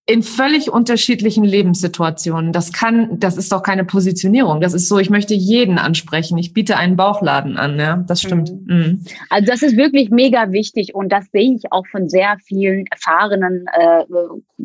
in 0.04 0.24
völlig 0.24 0.68
unterschiedlichen 0.68 1.44
Lebenssituationen. 1.44 2.52
Das 2.52 2.72
kann, 2.72 3.20
das 3.20 3.36
ist 3.36 3.52
doch 3.52 3.62
keine 3.62 3.84
Positionierung. 3.84 4.60
Das 4.60 4.74
ist 4.74 4.88
so, 4.88 4.98
ich 4.98 5.10
möchte 5.10 5.32
jeden 5.32 5.78
ansprechen. 5.78 6.38
Ich 6.38 6.52
biete 6.52 6.76
einen 6.76 6.96
Bauchladen 6.96 7.56
an, 7.56 7.78
ja. 7.78 7.96
Das 8.08 8.20
stimmt. 8.20 8.50
Mhm. 8.66 8.76
Mhm. 8.76 9.04
Also 9.30 9.46
das 9.46 9.62
ist 9.62 9.76
wirklich 9.76 10.10
mega 10.10 10.50
wichtig 10.50 10.94
und 10.94 11.10
das 11.12 11.26
sehe 11.30 11.54
ich 11.54 11.70
auch 11.70 11.86
von 11.86 12.08
sehr 12.08 12.36
vielen 12.44 12.86
erfahrenen, 12.86 13.66
äh, 13.72 14.04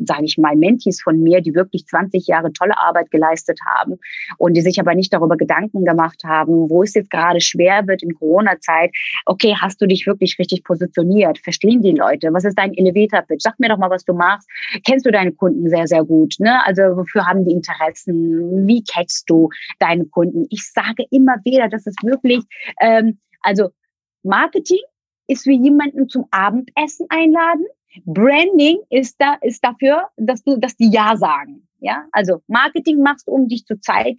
sage 0.06 0.26
ich 0.26 0.40
mal, 0.40 0.56
Mentis 0.56 1.02
von 1.04 1.22
mir, 1.22 1.42
die 1.42 1.54
wirklich 1.54 1.86
20 1.86 2.26
Jahre 2.26 2.52
tolle 2.52 2.78
Arbeit 2.78 3.12
geleistet 3.12 3.60
haben 3.64 4.00
und 4.40 4.56
die 4.56 4.62
sich 4.62 4.80
aber 4.80 4.96
nicht 4.96 5.14
darüber 5.14 5.38
Gedanken 5.38 5.86
gemacht 5.86 6.24
haben, 6.26 6.68
wo 6.70 6.82
es 6.82 6.96
jetzt 6.96 7.12
gerade 7.12 7.42
schwer 7.42 7.86
wird 7.86 8.02
in 8.02 8.16
Corona-Zeit. 8.16 8.92
Okay, 9.26 9.56
hast 9.60 9.80
du 9.82 9.86
dich 9.86 10.08
wirklich 10.08 10.40
richtig 10.40 10.64
positioniert? 10.64 11.38
Verstehen 11.38 11.84
die 11.84 11.92
Leute? 11.92 12.30
Was 12.34 12.44
ist 12.44 12.58
dein 12.58 12.74
Elevator-Pitch? 12.74 13.44
Sag 13.44 13.60
mir 13.60 13.70
doch 13.70 13.78
mal, 13.78 13.92
was 13.92 14.04
du 14.04 14.14
machst. 14.14 14.50
Kennst 14.84 15.06
du 15.06 15.12
deine 15.12 15.27
deine 15.28 15.36
Kunden 15.36 15.70
sehr, 15.70 15.88
sehr 15.88 16.04
gut. 16.04 16.36
Ne? 16.40 16.64
Also 16.66 16.82
wofür 16.82 17.26
haben 17.26 17.46
die 17.46 17.54
Interessen? 17.54 18.68
Wie 18.68 18.84
catchst 18.84 19.30
du 19.30 19.50
deine 19.80 20.06
Kunden? 20.06 20.46
Ich 20.50 20.72
sage 20.72 21.06
immer 21.12 21.36
wieder, 21.44 21.68
das 21.68 21.86
ist 21.86 22.02
wirklich, 22.04 22.44
ähm, 22.82 23.20
also 23.42 23.70
Marketing 24.24 24.82
ist 25.28 25.46
wie 25.46 25.62
jemanden 25.62 26.08
zum 26.10 26.26
Abendessen 26.32 27.06
einladen. 27.10 27.66
Branding 28.06 28.80
ist 28.90 29.16
da, 29.20 29.38
ist 29.42 29.64
dafür, 29.64 30.08
dass 30.18 30.44
du, 30.44 30.58
dass 30.58 30.76
die 30.76 30.90
Ja 30.90 31.16
sagen. 31.18 31.68
Ja, 31.80 32.06
also 32.12 32.42
Marketing 32.48 33.02
machst 33.02 33.28
du, 33.28 33.32
um 33.32 33.48
dich 33.48 33.66
zu 33.66 33.80
zeigen. 33.80 34.18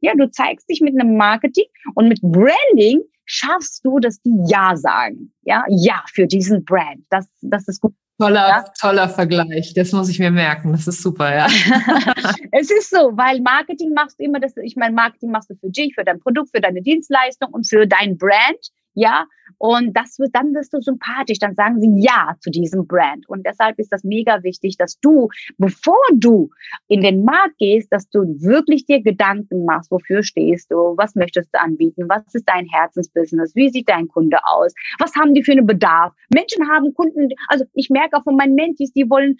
Ja, 0.00 0.12
du 0.14 0.30
zeigst 0.30 0.68
dich 0.70 0.80
mit 0.80 0.98
einem 0.98 1.16
Marketing 1.16 1.66
und 1.94 2.08
mit 2.08 2.20
Branding 2.22 3.02
schaffst 3.24 3.84
du, 3.84 3.98
dass 3.98 4.20
die 4.22 4.34
Ja 4.46 4.76
sagen. 4.76 5.32
Ja, 5.42 5.64
ja 5.68 6.02
für 6.12 6.26
diesen 6.26 6.64
Brand. 6.64 7.04
Das, 7.10 7.28
das 7.42 7.68
ist 7.68 7.80
gut. 7.80 7.94
Toller, 8.20 8.48
ja? 8.48 8.64
toller 8.78 9.08
Vergleich. 9.08 9.72
Das 9.74 9.92
muss 9.92 10.10
ich 10.10 10.18
mir 10.18 10.30
merken. 10.30 10.72
Das 10.72 10.86
ist 10.86 11.02
super, 11.02 11.34
ja. 11.34 11.46
es 12.52 12.70
ist 12.70 12.90
so, 12.90 13.16
weil 13.16 13.40
Marketing 13.40 13.94
machst 13.94 14.20
du 14.20 14.24
immer 14.24 14.40
das, 14.40 14.54
ich 14.62 14.76
meine, 14.76 14.94
Marketing 14.94 15.30
machst 15.30 15.48
du 15.48 15.54
für 15.54 15.70
dich, 15.70 15.94
für 15.94 16.04
dein 16.04 16.20
Produkt, 16.20 16.50
für 16.54 16.60
deine 16.60 16.82
Dienstleistung 16.82 17.48
und 17.52 17.66
für 17.66 17.86
dein 17.86 18.18
Brand 18.18 18.70
ja, 18.94 19.26
und 19.58 19.96
das 19.96 20.18
wird, 20.18 20.34
dann 20.34 20.54
wirst 20.54 20.72
du 20.72 20.80
sympathisch, 20.80 21.38
dann 21.38 21.54
sagen 21.54 21.80
sie 21.80 22.02
Ja 22.02 22.34
zu 22.40 22.50
diesem 22.50 22.86
Brand. 22.86 23.28
Und 23.28 23.46
deshalb 23.46 23.78
ist 23.78 23.92
das 23.92 24.04
mega 24.04 24.42
wichtig, 24.42 24.76
dass 24.78 24.98
du, 25.00 25.28
bevor 25.58 26.00
du 26.14 26.50
in 26.88 27.00
den 27.00 27.24
Markt 27.24 27.58
gehst, 27.58 27.92
dass 27.92 28.08
du 28.08 28.20
wirklich 28.40 28.86
dir 28.86 29.02
Gedanken 29.02 29.64
machst, 29.64 29.90
wofür 29.90 30.22
stehst 30.22 30.70
du, 30.70 30.94
was 30.96 31.14
möchtest 31.14 31.54
du 31.54 31.60
anbieten, 31.60 32.08
was 32.08 32.22
ist 32.34 32.48
dein 32.48 32.66
Herzensbusiness, 32.66 33.54
wie 33.54 33.70
sieht 33.70 33.88
dein 33.88 34.08
Kunde 34.08 34.38
aus, 34.44 34.72
was 34.98 35.14
haben 35.14 35.34
die 35.34 35.44
für 35.44 35.52
einen 35.52 35.66
Bedarf. 35.66 36.14
Menschen 36.32 36.68
haben 36.68 36.94
Kunden, 36.94 37.28
also 37.48 37.64
ich 37.74 37.90
merke 37.90 38.16
auch 38.16 38.24
von 38.24 38.36
meinen 38.36 38.54
Mentis, 38.54 38.92
die 38.92 39.08
wollen 39.10 39.36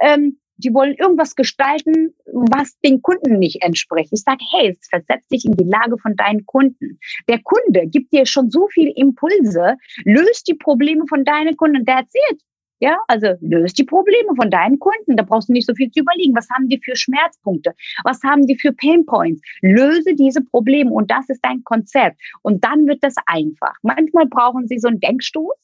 ähm, 0.00 0.38
die 0.56 0.72
wollen 0.72 0.94
irgendwas 0.94 1.34
gestalten, 1.34 2.14
was 2.26 2.78
den 2.80 3.02
Kunden 3.02 3.38
nicht 3.38 3.62
entspricht. 3.62 4.10
Ich 4.12 4.22
sage, 4.22 4.44
hey, 4.52 4.78
versetz 4.88 5.26
dich 5.28 5.44
in 5.44 5.56
die 5.56 5.64
Lage 5.64 5.98
von 5.98 6.16
deinen 6.16 6.46
Kunden. 6.46 6.98
Der 7.28 7.40
Kunde 7.42 7.86
gibt 7.86 8.12
dir 8.12 8.26
schon 8.26 8.50
so 8.50 8.68
viele 8.72 8.92
Impulse, 8.94 9.76
löst 10.04 10.48
die 10.48 10.54
Probleme 10.54 11.04
von 11.08 11.24
deinen 11.24 11.56
Kunden, 11.56 11.84
der 11.84 11.96
erzählt. 11.96 12.40
Ja, 12.80 12.98
also 13.08 13.28
löst 13.40 13.78
die 13.78 13.84
Probleme 13.84 14.34
von 14.36 14.50
deinen 14.50 14.78
Kunden. 14.78 15.16
Da 15.16 15.22
brauchst 15.22 15.48
du 15.48 15.52
nicht 15.52 15.66
so 15.66 15.74
viel 15.74 15.90
zu 15.90 16.00
überlegen. 16.00 16.34
Was 16.34 16.50
haben 16.50 16.68
die 16.68 16.80
für 16.84 16.96
Schmerzpunkte? 16.96 17.72
Was 18.02 18.22
haben 18.22 18.46
die 18.46 18.58
für 18.58 18.72
Painpoints? 18.72 19.40
Löse 19.62 20.14
diese 20.14 20.42
Probleme 20.42 20.90
und 20.90 21.10
das 21.10 21.28
ist 21.28 21.40
dein 21.42 21.62
Konzept. 21.64 22.20
Und 22.42 22.64
dann 22.64 22.86
wird 22.86 23.02
das 23.02 23.14
einfach. 23.26 23.74
Manchmal 23.82 24.26
brauchen 24.26 24.66
sie 24.66 24.78
so 24.78 24.88
einen 24.88 25.00
Denkstoß 25.00 25.54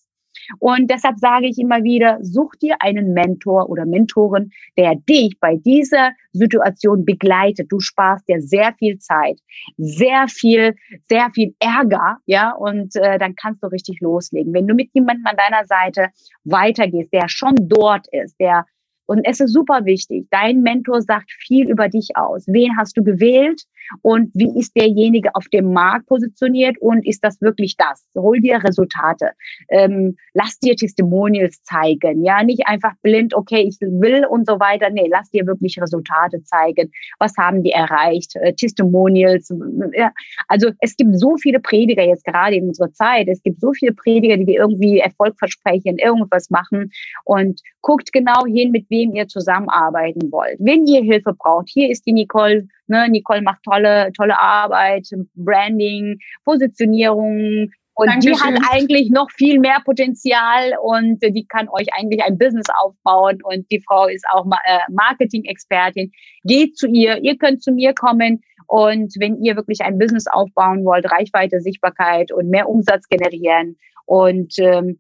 und 0.59 0.91
deshalb 0.91 1.19
sage 1.19 1.47
ich 1.47 1.59
immer 1.59 1.83
wieder, 1.83 2.19
such 2.23 2.55
dir 2.57 2.77
einen 2.81 3.13
Mentor 3.13 3.69
oder 3.69 3.87
Mentorin, 3.87 4.51
der 4.77 4.95
dich 4.97 5.39
bei 5.41 5.57
dieser 5.57 6.13
Situation 6.33 7.05
begleitet. 7.05 7.71
Du 7.71 7.81
sparst 7.81 8.29
dir 8.29 8.41
sehr 8.41 8.75
viel 8.79 8.99
Zeit, 8.99 9.39
sehr 9.77 10.27
viel, 10.29 10.75
sehr 11.09 11.31
viel 11.35 11.55
Ärger, 11.59 12.19
ja, 12.27 12.53
und 12.53 12.95
äh, 12.97 13.19
dann 13.19 13.35
kannst 13.35 13.63
du 13.63 13.69
richtig 13.69 14.01
loslegen. 14.01 14.53
Wenn 14.53 14.67
du 14.67 14.75
mit 14.75 14.91
jemandem 14.93 15.27
an 15.27 15.37
deiner 15.37 15.65
Seite 15.67 16.09
weitergehst, 16.45 17.13
der 17.13 17.29
schon 17.29 17.55
dort 17.59 18.07
ist, 18.13 18.39
der 18.41 18.65
und 19.11 19.25
es 19.25 19.41
ist 19.41 19.53
super 19.53 19.85
wichtig. 19.87 20.29
Dein 20.31 20.61
Mentor 20.61 21.03
sagt 21.03 21.33
viel 21.33 21.69
über 21.69 21.89
dich 21.89 22.11
aus. 22.15 22.47
Wen 22.47 22.71
hast 22.79 22.97
du 22.97 23.03
gewählt? 23.03 23.65
Und 24.03 24.31
wie 24.35 24.59
ist 24.59 24.77
derjenige 24.77 25.35
auf 25.35 25.47
dem 25.53 25.73
Markt 25.73 26.07
positioniert? 26.07 26.77
Und 26.81 27.07
ist 27.07 27.25
das 27.25 27.41
wirklich 27.41 27.77
das? 27.77 28.05
Hol 28.17 28.41
dir 28.41 28.63
Resultate. 28.63 29.33
Ähm, 29.69 30.17
lass 30.35 30.59
dir 30.59 30.77
Testimonials 30.77 31.63
zeigen. 31.63 32.25
Ja, 32.25 32.43
nicht 32.43 32.67
einfach 32.67 32.93
blind, 33.03 33.35
okay, 33.35 33.63
ich 33.63 33.79
will 33.81 34.25
und 34.27 34.47
so 34.47 34.61
weiter. 34.61 34.91
Nee, 34.91 35.09
lass 35.09 35.31
dir 35.31 35.47
wirklich 35.47 35.81
Resultate 35.81 36.43
zeigen. 36.45 36.91
Was 37.19 37.37
haben 37.39 37.63
die 37.63 37.73
erreicht? 37.73 38.37
Äh, 38.37 38.55
Testimonials. 38.55 39.53
Ja. 39.95 40.13
Also 40.49 40.71
es 40.81 40.97
gibt 40.97 41.19
so 41.19 41.37
viele 41.37 41.61
Prediger 41.61 42.05
jetzt 42.05 42.25
gerade 42.25 42.57
in 42.57 42.69
unserer 42.69 42.93
Zeit. 42.93 43.29
Es 43.29 43.43
gibt 43.43 43.61
so 43.61 43.73
viele 43.73 43.93
Prediger, 43.93 44.37
die 44.37 44.55
irgendwie 44.55 44.99
Erfolg 44.99 45.39
versprechen, 45.39 45.99
irgendwas 45.99 46.51
machen. 46.51 46.91
Und 47.25 47.61
guckt 47.83 48.13
genau 48.13 48.45
hin, 48.47 48.71
mit 48.71 48.89
wem 48.91 49.15
ihr 49.15 49.29
zusammenarbeiten 49.29 50.31
wollt. 50.31 50.57
Wenn 50.59 50.87
ihr 50.87 51.03
Hilfe 51.03 51.35
braucht, 51.35 51.69
hier 51.69 51.91
ist 51.91 52.07
die 52.07 52.13
Nicole. 52.13 52.67
Ne? 52.91 53.09
Nicole 53.09 53.41
macht 53.41 53.63
tolle, 53.63 54.13
tolle 54.17 54.39
Arbeit, 54.39 55.09
Branding, 55.35 56.19
Positionierung. 56.45 57.71
Und 57.95 58.07
Dankeschön. 58.07 58.33
die 58.33 58.41
hat 58.41 58.63
eigentlich 58.71 59.11
noch 59.11 59.31
viel 59.31 59.59
mehr 59.59 59.79
Potenzial 59.85 60.75
und 60.83 61.23
die 61.23 61.47
kann 61.47 61.69
euch 61.69 61.87
eigentlich 61.93 62.23
ein 62.23 62.39
Business 62.39 62.67
aufbauen. 62.83 63.39
Und 63.43 63.71
die 63.71 63.83
Frau 63.87 64.07
ist 64.07 64.25
auch 64.33 64.47
äh, 64.47 64.79
Marketing-Expertin. 64.91 66.11
Geht 66.45 66.77
zu 66.77 66.89
ihr, 66.89 67.19
ihr 67.23 67.37
könnt 67.37 67.63
zu 67.63 67.73
mir 67.73 67.95
kommen. 67.95 68.43
Und 68.67 69.15
wenn 69.19 69.43
ihr 69.43 69.57
wirklich 69.57 69.83
ein 69.83 69.99
Business 69.99 70.27
aufbauen 70.27 70.85
wollt, 70.85 71.11
Reichweite, 71.11 71.61
Sichtbarkeit 71.61 72.33
und 72.33 72.49
mehr 72.49 72.69
Umsatz 72.69 73.09
generieren 73.09 73.77
und 74.07 74.55
ähm, 74.59 74.99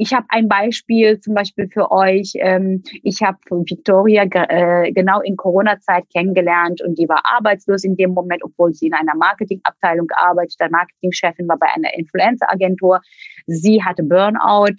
ich 0.00 0.14
habe 0.14 0.24
ein 0.30 0.48
Beispiel 0.48 1.20
zum 1.20 1.34
Beispiel 1.34 1.68
für 1.68 1.90
euch. 1.90 2.32
Ähm, 2.36 2.82
ich 3.02 3.20
habe 3.20 3.36
Victoria 3.50 4.22
äh, 4.22 4.92
genau 4.92 5.20
in 5.20 5.36
Corona-Zeit 5.36 6.04
kennengelernt 6.10 6.80
und 6.80 6.98
die 6.98 7.06
war 7.06 7.20
arbeitslos 7.22 7.84
in 7.84 7.96
dem 7.96 8.12
Moment, 8.12 8.42
obwohl 8.42 8.72
sie 8.72 8.86
in 8.86 8.94
einer 8.94 9.14
Marketingabteilung 9.14 10.08
arbeitet. 10.16 10.58
Der 10.58 10.70
Marketingchefin 10.70 11.46
war 11.48 11.58
bei 11.58 11.66
einer 11.74 11.92
Influencer-Agentur. 11.92 13.02
Sie 13.46 13.84
hatte 13.84 14.02
Burnout 14.02 14.76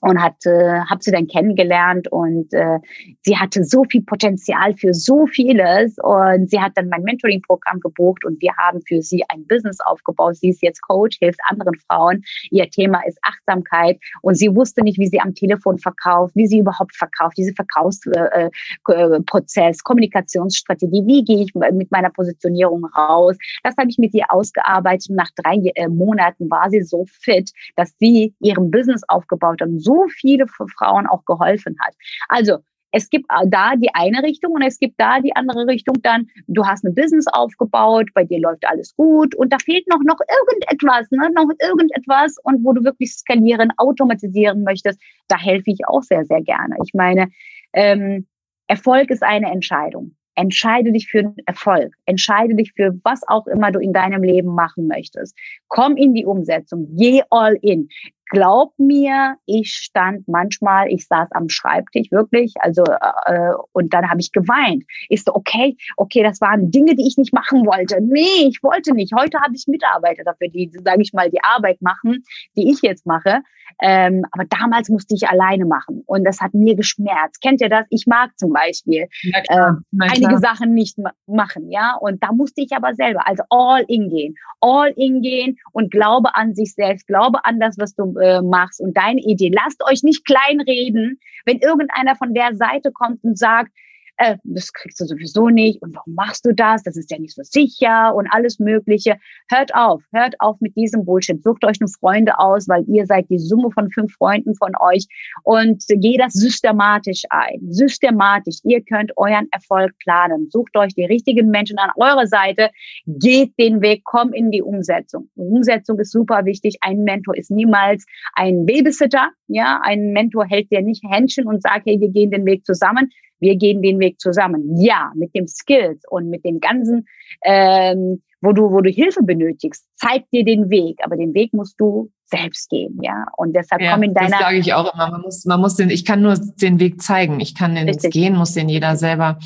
und 0.00 0.20
hat, 0.20 0.44
äh, 0.46 0.80
habe 0.80 1.02
sie 1.02 1.10
dann 1.10 1.26
kennengelernt 1.26 2.10
und 2.10 2.52
äh, 2.52 2.78
sie 3.22 3.36
hatte 3.36 3.64
so 3.64 3.84
viel 3.84 4.02
Potenzial 4.02 4.74
für 4.76 4.92
so 4.92 5.26
vieles 5.26 5.96
und 6.02 6.50
sie 6.50 6.60
hat 6.60 6.72
dann 6.74 6.88
mein 6.88 7.02
Mentoring-Programm 7.02 7.80
gebucht 7.80 8.24
und 8.24 8.40
wir 8.40 8.54
haben 8.56 8.80
für 8.86 9.02
sie 9.02 9.22
ein 9.28 9.46
Business 9.46 9.78
aufgebaut. 9.80 10.36
Sie 10.36 10.50
ist 10.50 10.62
jetzt 10.62 10.82
Coach, 10.82 11.18
hilft 11.20 11.40
anderen 11.48 11.74
Frauen. 11.88 12.22
Ihr 12.50 12.68
Thema 12.70 13.00
ist 13.06 13.18
Achtsamkeit 13.22 13.98
und 14.22 14.36
sie 14.36 14.54
wusste 14.54 14.82
nicht, 14.82 14.98
wie 14.98 15.08
sie 15.08 15.20
am 15.20 15.34
Telefon 15.34 15.78
verkauft, 15.78 16.34
wie 16.34 16.46
sie 16.46 16.58
überhaupt 16.58 16.96
verkauft, 16.96 17.36
diese 17.36 17.52
Verkaufsprozess, 17.54 19.56
äh, 19.56 19.70
äh 19.70 19.74
Kommunikationsstrategie, 19.84 21.02
wie 21.06 21.24
gehe 21.24 21.44
ich 21.44 21.54
mit 21.54 21.90
meiner 21.90 22.10
Positionierung 22.10 22.84
raus. 22.86 23.36
Das 23.62 23.76
habe 23.76 23.88
ich 23.88 23.98
mit 23.98 24.14
ihr 24.14 24.24
ausgearbeitet 24.28 25.10
und 25.10 25.16
nach 25.16 25.30
drei 25.36 25.56
äh, 25.74 25.88
Monaten 25.88 26.50
war 26.50 26.70
sie 26.70 26.82
so 26.82 27.04
fit, 27.06 27.50
dass 27.76 27.94
sie 27.98 28.34
ihrem 28.40 28.70
Business 28.70 29.02
aufgebaut 29.08 29.60
hat 29.60 29.68
so 29.84 30.06
viele 30.08 30.46
Frauen 30.48 31.06
auch 31.06 31.24
geholfen 31.24 31.76
hat. 31.80 31.94
Also 32.28 32.58
es 32.94 33.10
gibt 33.10 33.26
äh, 33.28 33.48
da 33.48 33.74
die 33.74 33.90
eine 33.92 34.22
Richtung 34.22 34.52
und 34.52 34.62
es 34.62 34.78
gibt 34.78 34.94
da 34.98 35.20
die 35.20 35.34
andere 35.34 35.66
Richtung 35.66 35.96
dann, 36.02 36.28
du 36.46 36.64
hast 36.64 36.84
ein 36.84 36.94
Business 36.94 37.26
aufgebaut, 37.26 38.08
bei 38.14 38.24
dir 38.24 38.40
läuft 38.40 38.64
alles 38.66 38.94
gut 38.94 39.34
und 39.34 39.52
da 39.52 39.58
fehlt 39.58 39.88
noch, 39.88 40.00
noch 40.04 40.20
irgendetwas, 40.20 41.10
ne, 41.10 41.28
noch 41.34 41.50
irgendetwas 41.60 42.36
und 42.44 42.64
wo 42.64 42.72
du 42.72 42.84
wirklich 42.84 43.12
skalieren, 43.12 43.72
automatisieren 43.78 44.62
möchtest, 44.62 45.00
da 45.26 45.36
helfe 45.36 45.72
ich 45.72 45.80
auch 45.88 46.02
sehr, 46.02 46.24
sehr 46.24 46.40
gerne. 46.40 46.76
Ich 46.84 46.94
meine, 46.94 47.30
ähm, 47.72 48.26
Erfolg 48.68 49.10
ist 49.10 49.22
eine 49.22 49.50
Entscheidung. 49.50 50.14
Entscheide 50.36 50.92
dich 50.92 51.08
für 51.08 51.22
den 51.22 51.36
Erfolg. 51.46 51.94
Entscheide 52.06 52.54
dich 52.54 52.72
für 52.72 52.92
was 53.04 53.20
auch 53.28 53.46
immer 53.46 53.70
du 53.70 53.78
in 53.78 53.92
deinem 53.92 54.22
Leben 54.22 54.54
machen 54.54 54.88
möchtest. 54.88 55.36
Komm 55.68 55.96
in 55.96 56.14
die 56.14 56.24
Umsetzung. 56.24 56.88
Geh 56.96 57.22
all 57.30 57.56
in. 57.62 57.88
Glaub 58.34 58.72
mir, 58.78 59.36
ich 59.46 59.72
stand 59.72 60.26
manchmal, 60.26 60.88
ich 60.88 61.06
saß 61.06 61.28
am 61.30 61.48
Schreibtisch 61.48 62.10
wirklich, 62.10 62.52
also 62.58 62.82
äh, 62.82 63.52
und 63.72 63.94
dann 63.94 64.10
habe 64.10 64.20
ich 64.20 64.32
geweint. 64.32 64.82
Ist 65.08 65.26
so 65.26 65.34
okay, 65.34 65.76
okay, 65.96 66.24
das 66.24 66.40
waren 66.40 66.72
Dinge, 66.72 66.96
die 66.96 67.06
ich 67.06 67.16
nicht 67.16 67.32
machen 67.32 67.64
wollte. 67.64 68.00
Nee, 68.00 68.48
ich 68.48 68.60
wollte 68.62 68.92
nicht. 68.92 69.14
Heute 69.16 69.38
habe 69.40 69.54
ich 69.54 69.68
Mitarbeiter 69.68 70.24
dafür, 70.24 70.48
die, 70.48 70.68
sage 70.84 71.02
ich 71.02 71.12
mal, 71.12 71.30
die 71.30 71.42
Arbeit 71.44 71.80
machen, 71.80 72.24
die 72.56 72.72
ich 72.72 72.82
jetzt 72.82 73.06
mache. 73.06 73.42
Ähm, 73.80 74.24
aber 74.30 74.44
damals 74.44 74.88
musste 74.88 75.14
ich 75.14 75.28
alleine 75.28 75.64
machen 75.64 76.02
und 76.06 76.24
das 76.24 76.40
hat 76.40 76.54
mir 76.54 76.76
geschmerzt. 76.76 77.40
Kennt 77.42 77.60
ihr 77.60 77.68
das? 77.68 77.86
Ich 77.90 78.06
mag 78.06 78.30
zum 78.36 78.52
Beispiel 78.52 79.08
äh, 79.22 79.72
einige 79.98 80.38
Sachen 80.38 80.74
nicht 80.74 80.98
machen, 81.26 81.70
ja. 81.70 81.96
Und 82.00 82.22
da 82.22 82.32
musste 82.32 82.62
ich 82.62 82.72
aber 82.72 82.94
selber, 82.94 83.26
also 83.26 83.42
all 83.50 83.84
in 83.88 84.10
gehen, 84.10 84.36
all 84.60 84.92
in 84.96 85.22
gehen 85.22 85.58
und 85.72 85.90
glaube 85.90 86.34
an 86.36 86.54
sich 86.54 86.74
selbst, 86.74 87.06
glaube 87.06 87.44
an 87.44 87.58
das, 87.58 87.76
was 87.78 87.94
du 87.94 88.16
äh, 88.24 88.40
machst 88.40 88.80
und 88.80 88.96
deine 88.96 89.20
Idee. 89.20 89.50
Lasst 89.54 89.82
euch 89.84 90.02
nicht 90.02 90.24
kleinreden, 90.24 91.20
wenn 91.44 91.58
irgendeiner 91.58 92.16
von 92.16 92.32
der 92.32 92.54
Seite 92.56 92.90
kommt 92.90 93.22
und 93.22 93.38
sagt, 93.38 93.70
äh, 94.18 94.36
das 94.44 94.72
kriegst 94.72 95.00
du 95.00 95.06
sowieso 95.06 95.48
nicht 95.48 95.82
und 95.82 95.94
warum 95.94 96.14
machst 96.14 96.44
du 96.46 96.54
das? 96.54 96.82
Das 96.82 96.96
ist 96.96 97.10
ja 97.10 97.18
nicht 97.18 97.34
so 97.34 97.42
sicher 97.42 98.14
und 98.14 98.28
alles 98.30 98.58
Mögliche. 98.58 99.16
Hört 99.50 99.74
auf, 99.74 100.02
hört 100.12 100.34
auf 100.38 100.60
mit 100.60 100.76
diesem 100.76 101.04
Bullshit. 101.04 101.42
Sucht 101.42 101.64
euch 101.64 101.80
eine 101.80 101.88
Freunde 101.88 102.38
aus, 102.38 102.68
weil 102.68 102.84
ihr 102.88 103.06
seid 103.06 103.28
die 103.28 103.38
Summe 103.38 103.70
von 103.72 103.90
fünf 103.90 104.12
Freunden 104.14 104.54
von 104.54 104.72
euch 104.80 105.06
und 105.42 105.84
geht 105.88 106.20
das 106.20 106.34
systematisch 106.34 107.22
ein. 107.30 107.60
Systematisch. 107.70 108.58
Ihr 108.64 108.82
könnt 108.82 109.12
euren 109.16 109.48
Erfolg 109.50 109.92
planen. 109.98 110.48
Sucht 110.50 110.76
euch 110.76 110.94
die 110.94 111.04
richtigen 111.04 111.48
Menschen 111.50 111.78
an 111.78 111.90
eurer 111.96 112.26
Seite, 112.26 112.70
geht 113.06 113.58
den 113.58 113.80
Weg, 113.80 114.04
kommt 114.04 114.34
in 114.34 114.50
die 114.50 114.62
Umsetzung. 114.62 115.28
Umsetzung 115.34 115.98
ist 115.98 116.12
super 116.12 116.44
wichtig. 116.44 116.76
Ein 116.82 117.02
Mentor 117.02 117.36
ist 117.36 117.50
niemals 117.50 118.06
ein 118.34 118.64
Babysitter. 118.64 119.30
Ja, 119.48 119.80
ein 119.82 120.12
Mentor 120.12 120.46
hält 120.46 120.70
dir 120.70 120.82
nicht 120.82 121.02
Händchen 121.08 121.46
und 121.46 121.62
sagt, 121.62 121.86
hey, 121.86 122.00
wir 122.00 122.10
gehen 122.10 122.30
den 122.30 122.46
Weg 122.46 122.64
zusammen 122.64 123.10
wir 123.40 123.56
gehen 123.56 123.82
den 123.82 123.98
Weg 124.00 124.20
zusammen. 124.20 124.76
Ja, 124.78 125.12
mit 125.14 125.34
dem 125.34 125.46
Skills 125.46 126.02
und 126.08 126.30
mit 126.30 126.44
den 126.44 126.60
ganzen, 126.60 127.06
ähm, 127.44 128.22
wo 128.44 128.52
du, 128.52 128.70
wo 128.70 128.80
du 128.80 128.90
Hilfe 128.90 129.22
benötigst, 129.22 129.84
zeig 129.96 130.30
dir 130.30 130.44
den 130.44 130.70
Weg, 130.70 130.98
aber 131.02 131.16
den 131.16 131.34
Weg 131.34 131.52
musst 131.52 131.80
du 131.80 132.10
selbst 132.26 132.70
gehen, 132.70 132.98
ja. 133.02 133.26
Und 133.36 133.54
deshalb 133.54 133.82
ja, 133.82 133.92
komm 133.92 134.02
in 134.02 134.14
deiner. 134.14 134.30
Das 134.30 134.40
sage 134.40 134.56
ich 134.56 134.72
auch 134.72 134.92
immer. 134.94 135.10
Man 135.10 135.20
muss, 135.22 135.44
man 135.44 135.60
muss 135.60 135.76
den, 135.76 135.90
ich 135.90 136.04
kann 136.04 136.22
nur 136.22 136.34
den 136.34 136.80
Weg 136.80 137.02
zeigen. 137.02 137.38
Ich 137.40 137.54
kann 137.54 137.74
den 137.74 137.88
Richtig. 137.88 138.12
gehen, 138.12 138.34
muss 138.34 138.52
den 138.52 138.68
jeder 138.68 138.96
selber. 138.96 139.38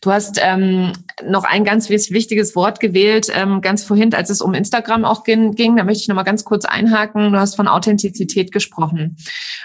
Du 0.00 0.10
hast 0.10 0.40
ähm, 0.42 0.92
noch 1.24 1.44
ein 1.44 1.64
ganz 1.64 1.90
wichtiges 1.90 2.56
Wort 2.56 2.80
gewählt, 2.80 3.28
ähm, 3.34 3.60
ganz 3.60 3.84
vorhin, 3.84 4.14
als 4.14 4.30
es 4.30 4.40
um 4.40 4.54
Instagram 4.54 5.04
auch 5.04 5.24
ging, 5.24 5.52
ging. 5.54 5.76
Da 5.76 5.84
möchte 5.84 6.02
ich 6.02 6.08
noch 6.08 6.16
mal 6.16 6.22
ganz 6.22 6.44
kurz 6.44 6.64
einhaken. 6.64 7.32
Du 7.32 7.38
hast 7.38 7.54
von 7.54 7.68
Authentizität 7.68 8.50
gesprochen. 8.50 9.16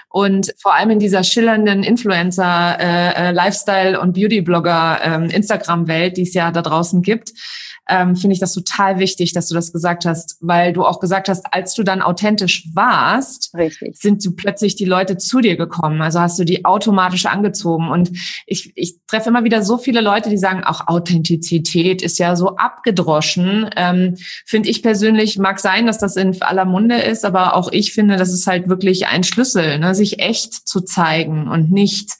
Und 0.08 0.54
vor 0.58 0.74
allem 0.74 0.90
in 0.90 0.98
dieser 0.98 1.24
schillernden 1.24 1.82
Influencer, 1.82 2.78
äh, 2.78 3.28
äh 3.28 3.32
Lifestyle 3.32 4.00
und 4.00 4.12
Beauty-Blogger 4.12 5.00
ähm, 5.02 5.24
Instagram-Welt, 5.24 6.16
die 6.16 6.22
es 6.22 6.34
ja 6.34 6.50
da 6.50 6.62
draußen 6.62 7.02
gibt, 7.02 7.32
ähm, 7.88 8.16
finde 8.16 8.34
ich 8.34 8.40
das 8.40 8.52
total 8.52 8.98
wichtig, 8.98 9.32
dass 9.32 9.48
du 9.48 9.54
das 9.54 9.72
gesagt 9.72 10.04
hast, 10.04 10.36
weil 10.40 10.72
du 10.72 10.84
auch 10.84 11.00
gesagt 11.00 11.28
hast, 11.28 11.46
als 11.52 11.74
du 11.74 11.82
dann 11.82 12.02
authentisch 12.02 12.68
warst, 12.74 13.54
Richtig. 13.54 13.96
sind 13.98 14.24
du 14.24 14.32
plötzlich 14.32 14.76
die 14.76 14.84
Leute 14.84 15.16
zu 15.16 15.40
dir 15.40 15.56
gekommen. 15.56 16.02
Also 16.02 16.20
hast 16.20 16.38
du 16.38 16.44
die 16.44 16.64
automatisch 16.64 17.26
angezogen. 17.26 17.88
Und 17.88 18.10
ich, 18.46 18.72
ich 18.74 18.96
treffe 19.06 19.30
immer 19.30 19.44
wieder 19.44 19.62
so 19.62 19.78
viele 19.78 20.00
Leute, 20.00 20.30
die 20.30 20.38
sagen, 20.38 20.64
auch 20.64 20.86
Authentizität 20.86 22.02
ist 22.02 22.18
ja 22.18 22.36
so 22.36 22.56
abgedroschen. 22.56 23.70
Ähm, 23.76 24.16
finde 24.44 24.68
ich 24.68 24.82
persönlich, 24.82 25.38
mag 25.38 25.58
sein, 25.58 25.86
dass 25.86 25.98
das 25.98 26.16
in 26.16 26.40
aller 26.42 26.66
Munde 26.66 26.96
ist, 26.96 27.24
aber 27.24 27.54
auch 27.54 27.72
ich 27.72 27.92
finde, 27.92 28.16
das 28.16 28.32
ist 28.32 28.46
halt 28.46 28.68
wirklich 28.68 29.06
ein 29.06 29.24
Schlüssel, 29.24 29.78
ne? 29.78 29.94
sich 29.94 30.18
echt 30.18 30.52
zu 30.52 30.80
zeigen 30.82 31.48
und 31.48 31.70
nicht 31.70 32.12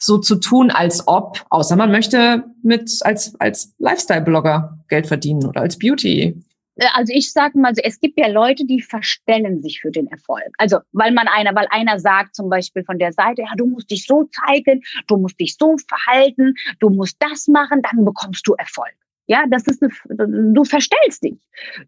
so 0.00 0.18
zu 0.18 0.36
tun, 0.36 0.70
als 0.70 1.06
ob, 1.06 1.44
außer 1.50 1.76
man 1.76 1.92
möchte 1.92 2.44
mit 2.62 2.90
als, 3.02 3.38
als 3.38 3.74
Lifestyle-Blogger 3.78 4.78
Geld 4.88 5.06
verdienen 5.06 5.46
oder 5.46 5.60
als 5.60 5.78
Beauty. 5.78 6.42
Äh, 6.76 6.86
also 6.94 7.12
ich 7.14 7.32
sage 7.32 7.58
mal, 7.58 7.74
so, 7.74 7.82
es 7.84 8.00
gibt 8.00 8.18
ja 8.18 8.26
Leute, 8.26 8.64
die 8.64 8.80
verstellen 8.80 9.62
sich 9.62 9.80
für 9.80 9.90
den 9.90 10.06
Erfolg. 10.08 10.48
Also 10.58 10.78
weil 10.92 11.12
man 11.12 11.28
einer, 11.28 11.54
weil 11.54 11.66
einer 11.70 12.00
sagt 12.00 12.34
zum 12.34 12.48
Beispiel 12.48 12.82
von 12.84 12.98
der 12.98 13.12
Seite, 13.12 13.42
ja, 13.42 13.54
du 13.56 13.66
musst 13.66 13.90
dich 13.90 14.06
so 14.06 14.28
zeigen, 14.46 14.82
du 15.06 15.18
musst 15.18 15.38
dich 15.38 15.56
so 15.56 15.76
verhalten, 15.86 16.54
du 16.80 16.88
musst 16.88 17.16
das 17.20 17.46
machen, 17.46 17.82
dann 17.82 18.04
bekommst 18.04 18.46
du 18.48 18.54
Erfolg. 18.54 18.94
Ja, 19.30 19.44
das 19.48 19.64
ist 19.68 19.80
eine, 19.80 20.52
du 20.52 20.64
verstellst 20.64 21.22
dich. 21.22 21.38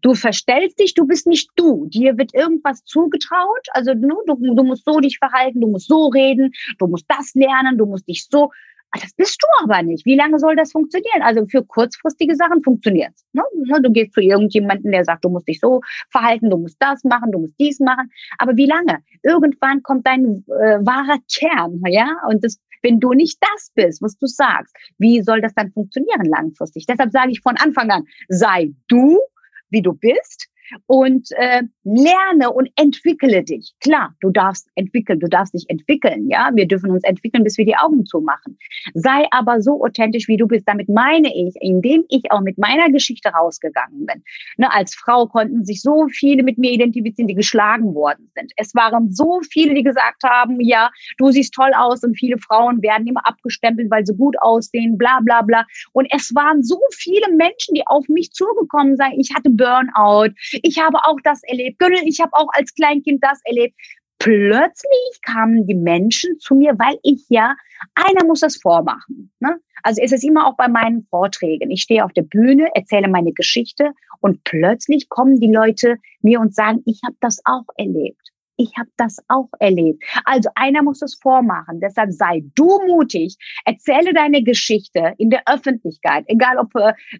Du 0.01 0.13
verstellst 0.13 0.79
dich, 0.79 0.93
du 0.93 1.05
bist 1.05 1.27
nicht 1.27 1.49
du. 1.57 1.87
Dir 1.87 2.17
wird 2.17 2.33
irgendwas 2.33 2.85
zugetraut. 2.85 3.67
Also 3.73 3.93
du, 3.93 4.15
du, 4.25 4.55
du 4.55 4.63
musst 4.63 4.85
so 4.85 5.01
dich 5.01 5.17
verhalten, 5.17 5.59
du 5.59 5.67
musst 5.67 5.89
so 5.89 6.07
reden, 6.07 6.53
du 6.79 6.87
musst 6.87 7.03
das 7.09 7.33
lernen, 7.33 7.77
du 7.77 7.85
musst 7.85 8.07
dich 8.07 8.25
so. 8.31 8.49
Ah, 8.91 8.99
das 9.01 9.11
bist 9.15 9.43
du 9.43 9.47
aber 9.61 9.83
nicht. 9.83 10.05
Wie 10.05 10.15
lange 10.15 10.39
soll 10.39 10.55
das 10.55 10.71
funktionieren? 10.71 11.21
Also 11.21 11.45
für 11.47 11.65
kurzfristige 11.65 12.33
Sachen 12.37 12.63
funktioniert's. 12.63 13.25
Ne? 13.33 13.43
ne? 13.65 13.81
Du 13.81 13.91
gehst 13.91 14.13
zu 14.13 14.21
irgendjemanden, 14.21 14.93
der 14.93 15.03
sagt, 15.03 15.25
du 15.25 15.29
musst 15.29 15.49
dich 15.49 15.59
so 15.59 15.81
verhalten, 16.11 16.49
du 16.49 16.57
musst 16.57 16.77
das 16.79 17.03
machen, 17.03 17.33
du 17.33 17.39
musst 17.39 17.55
dies 17.59 17.81
machen. 17.81 18.09
Aber 18.37 18.55
wie 18.55 18.67
lange? 18.67 18.99
Irgendwann 19.21 19.83
kommt 19.83 20.07
dein 20.07 20.45
äh, 20.47 20.79
wahrer 20.85 21.17
Kern, 21.29 21.81
ja? 21.87 22.07
Und 22.29 22.41
das 22.41 22.57
wenn 22.83 22.99
du 22.99 23.13
nicht 23.13 23.39
das 23.41 23.71
bist, 23.73 24.01
was 24.01 24.17
du 24.17 24.27
sagst, 24.27 24.75
wie 24.99 25.21
soll 25.21 25.41
das 25.41 25.53
dann 25.55 25.71
funktionieren 25.71 26.25
langfristig? 26.25 26.85
Deshalb 26.85 27.11
sage 27.11 27.31
ich 27.31 27.41
von 27.41 27.57
Anfang 27.57 27.89
an, 27.89 28.03
sei 28.27 28.73
du, 28.87 29.19
wie 29.69 29.81
du 29.81 29.93
bist 29.93 30.49
und 30.87 31.27
äh, 31.37 31.63
lerne 31.83 32.51
und 32.51 32.69
entwickle 32.75 33.43
dich. 33.43 33.73
Klar, 33.81 34.13
du 34.21 34.29
darfst 34.29 34.67
entwickeln, 34.75 35.19
du 35.19 35.27
darfst 35.27 35.53
dich 35.53 35.65
entwickeln, 35.67 36.29
ja. 36.29 36.51
Wir 36.53 36.67
dürfen 36.67 36.91
uns 36.91 37.03
entwickeln, 37.03 37.43
bis 37.43 37.57
wir 37.57 37.65
die 37.65 37.75
Augen 37.75 38.05
zumachen. 38.05 38.57
Sei 38.93 39.25
aber 39.31 39.61
so 39.61 39.83
authentisch, 39.83 40.27
wie 40.27 40.37
du 40.37 40.47
bist. 40.47 40.67
Damit 40.67 40.89
meine 40.89 41.29
ich, 41.35 41.55
indem 41.59 42.03
ich 42.09 42.31
auch 42.31 42.41
mit 42.41 42.57
meiner 42.57 42.89
Geschichte 42.91 43.29
rausgegangen 43.29 44.05
bin. 44.05 44.23
Ne, 44.57 44.71
als 44.71 44.95
Frau 44.95 45.27
konnten 45.27 45.65
sich 45.65 45.81
so 45.81 46.07
viele 46.09 46.43
mit 46.43 46.57
mir 46.57 46.71
identifizieren, 46.71 47.27
die 47.27 47.35
geschlagen 47.35 47.93
worden 47.95 48.29
sind. 48.35 48.51
Es 48.57 48.73
waren 48.75 49.11
so 49.11 49.41
viele, 49.49 49.73
die 49.73 49.83
gesagt 49.83 50.23
haben, 50.23 50.59
ja, 50.61 50.89
du 51.17 51.31
siehst 51.31 51.53
toll 51.53 51.71
aus 51.75 52.03
und 52.03 52.15
viele 52.15 52.37
Frauen 52.37 52.81
werden 52.81 53.07
immer 53.07 53.25
abgestempelt, 53.25 53.89
weil 53.91 54.05
sie 54.05 54.15
gut 54.15 54.35
aussehen, 54.41 54.97
bla 54.97 55.19
bla 55.23 55.41
bla. 55.41 55.65
Und 55.91 56.07
es 56.11 56.33
waren 56.35 56.63
so 56.63 56.79
viele 56.91 57.27
Menschen, 57.35 57.73
die 57.75 57.83
auf 57.87 58.07
mich 58.07 58.31
zugekommen 58.31 58.95
sind. 58.95 59.13
Ich 59.17 59.33
hatte 59.35 59.49
Burnout, 59.49 60.33
ich 60.63 60.79
habe 60.79 60.97
auch 61.03 61.17
das 61.23 61.43
erlebt. 61.43 61.77
Gönnel, 61.77 61.99
ich 62.05 62.19
habe 62.19 62.31
auch 62.33 62.47
als 62.53 62.73
Kleinkind 62.73 63.23
das 63.23 63.39
erlebt. 63.45 63.75
Plötzlich 64.17 65.21
kamen 65.21 65.67
die 65.67 65.75
Menschen 65.75 66.39
zu 66.39 66.55
mir, 66.55 66.73
weil 66.79 66.97
ich 67.03 67.25
ja, 67.27 67.55
einer 67.93 68.25
muss 68.25 68.39
das 68.39 68.57
vormachen. 68.57 69.31
Ne? 69.39 69.59
Also 69.83 70.01
ist 70.01 70.13
es 70.13 70.23
immer 70.23 70.47
auch 70.47 70.55
bei 70.55 70.69
meinen 70.69 71.05
Vorträgen. 71.09 71.69
Ich 71.69 71.81
stehe 71.81 72.05
auf 72.05 72.13
der 72.13 72.21
Bühne, 72.21 72.69
erzähle 72.73 73.09
meine 73.09 73.33
Geschichte 73.33 73.91
und 74.21 74.43
plötzlich 74.45 75.09
kommen 75.09 75.41
die 75.41 75.51
Leute 75.51 75.97
mir 76.21 76.39
und 76.39 76.55
sagen, 76.55 76.81
ich 76.85 77.01
habe 77.05 77.17
das 77.19 77.41
auch 77.43 77.65
erlebt. 77.75 78.32
Ich 78.57 78.71
habe 78.77 78.89
das 78.97 79.17
auch 79.29 79.49
erlebt. 79.59 80.03
Also 80.25 80.49
einer 80.55 80.83
muss 80.83 81.01
es 81.01 81.15
vormachen. 81.15 81.79
Deshalb 81.79 82.11
sei 82.11 82.43
du 82.55 82.79
mutig. 82.87 83.35
Erzähle 83.65 84.13
deine 84.13 84.43
Geschichte 84.43 85.13
in 85.17 85.29
der 85.29 85.41
Öffentlichkeit, 85.47 86.25
egal 86.27 86.57
ob 86.57 86.71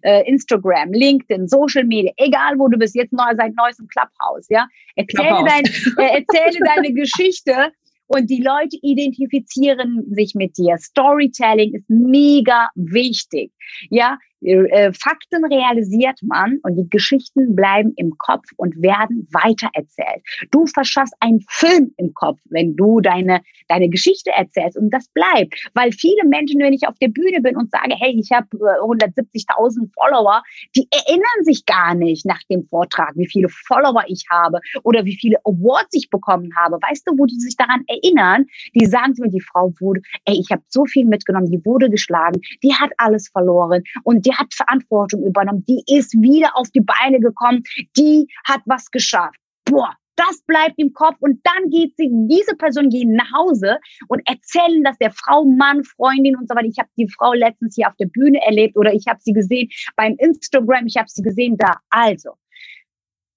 äh, 0.02 0.28
Instagram, 0.28 0.92
LinkedIn, 0.92 1.48
Social 1.48 1.84
Media, 1.84 2.12
egal 2.16 2.58
wo 2.58 2.68
du 2.68 2.78
bist. 2.78 2.94
Jetzt 2.94 3.12
neu, 3.12 3.34
seit 3.36 3.54
neuestem 3.56 3.88
Clubhouse, 3.88 4.46
ja. 4.48 4.66
Erzähle, 4.96 5.28
Clubhouse. 5.28 5.48
Dein, 5.48 6.06
äh, 6.06 6.18
erzähle 6.18 6.64
deine 6.64 6.92
Geschichte 6.92 7.72
und 8.06 8.28
die 8.28 8.42
Leute 8.42 8.76
identifizieren 8.82 10.04
sich 10.10 10.34
mit 10.34 10.56
dir. 10.58 10.76
Storytelling 10.78 11.74
ist 11.74 11.88
mega 11.88 12.68
wichtig. 12.74 13.52
Ja, 13.90 14.18
äh, 14.44 14.92
Fakten 14.92 15.44
realisiert 15.44 16.20
man 16.22 16.58
und 16.62 16.76
die 16.76 16.88
Geschichten 16.88 17.54
bleiben 17.54 17.92
im 17.96 18.16
Kopf 18.18 18.44
und 18.56 18.80
werden 18.82 19.26
weitererzählt. 19.32 20.22
Du 20.50 20.66
verschaffst 20.66 21.14
einen 21.20 21.44
Film 21.48 21.92
im 21.96 22.12
Kopf, 22.14 22.40
wenn 22.50 22.76
du 22.76 23.00
deine, 23.00 23.40
deine 23.68 23.88
Geschichte 23.88 24.30
erzählst 24.30 24.76
und 24.76 24.90
das 24.90 25.08
bleibt. 25.08 25.54
Weil 25.74 25.92
viele 25.92 26.26
Menschen, 26.28 26.60
wenn 26.60 26.72
ich 26.72 26.86
auf 26.86 26.98
der 27.00 27.08
Bühne 27.08 27.40
bin 27.40 27.56
und 27.56 27.70
sage, 27.70 27.94
hey, 27.98 28.14
ich 28.18 28.30
habe 28.32 28.46
170.000 28.48 29.90
Follower, 29.94 30.42
die 30.76 30.86
erinnern 30.90 31.44
sich 31.44 31.64
gar 31.66 31.94
nicht 31.94 32.26
nach 32.26 32.42
dem 32.50 32.66
Vortrag, 32.68 33.12
wie 33.16 33.26
viele 33.26 33.48
Follower 33.48 34.04
ich 34.08 34.24
habe 34.30 34.60
oder 34.82 35.04
wie 35.04 35.16
viele 35.16 35.38
Awards 35.44 35.90
ich 35.92 36.10
bekommen 36.10 36.50
habe. 36.56 36.76
Weißt 36.76 37.06
du, 37.06 37.18
wo 37.18 37.26
die 37.26 37.40
sich 37.40 37.56
daran 37.56 37.84
erinnern? 37.86 38.46
Die 38.74 38.86
sagen 38.86 39.14
mir, 39.18 39.28
die 39.28 39.40
Frau 39.40 39.72
wurde, 39.80 40.00
ey, 40.24 40.38
ich 40.38 40.50
habe 40.50 40.62
so 40.68 40.84
viel 40.84 41.06
mitgenommen, 41.06 41.50
die 41.50 41.64
wurde 41.64 41.88
geschlagen, 41.90 42.40
die 42.62 42.74
hat 42.74 42.90
alles 42.98 43.28
verloren 43.28 43.82
und 44.02 44.26
die 44.26 44.33
hat 44.36 44.52
Verantwortung 44.54 45.22
übernommen, 45.24 45.64
die 45.68 45.82
ist 45.86 46.12
wieder 46.20 46.56
auf 46.56 46.70
die 46.70 46.80
Beine 46.80 47.20
gekommen, 47.20 47.62
die 47.96 48.26
hat 48.46 48.60
was 48.66 48.90
geschafft. 48.90 49.38
Boah, 49.64 49.94
Das 50.16 50.42
bleibt 50.46 50.74
im 50.76 50.92
Kopf 50.92 51.16
und 51.20 51.40
dann 51.44 51.70
geht 51.70 51.96
sie, 51.96 52.08
diese 52.28 52.54
Person 52.56 52.88
geht 52.88 53.08
nach 53.08 53.30
Hause 53.32 53.78
und 54.08 54.22
erzählen 54.28 54.84
das 54.84 54.96
der 54.98 55.10
Frau, 55.10 55.44
Mann, 55.44 55.82
Freundin 55.84 56.36
und 56.36 56.48
so 56.48 56.54
weiter. 56.54 56.68
Ich 56.68 56.78
habe 56.78 56.88
die 56.96 57.08
Frau 57.08 57.32
letztens 57.32 57.74
hier 57.74 57.88
auf 57.88 57.96
der 57.96 58.06
Bühne 58.06 58.40
erlebt 58.44 58.76
oder 58.76 58.92
ich 58.92 59.06
habe 59.08 59.18
sie 59.20 59.32
gesehen 59.32 59.68
beim 59.96 60.14
Instagram, 60.18 60.86
ich 60.86 60.96
habe 60.96 61.08
sie 61.08 61.22
gesehen 61.22 61.56
da. 61.56 61.80
Also, 61.90 62.34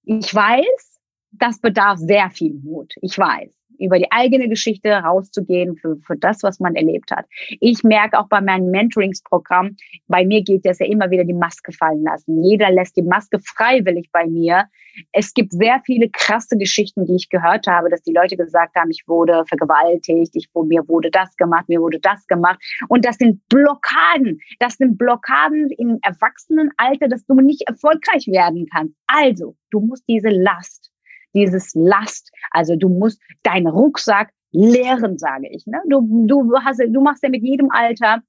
ich 0.04 0.32
weiß, 0.32 0.97
das 1.38 1.60
bedarf 1.60 1.98
sehr 1.98 2.30
viel 2.30 2.54
Mut. 2.54 2.94
Ich 3.02 3.18
weiß 3.18 3.58
über 3.78 3.98
die 3.98 4.10
eigene 4.10 4.48
Geschichte 4.48 4.90
rauszugehen 4.90 5.76
für, 5.76 5.96
für 6.04 6.16
das, 6.16 6.42
was 6.42 6.60
man 6.60 6.74
erlebt 6.74 7.10
hat. 7.10 7.26
Ich 7.60 7.82
merke 7.84 8.18
auch 8.18 8.28
bei 8.28 8.40
meinem 8.40 8.70
Mentoringsprogramm, 8.70 9.76
bei 10.08 10.24
mir 10.24 10.42
geht 10.42 10.66
es 10.66 10.78
ja 10.78 10.86
immer 10.86 11.10
wieder 11.10 11.24
die 11.24 11.34
Maske 11.34 11.72
fallen 11.72 12.02
lassen. 12.02 12.42
Jeder 12.42 12.70
lässt 12.70 12.96
die 12.96 13.02
Maske 13.02 13.38
freiwillig 13.38 14.10
bei 14.12 14.26
mir. 14.26 14.66
Es 15.12 15.32
gibt 15.32 15.52
sehr 15.52 15.80
viele 15.86 16.10
krasse 16.10 16.56
Geschichten, 16.58 17.06
die 17.06 17.14
ich 17.14 17.28
gehört 17.28 17.66
habe, 17.68 17.88
dass 17.88 18.02
die 18.02 18.12
Leute 18.12 18.36
gesagt 18.36 18.74
haben, 18.74 18.90
ich 18.90 19.04
wurde 19.06 19.44
vergewaltigt, 19.46 20.34
ich, 20.34 20.48
mir 20.66 20.88
wurde 20.88 21.10
das 21.10 21.36
gemacht, 21.36 21.68
mir 21.68 21.80
wurde 21.80 22.00
das 22.00 22.26
gemacht. 22.26 22.60
Und 22.88 23.04
das 23.04 23.16
sind 23.16 23.40
Blockaden. 23.48 24.40
Das 24.58 24.74
sind 24.74 24.98
Blockaden 24.98 25.70
im 25.78 25.98
Erwachsenenalter, 26.02 27.08
dass 27.08 27.24
du 27.26 27.34
nicht 27.34 27.62
erfolgreich 27.68 28.26
werden 28.26 28.66
kannst. 28.72 28.94
Also, 29.06 29.54
du 29.70 29.80
musst 29.80 30.04
diese 30.08 30.30
Last 30.30 30.90
dieses 31.34 31.74
Last. 31.74 32.30
Also 32.50 32.76
du 32.76 32.88
musst 32.88 33.20
deinen 33.42 33.66
Rucksack 33.66 34.30
leeren, 34.52 35.18
sage 35.18 35.48
ich. 35.50 35.66
Ne? 35.66 35.80
Du, 35.88 36.26
du, 36.26 36.52
hast, 36.64 36.80
du 36.80 37.00
machst 37.00 37.22
ja 37.22 37.28
mit 37.28 37.42
jedem 37.42 37.70
Alter 37.70 38.22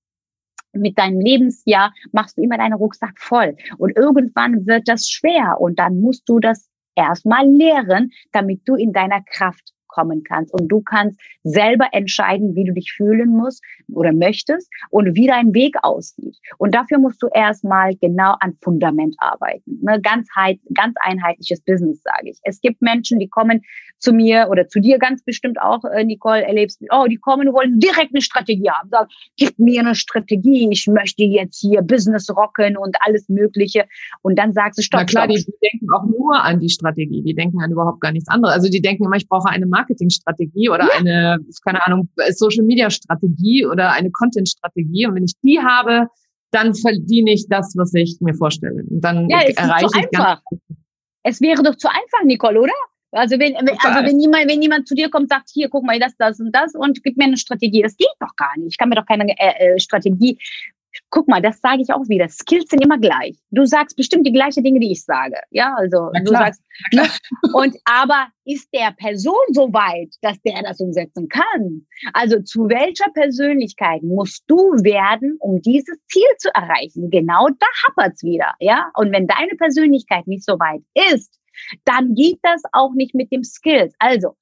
mit 0.73 0.97
deinem 0.99 1.19
Lebensjahr 1.19 1.93
machst 2.11 2.37
du 2.37 2.43
immer 2.43 2.57
deinen 2.57 2.73
Rucksack 2.73 3.17
voll. 3.17 3.55
Und 3.77 3.97
irgendwann 3.97 4.67
wird 4.67 4.87
das 4.87 5.09
schwer 5.09 5.59
und 5.59 5.79
dann 5.79 5.99
musst 5.99 6.27
du 6.29 6.39
das 6.39 6.69
erstmal 6.95 7.45
leeren, 7.47 8.11
damit 8.31 8.61
du 8.67 8.75
in 8.75 8.93
deiner 8.93 9.21
Kraft 9.23 9.73
kommen 9.99 10.23
kannst. 10.23 10.53
Und 10.53 10.67
du 10.69 10.81
kannst 10.81 11.19
selber 11.43 11.87
entscheiden, 11.91 12.55
wie 12.55 12.63
du 12.63 12.73
dich 12.73 12.93
fühlen 12.95 13.29
musst 13.29 13.63
oder 13.93 14.13
möchtest 14.13 14.69
und 14.89 15.15
wie 15.15 15.27
dein 15.27 15.53
Weg 15.53 15.75
aussieht. 15.81 16.37
Und 16.57 16.73
dafür 16.73 16.99
musst 16.99 17.21
du 17.21 17.27
erstmal 17.33 17.95
genau 17.95 18.35
an 18.39 18.57
Fundament 18.61 19.15
arbeiten. 19.17 19.79
Ne? 19.81 19.99
Ganz, 20.01 20.27
ganz 20.73 20.95
einheitliches 21.01 21.61
Business, 21.61 22.01
sage 22.03 22.29
ich. 22.29 22.39
Es 22.43 22.61
gibt 22.61 22.81
Menschen, 22.81 23.19
die 23.19 23.27
kommen 23.27 23.61
zu 23.97 24.13
mir 24.13 24.47
oder 24.49 24.67
zu 24.67 24.79
dir 24.79 24.97
ganz 24.97 25.23
bestimmt 25.23 25.59
auch, 25.61 25.83
äh, 25.83 26.03
Nicole, 26.03 26.43
erlebst, 26.43 26.81
oh, 26.91 27.05
die 27.09 27.17
kommen 27.17 27.49
und 27.49 27.53
wollen 27.53 27.79
direkt 27.79 28.13
eine 28.13 28.21
Strategie 28.21 28.69
haben. 28.69 28.89
Sagen, 28.89 29.09
gib 29.35 29.59
mir 29.59 29.81
eine 29.81 29.95
Strategie, 29.95 30.69
ich 30.71 30.87
möchte 30.87 31.23
jetzt 31.23 31.59
hier 31.59 31.81
Business 31.81 32.29
rocken 32.29 32.77
und 32.77 32.95
alles 33.01 33.27
Mögliche. 33.27 33.85
Und 34.21 34.39
dann 34.39 34.53
sagst 34.53 34.79
du, 34.79 34.83
stopp, 34.83 35.01
Na 35.01 35.05
klar, 35.05 35.23
stopp. 35.25 35.35
Die, 35.35 35.43
die 35.43 35.57
denken 35.61 35.89
auch 35.93 36.05
nur 36.05 36.41
an 36.41 36.59
die 36.59 36.69
Strategie. 36.69 37.21
Die 37.21 37.35
denken 37.35 37.61
an 37.61 37.71
überhaupt 37.71 37.99
gar 37.99 38.13
nichts 38.13 38.29
anderes. 38.29 38.55
Also 38.55 38.69
die 38.69 38.81
denken 38.81 39.03
immer, 39.05 39.17
ich 39.17 39.27
brauche 39.27 39.49
eine 39.49 39.65
Marketingstrategie 39.89 40.69
oder 40.69 40.87
eine, 40.97 41.39
keine 41.63 41.85
Ahnung, 41.85 42.09
Social 42.31 42.63
Media 42.63 42.89
Strategie 42.89 43.65
oder 43.65 43.91
eine 43.91 44.11
Content 44.11 44.49
Strategie. 44.49 45.07
Und 45.07 45.15
wenn 45.15 45.23
ich 45.23 45.33
die 45.43 45.59
habe, 45.59 46.07
dann 46.51 46.73
verdiene 46.73 47.31
ich 47.31 47.47
das, 47.47 47.73
was 47.75 47.93
ich 47.93 48.17
mir 48.21 48.33
vorstelle. 48.33 48.83
Und 48.89 49.01
dann 49.01 49.29
ja, 49.29 49.41
erreiche 49.41 49.87
ich 49.87 49.95
einfach. 49.95 50.41
ganz 50.49 50.79
es 51.23 51.41
wäre 51.41 51.61
doch 51.63 51.75
zu 51.75 51.87
einfach, 51.89 52.23
Nicole, 52.23 52.61
oder? 52.61 52.73
Also 53.11 53.39
wenn, 53.39 53.55
also 53.55 54.07
wenn 54.07 54.19
jemand, 54.19 54.47
wenn 54.49 54.61
jemand 54.61 54.87
zu 54.87 54.95
dir 54.95 55.09
kommt, 55.09 55.29
sagt, 55.29 55.49
hier, 55.51 55.67
guck 55.67 55.83
mal, 55.83 55.99
das, 55.99 56.15
das 56.17 56.39
und 56.39 56.55
das 56.55 56.75
und 56.75 57.03
gib 57.03 57.17
mir 57.17 57.25
eine 57.25 57.37
Strategie. 57.37 57.81
Das 57.81 57.97
geht 57.97 58.07
doch 58.19 58.35
gar 58.35 58.57
nicht. 58.57 58.73
Ich 58.73 58.77
kann 58.77 58.89
mir 58.89 58.95
doch 58.95 59.05
keine 59.05 59.27
äh, 59.37 59.75
äh 59.75 59.79
Strategie 59.79 60.37
guck 61.09 61.27
mal, 61.27 61.41
das 61.41 61.59
sage 61.61 61.81
ich 61.81 61.91
auch 61.93 62.07
wieder. 62.07 62.27
Skills 62.27 62.69
sind 62.69 62.83
immer 62.83 62.97
gleich. 62.97 63.37
Du 63.51 63.65
sagst 63.65 63.95
bestimmt 63.95 64.25
die 64.25 64.31
gleichen 64.31 64.63
Dinge, 64.63 64.79
die 64.79 64.91
ich 64.91 65.03
sage. 65.03 65.35
Ja, 65.51 65.73
also 65.77 66.09
du 66.23 66.31
sagst, 66.31 66.61
ne? 66.91 67.07
und 67.53 67.75
aber 67.85 68.27
ist 68.45 68.67
der 68.73 68.91
Person 68.93 69.35
so 69.49 69.71
weit, 69.73 70.13
dass 70.21 70.41
der 70.41 70.63
das 70.63 70.79
umsetzen 70.79 71.27
kann? 71.29 71.85
Also 72.13 72.41
zu 72.41 72.69
welcher 72.69 73.09
Persönlichkeit 73.13 74.03
musst 74.03 74.43
du 74.47 74.57
werden, 74.83 75.37
um 75.39 75.61
dieses 75.61 75.97
Ziel 76.07 76.29
zu 76.37 76.49
erreichen? 76.55 77.09
Genau 77.09 77.47
da 77.59 77.67
hapert's 77.87 78.23
wieder. 78.23 78.53
Ja, 78.59 78.91
und 78.95 79.11
wenn 79.11 79.27
deine 79.27 79.55
Persönlichkeit 79.57 80.27
nicht 80.27 80.45
so 80.45 80.53
weit 80.59 80.81
ist, 81.13 81.39
dann 81.85 82.15
geht 82.15 82.39
das 82.41 82.61
auch 82.71 82.93
nicht 82.93 83.13
mit 83.13 83.31
dem 83.31 83.43
Skills. 83.43 83.93
Also 83.99 84.35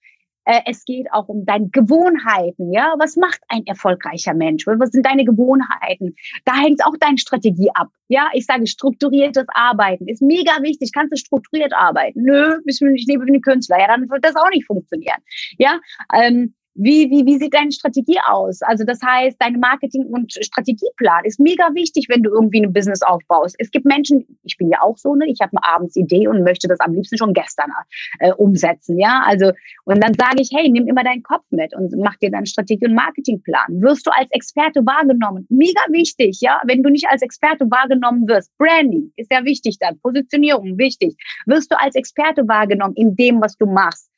es 0.66 0.86
geht 0.86 1.12
auch 1.12 1.28
um 1.28 1.46
deine 1.46 1.70
Gewohnheiten. 1.70 2.72
Ja, 2.72 2.94
was 2.98 3.18
macht 3.18 3.42
ein 3.50 3.66
erfolgreicher 3.66 4.34
Mensch? 4.34 4.66
Was 4.66 4.92
sind 4.92 5.06
deine 5.06 5.26
Gewohnheiten? 5.26 6.16
Da 6.46 6.56
hängt 6.56 6.84
auch 6.86 6.96
deine 7.00 7.18
Strategie 7.18 7.70
ab. 7.74 7.90
Ja, 8.08 8.30
ich 8.34 8.46
sage 8.46 8.66
strukturiertes 8.66 9.46
Arbeiten 9.54 10.08
ist 10.08 10.22
mega 10.22 10.62
wichtig. 10.62 10.92
Kannst 10.94 11.12
du 11.12 11.18
strukturiert 11.18 11.74
arbeiten? 11.74 12.24
Nö, 12.24 12.60
ich 12.66 12.80
lebe 13.08 13.26
wie 13.26 13.34
ein 13.34 13.42
Künstler. 13.42 13.80
Ja, 13.80 13.88
dann 13.88 14.10
wird 14.10 14.24
das 14.24 14.36
auch 14.36 14.50
nicht 14.50 14.66
funktionieren. 14.66 15.18
Ja, 15.58 15.80
ähm, 16.14 16.54
wie, 16.78 17.10
wie, 17.10 17.26
wie 17.26 17.38
sieht 17.38 17.54
deine 17.54 17.72
Strategie 17.72 18.20
aus? 18.28 18.62
Also 18.62 18.84
das 18.84 19.00
heißt, 19.04 19.38
dein 19.40 19.60
Marketing- 19.60 20.06
und 20.08 20.34
Strategieplan 20.34 21.26
ist 21.26 21.40
mega 21.40 21.70
wichtig, 21.74 22.06
wenn 22.08 22.22
du 22.22 22.30
irgendwie 22.30 22.64
ein 22.64 22.72
Business 22.72 23.02
aufbaust. 23.02 23.56
Es 23.60 23.72
gibt 23.72 23.86
Menschen, 23.86 24.26
ich 24.44 24.58
bin 24.58 24.70
ja 24.70 24.82
auch 24.82 24.98
so, 24.98 25.16
ne, 25.16 25.26
ich 25.28 25.40
habe 25.42 25.52
eine 25.54 25.76
Abendsidee 25.76 26.28
und 26.28 26.44
möchte 26.44 26.68
das 26.68 26.80
am 26.80 26.94
liebsten 26.94 27.18
schon 27.18 27.34
gestern 27.34 27.72
äh, 28.20 28.32
umsetzen, 28.34 29.00
ja. 29.00 29.24
Also 29.26 29.52
und 29.86 30.04
dann 30.04 30.14
sage 30.14 30.42
ich, 30.42 30.50
hey, 30.54 30.70
nimm 30.70 30.88
immer 30.88 31.04
deinen 31.04 31.24
Kopf 31.24 31.46
mit 31.50 31.74
und 31.76 31.94
mach 31.98 32.16
dir 32.18 32.30
deinen 32.30 32.46
Strategie- 32.46 32.88
und 32.88 32.94
Marketingplan. 32.94 33.82
Wirst 33.82 34.06
du 34.06 34.12
als 34.12 34.30
Experte 34.32 34.86
wahrgenommen? 34.86 35.48
Mega 35.50 35.82
wichtig, 35.90 36.40
ja. 36.42 36.62
Wenn 36.66 36.84
du 36.84 36.90
nicht 36.90 37.08
als 37.10 37.22
Experte 37.22 37.66
wahrgenommen 37.72 38.28
wirst, 38.28 38.56
Branding 38.58 39.12
ist 39.16 39.32
ja 39.32 39.44
wichtig 39.44 39.78
dann, 39.80 40.00
Positionierung 40.00 40.78
wichtig. 40.78 41.16
Wirst 41.46 41.72
du 41.72 41.80
als 41.80 41.96
Experte 41.96 42.48
wahrgenommen 42.48 42.96
in 42.96 43.16
dem, 43.16 43.42
was 43.42 43.58
du 43.58 43.66
machst? 43.66 44.12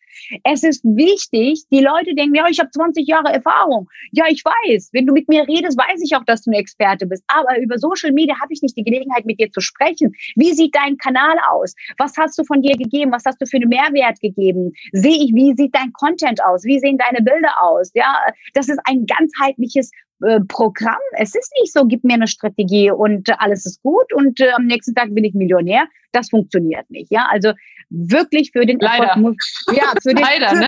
Es 0.43 0.63
ist 0.63 0.83
wichtig, 0.83 1.63
die 1.71 1.81
Leute 1.81 2.15
denken, 2.15 2.35
ja, 2.35 2.47
ich 2.49 2.59
habe 2.59 2.69
20 2.69 3.07
Jahre 3.07 3.33
Erfahrung. 3.33 3.89
Ja, 4.11 4.25
ich 4.27 4.43
weiß. 4.43 4.89
Wenn 4.93 5.05
du 5.05 5.13
mit 5.13 5.27
mir 5.27 5.47
redest, 5.47 5.77
weiß 5.77 6.01
ich 6.03 6.15
auch, 6.15 6.23
dass 6.25 6.43
du 6.43 6.51
eine 6.51 6.59
Experte 6.59 7.05
bist. 7.05 7.23
Aber 7.27 7.59
über 7.59 7.77
Social 7.77 8.11
Media 8.11 8.35
habe 8.41 8.53
ich 8.53 8.61
nicht 8.61 8.77
die 8.77 8.83
Gelegenheit, 8.83 9.25
mit 9.25 9.39
dir 9.39 9.51
zu 9.51 9.61
sprechen. 9.61 10.13
Wie 10.35 10.53
sieht 10.53 10.75
dein 10.75 10.97
Kanal 10.97 11.37
aus? 11.51 11.75
Was 11.97 12.15
hast 12.17 12.37
du 12.37 12.43
von 12.43 12.61
dir 12.61 12.75
gegeben? 12.75 13.11
Was 13.11 13.25
hast 13.25 13.41
du 13.41 13.45
für 13.45 13.57
einen 13.57 13.69
Mehrwert 13.69 14.19
gegeben? 14.19 14.73
Sehe 14.91 15.23
ich, 15.23 15.33
wie 15.33 15.53
sieht 15.55 15.75
dein 15.75 15.93
Content 15.93 16.43
aus? 16.43 16.63
Wie 16.63 16.79
sehen 16.79 16.97
deine 16.97 17.23
Bilder 17.23 17.61
aus? 17.61 17.91
Ja, 17.93 18.15
das 18.53 18.69
ist 18.69 18.79
ein 18.85 19.05
ganzheitliches 19.05 19.91
äh, 20.21 20.39
Programm. 20.41 20.99
Es 21.13 21.35
ist 21.35 21.51
nicht 21.61 21.73
so, 21.73 21.85
gib 21.85 22.03
mir 22.03 22.15
eine 22.15 22.27
Strategie 22.27 22.91
und 22.91 23.29
äh, 23.29 23.33
alles 23.37 23.65
ist 23.65 23.81
gut 23.81 24.11
und 24.13 24.39
äh, 24.39 24.51
am 24.51 24.65
nächsten 24.65 24.95
Tag 24.95 25.13
bin 25.13 25.23
ich 25.23 25.33
Millionär. 25.33 25.87
Das 26.11 26.29
funktioniert 26.29 26.89
nicht. 26.89 27.11
Ja, 27.11 27.27
also 27.29 27.53
wirklich 27.89 28.51
für 28.51 28.65
den 28.65 28.79
Leider. 28.79 29.05
Erfolg 29.05 29.23
musst, 29.23 29.71
ja, 29.75 29.93
für 30.01 30.13
den, 30.13 30.23
Leider, 30.23 30.53
ne? 30.53 30.67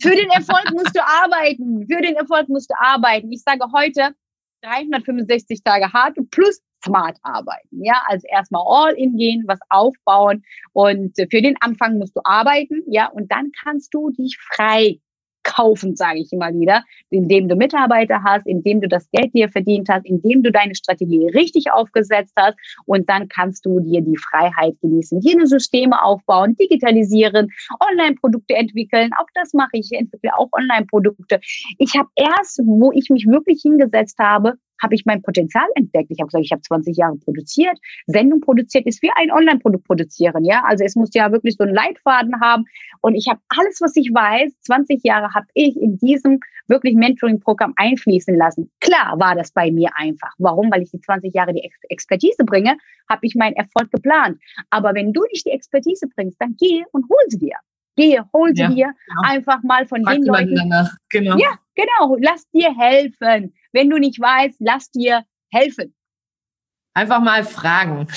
für, 0.00 0.08
für 0.08 0.16
den 0.16 0.30
Erfolg 0.30 0.70
musst 0.72 0.96
du 0.96 1.00
arbeiten. 1.02 1.86
Für 1.88 2.00
den 2.00 2.16
Erfolg 2.16 2.48
musst 2.48 2.70
du 2.70 2.74
arbeiten. 2.78 3.30
Ich 3.32 3.42
sage 3.42 3.64
heute 3.74 4.14
365 4.62 5.62
Tage 5.62 5.92
hart 5.92 6.16
plus 6.30 6.60
smart 6.84 7.18
arbeiten. 7.22 7.84
Ja, 7.84 8.02
also 8.06 8.26
erstmal 8.28 8.62
all 8.66 8.94
in 8.94 9.16
gehen, 9.16 9.44
was 9.46 9.58
aufbauen 9.68 10.42
und 10.72 11.14
für 11.16 11.42
den 11.42 11.56
Anfang 11.60 11.98
musst 11.98 12.16
du 12.16 12.20
arbeiten. 12.24 12.82
Ja, 12.86 13.08
und 13.08 13.30
dann 13.30 13.52
kannst 13.62 13.92
du 13.94 14.10
dich 14.10 14.38
frei 14.54 14.98
kaufen, 15.42 15.96
sage 15.96 16.20
ich 16.20 16.32
immer 16.32 16.52
wieder, 16.52 16.84
indem 17.10 17.48
du 17.48 17.56
Mitarbeiter 17.56 18.22
hast, 18.24 18.46
indem 18.46 18.80
du 18.80 18.88
das 18.88 19.08
Geld 19.10 19.34
dir 19.34 19.48
verdient 19.48 19.88
hast, 19.88 20.06
indem 20.06 20.42
du 20.42 20.52
deine 20.52 20.74
Strategie 20.74 21.26
richtig 21.34 21.70
aufgesetzt 21.72 22.34
hast 22.36 22.56
und 22.86 23.08
dann 23.08 23.28
kannst 23.28 23.64
du 23.66 23.80
dir 23.80 24.00
die 24.00 24.16
Freiheit 24.16 24.74
genießen, 24.80 25.20
jene 25.20 25.46
Systeme 25.46 26.02
aufbauen, 26.02 26.56
digitalisieren, 26.56 27.48
Online-Produkte 27.80 28.54
entwickeln. 28.54 29.10
Auch 29.18 29.26
das 29.34 29.52
mache 29.52 29.70
ich. 29.72 29.90
Ich 29.90 29.98
entwickle 29.98 30.30
auch 30.36 30.48
Online-Produkte. 30.52 31.40
Ich 31.78 31.96
habe 31.96 32.08
erst, 32.14 32.60
wo 32.64 32.92
ich 32.92 33.10
mich 33.10 33.26
wirklich 33.26 33.62
hingesetzt 33.62 34.18
habe, 34.18 34.54
habe 34.82 34.94
ich 34.94 35.04
mein 35.04 35.22
Potenzial 35.22 35.66
entdeckt. 35.74 36.10
Ich 36.10 36.20
habe 36.20 36.26
gesagt, 36.26 36.44
ich 36.44 36.52
habe 36.52 36.62
20 36.62 36.96
Jahre 36.96 37.16
produziert, 37.16 37.78
Sendung 38.06 38.40
produziert, 38.40 38.86
ist 38.86 39.02
wie 39.02 39.10
ein 39.16 39.30
Online-Produkt 39.30 39.84
produzieren, 39.84 40.44
ja. 40.44 40.62
Also 40.66 40.84
es 40.84 40.96
muss 40.96 41.10
ja 41.14 41.32
wirklich 41.32 41.56
so 41.56 41.64
einen 41.64 41.74
Leitfaden 41.74 42.40
haben. 42.40 42.64
Und 43.00 43.14
ich 43.14 43.28
habe 43.28 43.40
alles, 43.48 43.80
was 43.80 43.96
ich 43.96 44.10
weiß, 44.12 44.60
20 44.62 45.02
Jahre 45.02 45.32
habe 45.34 45.46
ich 45.54 45.76
in 45.76 45.98
diesem 45.98 46.40
wirklich 46.66 46.94
Mentoring-Programm 46.94 47.74
einfließen 47.76 48.34
lassen. 48.36 48.70
Klar 48.80 49.18
war 49.18 49.34
das 49.34 49.52
bei 49.52 49.70
mir 49.70 49.90
einfach. 49.96 50.32
Warum? 50.38 50.70
Weil 50.70 50.82
ich 50.82 50.90
die 50.90 51.00
20 51.00 51.34
Jahre 51.34 51.52
die 51.52 51.68
Expertise 51.88 52.44
bringe, 52.44 52.76
habe 53.08 53.26
ich 53.26 53.34
meinen 53.34 53.54
Erfolg 53.56 53.90
geplant. 53.90 54.38
Aber 54.70 54.94
wenn 54.94 55.12
du 55.12 55.22
nicht 55.32 55.46
die 55.46 55.50
Expertise 55.50 56.06
bringst, 56.14 56.40
dann 56.40 56.56
geh 56.58 56.84
und 56.92 57.04
hol 57.08 57.18
sie 57.28 57.38
dir. 57.38 57.56
Gehe, 57.96 58.24
hol 58.32 58.54
sie 58.54 58.62
ja, 58.62 58.68
dir 58.68 58.86
genau. 58.86 59.22
einfach 59.24 59.62
mal 59.62 59.86
von 59.86 60.02
Frag 60.04 60.14
den 60.14 60.24
Leuten. 60.24 60.54
Danach. 60.54 60.96
Genau. 61.10 61.36
Ja, 61.36 61.58
genau. 61.74 62.16
Lass 62.20 62.48
dir 62.50 62.74
helfen. 62.74 63.52
Wenn 63.72 63.90
du 63.90 63.98
nicht 63.98 64.20
weißt, 64.20 64.56
lass 64.60 64.90
dir 64.90 65.24
helfen. 65.50 65.94
Einfach 66.92 67.20
mal 67.20 67.44
fragen. 67.44 68.00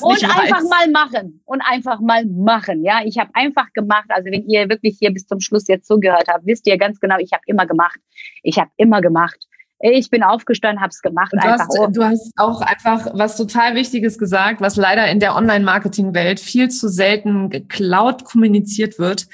und 0.00 0.24
einfach 0.24 0.62
mal 0.62 0.88
machen. 0.92 1.42
Und 1.44 1.60
einfach 1.60 2.00
mal 2.00 2.24
machen. 2.24 2.84
Ja, 2.84 3.00
ich 3.04 3.18
habe 3.18 3.30
einfach 3.34 3.72
gemacht. 3.72 4.06
Also 4.08 4.30
wenn 4.30 4.48
ihr 4.48 4.68
wirklich 4.68 4.96
hier 4.98 5.12
bis 5.12 5.26
zum 5.26 5.40
Schluss 5.40 5.66
jetzt 5.66 5.88
zugehört 5.88 6.28
habt, 6.28 6.46
wisst 6.46 6.68
ihr 6.68 6.78
ganz 6.78 7.00
genau, 7.00 7.16
ich 7.18 7.32
habe 7.32 7.42
immer 7.46 7.66
gemacht. 7.66 7.98
Ich 8.42 8.58
habe 8.58 8.70
immer 8.76 9.00
gemacht. 9.00 9.44
Ich 9.82 10.10
bin 10.10 10.22
aufgestanden, 10.22 10.82
hab's 10.82 11.00
gemacht. 11.00 11.32
Du 11.32 11.40
hast, 11.40 11.74
du 11.92 12.04
hast 12.04 12.32
auch 12.36 12.60
einfach 12.60 13.06
was 13.14 13.36
total 13.36 13.74
Wichtiges 13.74 14.18
gesagt, 14.18 14.60
was 14.60 14.76
leider 14.76 15.08
in 15.08 15.20
der 15.20 15.34
Online-Marketing-Welt 15.34 16.38
viel 16.38 16.68
zu 16.68 16.88
selten 16.88 17.48
geklaut 17.48 18.24
kommuniziert 18.24 18.98
wird 18.98 19.26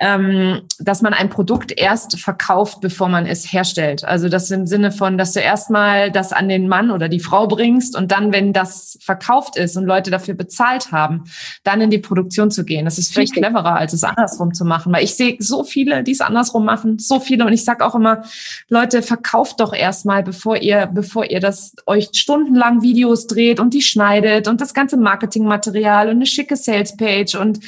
ähm, 0.00 0.62
dass 0.78 1.02
man 1.02 1.14
ein 1.14 1.30
Produkt 1.30 1.72
erst 1.76 2.20
verkauft, 2.20 2.80
bevor 2.80 3.08
man 3.08 3.26
es 3.26 3.50
herstellt. 3.52 4.04
Also 4.04 4.28
das 4.28 4.50
im 4.50 4.66
Sinne 4.66 4.92
von, 4.92 5.16
dass 5.16 5.32
du 5.32 5.40
erstmal 5.40 6.10
das 6.10 6.32
an 6.32 6.48
den 6.48 6.68
Mann 6.68 6.90
oder 6.90 7.08
die 7.08 7.20
Frau 7.20 7.46
bringst 7.46 7.96
und 7.96 8.12
dann, 8.12 8.32
wenn 8.32 8.52
das 8.52 8.98
verkauft 9.00 9.56
ist 9.56 9.76
und 9.76 9.84
Leute 9.84 10.10
dafür 10.10 10.34
bezahlt 10.34 10.92
haben, 10.92 11.24
dann 11.64 11.80
in 11.80 11.90
die 11.90 11.98
Produktion 11.98 12.50
zu 12.50 12.64
gehen. 12.64 12.84
Das 12.84 12.98
ist 12.98 13.12
viel 13.12 13.22
Richtig. 13.22 13.42
cleverer, 13.42 13.76
als 13.76 13.92
es 13.92 14.04
andersrum 14.04 14.52
zu 14.52 14.64
machen. 14.64 14.92
Weil 14.92 15.04
ich 15.04 15.14
sehe 15.14 15.36
so 15.38 15.64
viele, 15.64 16.02
die 16.02 16.12
es 16.12 16.20
andersrum 16.20 16.64
machen, 16.64 16.98
so 16.98 17.18
viele. 17.18 17.46
Und 17.46 17.52
ich 17.52 17.64
sage 17.64 17.84
auch 17.84 17.94
immer, 17.94 18.22
Leute, 18.68 19.00
verkauft 19.00 19.60
doch 19.60 19.72
erstmal, 19.86 20.22
bevor 20.22 20.56
ihr, 20.56 20.86
bevor 20.86 21.24
ihr 21.24 21.40
das 21.40 21.74
euch 21.86 22.10
stundenlang 22.12 22.82
Videos 22.82 23.26
dreht 23.26 23.60
und 23.60 23.72
die 23.72 23.82
schneidet 23.82 24.48
und 24.48 24.60
das 24.60 24.74
ganze 24.74 24.96
Marketingmaterial 24.96 26.08
und 26.08 26.16
eine 26.16 26.26
schicke 26.26 26.56
Salespage 26.56 27.38
und 27.38 27.60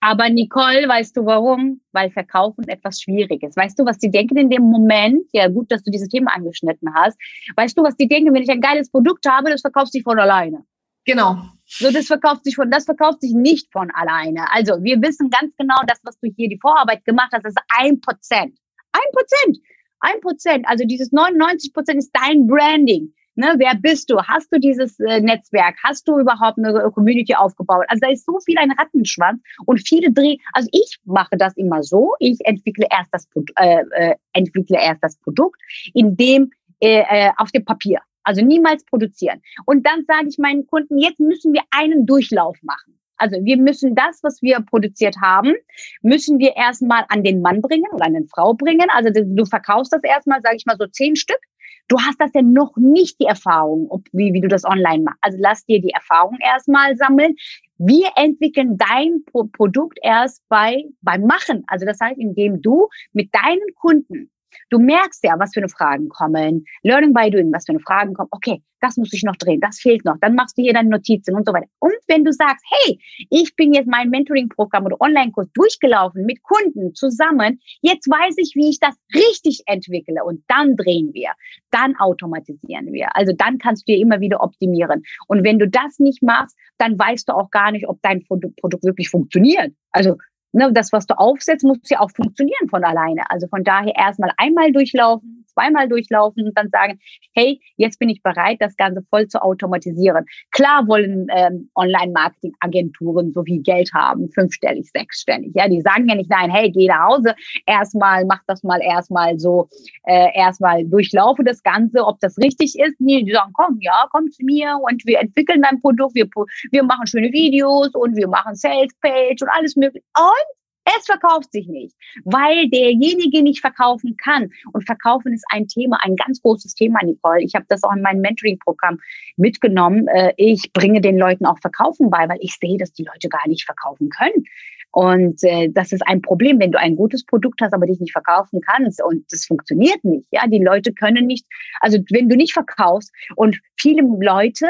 aber 0.00 0.28
Nicole, 0.28 0.86
weißt 0.88 1.16
du 1.16 1.26
warum? 1.26 1.80
Weil 1.90 2.10
Verkaufen 2.10 2.68
etwas 2.68 3.00
schwierig 3.00 3.42
ist. 3.42 3.56
Weißt 3.56 3.76
du, 3.76 3.84
was 3.84 3.98
die 3.98 4.10
denken 4.10 4.36
in 4.36 4.48
dem 4.48 4.62
Moment? 4.62 5.26
Ja, 5.32 5.48
gut, 5.48 5.72
dass 5.72 5.82
du 5.82 5.90
dieses 5.90 6.08
Thema 6.08 6.32
angeschnitten 6.36 6.94
hast. 6.94 7.18
Weißt 7.56 7.76
du, 7.76 7.82
was 7.82 7.96
die 7.96 8.06
denken, 8.06 8.32
wenn 8.32 8.44
ich 8.44 8.50
ein 8.50 8.60
geiles 8.60 8.90
Produkt 8.90 9.28
habe, 9.28 9.50
das 9.50 9.60
verkauft 9.60 9.90
sich 9.90 10.04
von 10.04 10.20
alleine. 10.20 10.64
Genau. 11.04 11.38
So, 11.66 11.90
das 11.90 12.06
verkauft 12.06 12.44
sich 12.44 12.54
von, 12.54 12.70
das 12.70 12.84
verkauft 12.84 13.22
sich 13.22 13.32
nicht 13.32 13.72
von 13.72 13.90
alleine. 13.90 14.44
Also, 14.52 14.82
wir 14.84 15.02
wissen 15.02 15.30
ganz 15.30 15.52
genau, 15.56 15.76
das, 15.86 15.98
was 16.04 16.18
du 16.20 16.30
hier 16.36 16.48
die 16.48 16.58
Vorarbeit 16.60 17.04
gemacht 17.04 17.30
hast, 17.32 17.44
ist 17.44 17.58
ein 17.76 18.00
Prozent. 18.00 18.56
Ein 18.92 19.12
Prozent. 19.12 19.58
Ein 20.00 20.20
Prozent. 20.20 20.66
Also, 20.68 20.84
dieses 20.84 21.12
99 21.12 21.72
Prozent 21.72 21.98
ist 21.98 22.10
dein 22.12 22.46
Branding. 22.46 23.12
Ne, 23.38 23.54
wer 23.56 23.76
bist 23.76 24.10
du? 24.10 24.20
Hast 24.20 24.52
du 24.52 24.58
dieses 24.58 24.98
äh, 24.98 25.20
Netzwerk? 25.20 25.76
Hast 25.84 26.08
du 26.08 26.18
überhaupt 26.18 26.58
eine 26.58 26.90
Community 26.90 27.36
aufgebaut? 27.36 27.84
Also 27.86 28.00
da 28.00 28.10
ist 28.10 28.26
so 28.26 28.40
viel 28.40 28.58
ein 28.58 28.72
Rattenschwanz 28.72 29.40
und 29.64 29.78
viele 29.86 30.10
drehen. 30.10 30.40
Also 30.54 30.68
ich 30.72 30.98
mache 31.04 31.36
das 31.36 31.56
immer 31.56 31.84
so. 31.84 32.14
Ich 32.18 32.36
entwickle 32.44 32.88
erst 32.90 33.10
das, 33.12 33.28
äh, 33.54 33.84
äh, 33.92 34.16
entwickle 34.32 34.82
erst 34.82 35.04
das 35.04 35.16
Produkt, 35.18 35.60
in 35.94 36.16
dem 36.16 36.50
äh, 36.80 37.04
äh, 37.08 37.30
auf 37.36 37.52
dem 37.52 37.64
Papier. 37.64 38.00
Also 38.24 38.44
niemals 38.44 38.84
produzieren. 38.84 39.40
Und 39.66 39.86
dann 39.86 40.04
sage 40.08 40.26
ich 40.28 40.38
meinen 40.38 40.66
Kunden, 40.66 40.98
jetzt 40.98 41.20
müssen 41.20 41.52
wir 41.52 41.62
einen 41.70 42.06
Durchlauf 42.06 42.58
machen. 42.62 42.97
Also 43.18 43.36
wir 43.44 43.56
müssen 43.58 43.94
das, 43.94 44.20
was 44.22 44.40
wir 44.42 44.60
produziert 44.60 45.16
haben, 45.20 45.54
müssen 46.02 46.38
wir 46.38 46.56
erstmal 46.56 47.04
an 47.08 47.22
den 47.22 47.40
Mann 47.40 47.60
bringen 47.60 47.90
oder 47.92 48.06
an 48.06 48.14
den 48.14 48.28
Frau 48.28 48.54
bringen. 48.54 48.88
Also 48.94 49.10
du, 49.12 49.44
verkaufst 49.44 49.92
das 49.92 50.02
erstmal, 50.02 50.40
sage 50.42 50.56
ich 50.56 50.66
mal 50.66 50.76
so 50.78 50.86
zehn 50.86 51.16
Stück. 51.16 51.40
Du 51.88 51.98
hast 51.98 52.20
das 52.20 52.30
ja 52.34 52.42
noch 52.42 52.76
nicht 52.76 53.18
die 53.18 53.24
Erfahrung, 53.24 53.86
ob, 53.90 54.06
wie, 54.12 54.32
wie 54.34 54.40
du 54.40 54.48
das 54.48 54.64
online 54.64 55.04
machst. 55.04 55.18
Also 55.22 55.38
lass 55.40 55.64
dir 55.64 55.80
die 55.80 55.90
Erfahrung 55.90 56.36
erstmal 56.40 56.96
sammeln. 56.96 57.34
Wir 57.78 58.10
entwickeln 58.16 58.76
dein 58.76 59.24
Pro 59.24 59.44
Produkt 59.44 59.98
erst 60.02 60.42
bei, 60.48 60.84
beim 61.00 61.22
Machen. 61.22 61.64
Also 61.66 61.86
das 61.86 61.98
heißt, 62.00 62.18
indem 62.18 62.60
du 62.60 62.88
mit 63.12 63.34
deinen 63.34 63.74
Kunden 63.74 64.30
Du 64.70 64.78
merkst 64.78 65.24
ja, 65.24 65.34
was 65.38 65.52
für 65.52 65.60
eine 65.60 65.68
Fragen 65.68 66.08
kommen. 66.08 66.64
Learning 66.82 67.12
by 67.12 67.30
doing, 67.30 67.52
was 67.52 67.66
für 67.66 67.72
eine 67.72 67.80
Fragen 67.80 68.14
kommen. 68.14 68.28
Okay, 68.30 68.62
das 68.80 68.96
muss 68.96 69.12
ich 69.12 69.22
noch 69.22 69.36
drehen, 69.36 69.60
das 69.60 69.80
fehlt 69.80 70.04
noch. 70.04 70.16
Dann 70.20 70.34
machst 70.34 70.56
du 70.56 70.62
hier 70.62 70.72
deine 70.72 70.88
Notizen 70.88 71.34
und 71.34 71.46
so 71.46 71.52
weiter. 71.52 71.66
Und 71.80 71.94
wenn 72.06 72.24
du 72.24 72.32
sagst, 72.32 72.64
hey, 72.70 73.00
ich 73.30 73.54
bin 73.56 73.72
jetzt 73.72 73.88
mein 73.88 74.10
Mentoring-Programm 74.10 74.86
oder 74.86 75.00
Online-Kurs 75.00 75.48
durchgelaufen 75.54 76.24
mit 76.24 76.42
Kunden 76.42 76.94
zusammen, 76.94 77.60
jetzt 77.80 78.08
weiß 78.08 78.36
ich, 78.38 78.52
wie 78.54 78.70
ich 78.70 78.78
das 78.78 78.94
richtig 79.14 79.62
entwickle 79.66 80.24
und 80.24 80.44
dann 80.48 80.76
drehen 80.76 81.10
wir, 81.12 81.30
dann 81.70 81.96
automatisieren 81.96 82.92
wir. 82.92 83.14
Also 83.16 83.32
dann 83.36 83.58
kannst 83.58 83.88
du 83.88 83.92
dir 83.92 84.00
immer 84.00 84.20
wieder 84.20 84.40
optimieren. 84.42 85.02
Und 85.26 85.44
wenn 85.44 85.58
du 85.58 85.68
das 85.68 85.98
nicht 85.98 86.22
machst, 86.22 86.56
dann 86.78 86.98
weißt 86.98 87.28
du 87.28 87.32
auch 87.32 87.50
gar 87.50 87.72
nicht, 87.72 87.88
ob 87.88 88.00
dein 88.02 88.24
Produkt 88.24 88.84
wirklich 88.84 89.10
funktioniert. 89.10 89.72
Also 89.90 90.16
ne, 90.52 90.72
das, 90.72 90.92
was 90.92 91.06
du 91.06 91.18
aufsetzt, 91.18 91.64
muss 91.64 91.78
ja 91.88 92.00
auch 92.00 92.10
funktionieren 92.10 92.68
von 92.68 92.84
alleine. 92.84 93.30
Also 93.30 93.48
von 93.48 93.64
daher 93.64 93.94
erstmal 93.96 94.30
einmal 94.36 94.72
durchlaufen, 94.72 95.44
zweimal 95.58 95.88
durchlaufen 95.88 96.46
und 96.46 96.56
dann 96.56 96.68
sagen, 96.70 96.98
hey, 97.34 97.60
jetzt 97.76 97.98
bin 97.98 98.08
ich 98.08 98.22
bereit, 98.22 98.58
das 98.60 98.76
Ganze 98.76 99.02
voll 99.10 99.26
zu 99.28 99.42
automatisieren. 99.42 100.24
Klar 100.52 100.86
wollen 100.86 101.26
ähm, 101.34 101.70
Online-Marketing-Agenturen 101.74 103.32
so 103.32 103.42
viel 103.42 103.62
Geld 103.62 103.90
haben, 103.94 104.30
fünfstellig, 104.30 104.90
sechsstellig. 104.92 105.52
Ja, 105.54 105.68
die 105.68 105.80
sagen 105.80 106.08
ja 106.08 106.14
nicht, 106.14 106.30
nein, 106.30 106.50
hey, 106.50 106.70
geh 106.70 106.86
nach 106.86 107.08
Hause, 107.08 107.34
erstmal, 107.66 108.24
mach 108.24 108.40
das 108.46 108.62
mal 108.62 108.80
erstmal 108.82 109.38
so, 109.38 109.68
äh, 110.04 110.28
erstmal 110.34 110.84
durchlaufe 110.84 111.42
das 111.44 111.62
Ganze, 111.62 112.04
ob 112.04 112.20
das 112.20 112.38
richtig 112.38 112.78
ist. 112.78 113.00
Nee, 113.00 113.22
die 113.22 113.32
sagen, 113.32 113.52
komm, 113.54 113.78
ja, 113.80 114.06
komm 114.10 114.30
zu 114.30 114.44
mir 114.44 114.78
und 114.82 115.04
wir 115.06 115.18
entwickeln 115.20 115.62
dein 115.62 115.80
Produkt, 115.80 116.14
wir, 116.14 116.28
wir 116.70 116.82
machen 116.82 117.06
schöne 117.06 117.32
Videos 117.32 117.90
und 117.94 118.16
wir 118.16 118.28
machen 118.28 118.54
Sales-Page 118.54 119.42
und 119.42 119.48
alles 119.48 119.76
mögliche. 119.76 120.04
Und 120.16 120.57
es 120.96 121.06
verkauft 121.06 121.52
sich 121.52 121.68
nicht, 121.68 121.94
weil 122.24 122.68
derjenige 122.70 123.42
nicht 123.42 123.60
verkaufen 123.60 124.16
kann. 124.16 124.50
Und 124.72 124.86
verkaufen 124.86 125.32
ist 125.32 125.44
ein 125.50 125.68
Thema, 125.68 125.98
ein 126.02 126.16
ganz 126.16 126.40
großes 126.42 126.74
Thema, 126.74 127.00
Nicole. 127.04 127.42
Ich 127.42 127.54
habe 127.54 127.66
das 127.68 127.82
auch 127.82 127.94
in 127.94 128.02
meinem 128.02 128.20
Mentoring-Programm 128.20 128.98
mitgenommen. 129.36 130.08
Äh, 130.08 130.32
ich 130.36 130.72
bringe 130.72 131.00
den 131.00 131.18
Leuten 131.18 131.46
auch 131.46 131.58
Verkaufen 131.60 132.10
bei, 132.10 132.28
weil 132.28 132.38
ich 132.40 132.56
sehe, 132.60 132.78
dass 132.78 132.92
die 132.92 133.04
Leute 133.04 133.28
gar 133.28 133.46
nicht 133.48 133.64
verkaufen 133.64 134.08
können. 134.10 134.44
Und 134.90 135.42
äh, 135.44 135.68
das 135.70 135.92
ist 135.92 136.06
ein 136.06 136.22
Problem, 136.22 136.58
wenn 136.60 136.72
du 136.72 136.78
ein 136.78 136.96
gutes 136.96 137.24
Produkt 137.24 137.60
hast, 137.60 137.74
aber 137.74 137.86
dich 137.86 138.00
nicht 138.00 138.12
verkaufen 138.12 138.60
kannst 138.60 139.02
und 139.02 139.24
das 139.30 139.44
funktioniert 139.44 140.02
nicht. 140.02 140.26
Ja, 140.30 140.46
die 140.46 140.62
Leute 140.62 140.92
können 140.92 141.26
nicht, 141.26 141.46
also 141.80 141.98
wenn 142.10 142.28
du 142.28 142.36
nicht 142.36 142.54
verkaufst 142.54 143.12
und 143.36 143.60
viele 143.76 144.02
Leute 144.02 144.66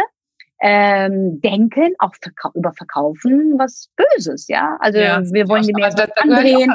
ähm, 0.61 1.41
denken, 1.41 1.95
auch 1.99 2.13
verkau 2.21 2.51
über 2.55 2.73
Verkaufen 2.73 3.55
was 3.59 3.89
Böses, 3.97 4.49
ja. 4.49 4.77
Also 4.81 4.99
ja, 4.99 5.23
wir 5.33 5.49
wollen 5.49 5.63
die 5.63 5.73
da 5.73 6.07
andrehen. 6.17 6.73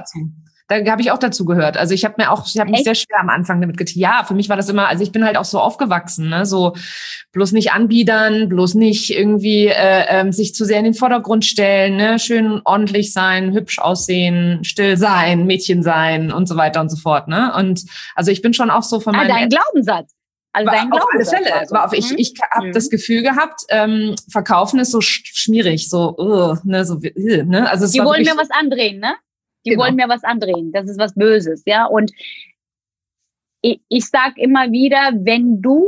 Da 0.70 0.92
habe 0.92 1.02
ich 1.02 1.12
auch 1.12 1.18
dazu 1.18 1.44
gehört. 1.44 1.76
Also 1.76 1.94
ich 1.94 2.06
habe 2.06 2.16
mir 2.18 2.32
auch, 2.32 2.48
ich 2.48 2.58
habe 2.58 2.72
mich 2.72 2.84
sehr 2.84 2.96
schwer 2.96 3.20
am 3.20 3.30
Anfang 3.30 3.60
damit 3.60 3.78
getan. 3.78 4.00
Ja, 4.00 4.24
für 4.26 4.34
mich 4.34 4.48
war 4.48 4.56
das 4.56 4.70
immer, 4.70 4.88
also 4.88 5.04
ich 5.04 5.12
bin 5.12 5.26
halt 5.26 5.38
auch 5.38 5.46
so 5.46 5.60
aufgewachsen, 5.60 6.30
ne? 6.30 6.46
so 6.46 6.74
bloß 7.34 7.52
nicht 7.52 7.74
anbiedern, 7.74 8.48
bloß 8.48 8.76
nicht 8.76 9.10
irgendwie 9.10 9.68
äh, 9.68 10.06
ähm, 10.08 10.32
sich 10.32 10.56
zu 10.56 10.64
sehr 10.64 10.80
in 10.80 10.86
den 10.86 10.94
Vordergrund 10.94 11.44
stellen, 11.44 11.98
ne? 11.98 12.18
schön 12.18 12.62
ordentlich 12.64 13.12
sein, 13.12 13.52
hübsch 13.52 13.80
aussehen, 13.80 14.64
still 14.64 14.96
sein, 14.96 15.46
Mädchen 15.46 15.84
sein 15.84 16.32
und 16.32 16.48
so 16.48 16.56
weiter 16.56 16.80
und 16.80 16.90
so 16.90 16.98
fort. 16.98 17.28
Ne? 17.28 17.54
Und 17.58 17.84
also 18.16 18.32
ich 18.32 18.42
bin 18.42 18.54
schon 18.54 18.70
auch 18.70 18.84
so 18.84 19.02
von 19.02 19.16
ah, 19.16 19.18
meinem... 19.18 19.32
Ah, 19.32 19.40
dein 19.40 19.50
Glaubenssatz. 19.50 20.16
Also 20.54 20.72
dein 20.72 20.92
auf 20.92 21.06
alle 21.12 21.26
Fälle. 21.26 21.54
Also. 21.54 21.76
Auf, 21.76 21.94
ich 21.94 22.12
ich 22.18 22.34
habe 22.52 22.68
mhm. 22.68 22.74
das 22.74 22.90
Gefühl 22.90 23.24
gehabt, 23.24 23.62
ähm, 23.70 24.16
verkaufen 24.30 24.80
ist 24.80 24.92
so 24.92 25.02
schmierig, 25.02 25.90
so, 25.90 26.16
uh, 26.18 26.56
ne, 26.64 26.86
so 26.86 26.96
uh, 26.96 27.44
ne. 27.44 27.70
Also 27.70 27.92
die 27.92 28.06
wollen 28.06 28.24
mir 28.24 28.38
was 28.38 28.52
andrehen, 28.52 29.00
ne? 29.00 29.16
Die 29.66 29.72
genau. 29.72 29.84
wollen 29.84 29.96
mir 29.96 30.08
was 30.08 30.24
andrehen. 30.24 30.72
Das 30.72 30.88
ist 30.88 31.00
was 31.00 31.16
Böses, 31.16 31.64
ja. 31.66 31.86
Und 31.86 32.12
ich, 33.62 33.82
ich 33.90 34.06
sag 34.06 34.38
immer 34.38 34.72
wieder, 34.72 35.12
wenn 35.16 35.62
du 35.62 35.88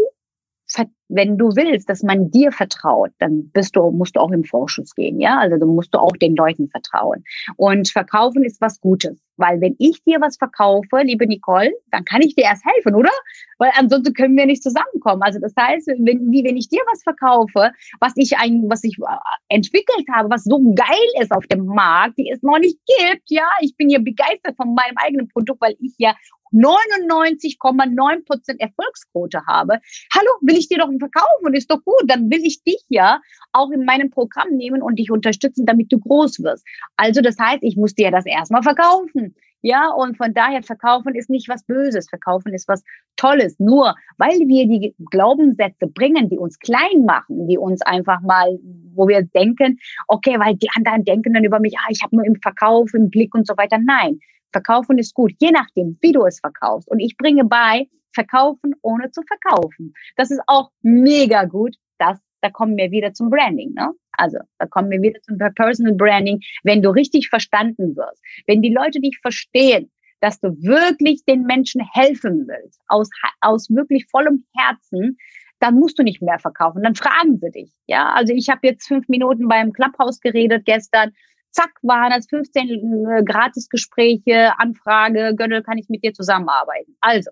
wenn 1.07 1.37
du 1.37 1.55
willst, 1.55 1.89
dass 1.89 2.03
man 2.03 2.31
dir 2.31 2.51
vertraut, 2.51 3.11
dann 3.19 3.49
bist 3.51 3.75
du, 3.75 3.91
musst 3.91 4.15
du 4.15 4.19
auch 4.19 4.31
im 4.31 4.43
Vorschuss 4.43 4.95
gehen, 4.95 5.19
ja. 5.19 5.37
Also 5.37 5.57
du 5.57 5.65
musst 5.65 5.93
du 5.93 5.99
auch 5.99 6.13
den 6.13 6.35
Leuten 6.35 6.67
vertrauen. 6.69 7.23
Und 7.57 7.89
verkaufen 7.89 8.43
ist 8.43 8.59
was 8.61 8.81
Gutes. 8.81 9.21
Weil 9.37 9.59
wenn 9.61 9.75
ich 9.79 10.01
dir 10.03 10.21
was 10.21 10.37
verkaufe, 10.37 11.01
liebe 11.03 11.27
Nicole, 11.27 11.71
dann 11.91 12.05
kann 12.05 12.21
ich 12.21 12.35
dir 12.35 12.45
erst 12.45 12.63
helfen, 12.65 12.95
oder? 12.95 13.11
Weil 13.57 13.71
ansonsten 13.75 14.13
können 14.13 14.37
wir 14.37 14.45
nicht 14.45 14.63
zusammenkommen. 14.63 15.21
Also 15.21 15.39
das 15.39 15.53
heißt, 15.59 15.87
wenn, 15.87 16.31
wie 16.31 16.43
wenn 16.43 16.57
ich 16.57 16.69
dir 16.69 16.81
was 16.91 17.03
verkaufe, 17.03 17.71
was 17.99 18.13
ich 18.15 18.37
ein, 18.37 18.63
was 18.69 18.83
ich 18.83 18.97
äh, 18.97 19.17
entwickelt 19.49 20.07
habe, 20.11 20.29
was 20.29 20.45
so 20.45 20.59
geil 20.73 21.21
ist 21.21 21.31
auf 21.31 21.45
dem 21.47 21.65
Markt, 21.65 22.17
die 22.17 22.29
es 22.31 22.41
noch 22.41 22.59
nicht 22.59 22.79
gibt, 22.85 23.29
ja. 23.29 23.47
Ich 23.61 23.75
bin 23.75 23.89
ja 23.89 23.99
begeistert 23.99 24.55
von 24.55 24.73
meinem 24.73 24.95
eigenen 24.95 25.27
Produkt, 25.27 25.61
weil 25.61 25.75
ich 25.79 25.93
ja 25.97 26.15
99,9 26.55 28.25
Prozent 28.25 28.61
Erfolgsquote 28.61 29.45
habe. 29.45 29.79
Hallo, 30.13 30.29
will 30.41 30.57
ich 30.57 30.67
dir 30.67 30.79
doch 30.79 30.89
verkaufen 30.99 31.45
und 31.45 31.53
ist 31.53 31.69
doch 31.69 31.83
gut. 31.83 32.03
Dann 32.05 32.29
will 32.31 32.41
ich 32.43 32.63
dich 32.63 32.83
ja 32.89 33.19
auch 33.51 33.71
in 33.71 33.85
meinem 33.85 34.09
Programm 34.09 34.49
nehmen 34.55 34.81
und 34.81 34.97
dich 34.97 35.11
unterstützen, 35.11 35.65
damit 35.65 35.91
du 35.91 35.99
groß 35.99 36.41
wirst. 36.43 36.65
Also 36.95 37.21
das 37.21 37.37
heißt, 37.37 37.59
ich 37.61 37.75
muss 37.75 37.93
dir 37.93 38.11
das 38.11 38.25
erstmal 38.25 38.63
verkaufen. 38.63 39.35
Ja, 39.61 39.89
und 39.89 40.15
von 40.15 40.31
daher 40.31 40.61
verkaufen 40.61 41.15
ist 41.15 41.27
nicht 41.27 41.49
was 41.49 41.63
Böses. 41.63 42.07
Verkaufen 42.07 42.53
ist 42.53 42.67
was 42.67 42.83
Tolles. 43.15 43.59
Nur 43.59 43.95
weil 44.17 44.37
wir 44.41 44.67
die 44.67 44.93
Glaubenssätze 45.09 45.87
bringen, 45.87 46.29
die 46.29 46.37
uns 46.37 46.59
klein 46.59 47.03
machen, 47.03 47.47
die 47.47 47.57
uns 47.57 47.81
einfach 47.81 48.21
mal, 48.21 48.59
wo 48.93 49.07
wir 49.07 49.23
denken, 49.23 49.79
okay, 50.07 50.37
weil 50.39 50.55
die 50.55 50.69
anderen 50.75 51.03
denken 51.03 51.33
dann 51.33 51.43
über 51.43 51.59
mich, 51.59 51.73
ah, 51.79 51.89
ich 51.89 52.03
habe 52.03 52.15
nur 52.15 52.25
im 52.25 52.35
Verkauf, 52.35 52.93
im 52.93 53.09
Blick 53.09 53.33
und 53.33 53.47
so 53.47 53.57
weiter. 53.57 53.79
Nein, 53.83 54.19
Verkaufen 54.55 54.97
ist 54.97 55.13
gut, 55.13 55.33
je 55.39 55.51
nachdem, 55.51 55.97
wie 55.99 56.13
du 56.13 56.25
es 56.25 56.39
verkaufst. 56.39 56.87
Und 56.87 57.01
ich 57.01 57.17
bringe 57.17 57.43
bei, 57.43 57.89
verkaufen 58.13 58.73
ohne 58.83 59.11
zu 59.11 59.21
verkaufen. 59.23 59.93
Das 60.15 60.31
ist 60.31 60.39
auch 60.47 60.71
mega 60.81 61.43
gut. 61.43 61.75
Das, 61.97 62.17
da 62.39 62.49
kommen 62.49 62.77
wir 62.77 62.89
wieder 62.89 63.13
zum 63.13 63.29
Branding. 63.29 63.73
Ne? 63.73 63.91
Also 64.13 64.37
da 64.57 64.65
kommen 64.65 64.89
wir 64.91 65.01
wieder 65.01 65.19
zum 65.23 65.37
Personal 65.55 65.95
Branding, 65.95 66.39
wenn 66.63 66.81
du 66.81 66.89
richtig 66.89 67.27
verstanden 67.27 67.97
wirst. 67.97 68.21
Wenn 68.47 68.61
die 68.61 68.73
Leute 68.73 69.01
dich 69.01 69.19
verstehen, 69.21 69.91
dass 70.21 70.39
du 70.39 70.55
wirklich 70.61 71.25
den 71.25 71.43
Menschen 71.43 71.81
helfen 71.91 72.47
willst, 72.47 72.79
aus, 72.87 73.09
aus 73.41 73.69
wirklich 73.69 74.05
vollem 74.09 74.45
Herzen, 74.55 75.17
dann 75.59 75.75
musst 75.75 75.99
du 75.99 76.03
nicht 76.03 76.21
mehr 76.21 76.39
verkaufen. 76.39 76.81
Dann 76.81 76.95
fragen 76.95 77.39
sie 77.41 77.51
dich. 77.51 77.73
Ja, 77.87 78.13
also 78.13 78.33
ich 78.33 78.47
habe 78.47 78.61
jetzt 78.63 78.87
fünf 78.87 79.09
Minuten 79.09 79.49
beim 79.49 79.73
Clubhouse 79.73 80.21
geredet 80.21 80.63
gestern. 80.63 81.11
Zack, 81.55 81.71
waren 81.83 82.11
das 82.11 82.27
15 82.27 82.69
äh, 82.69 83.23
Gratisgespräche, 83.23 84.59
Anfrage, 84.59 85.33
Gönnel, 85.37 85.63
kann 85.63 85.77
ich 85.77 85.87
mit 85.87 86.03
dir 86.03 86.13
zusammenarbeiten? 86.13 86.97
Also, 86.99 87.31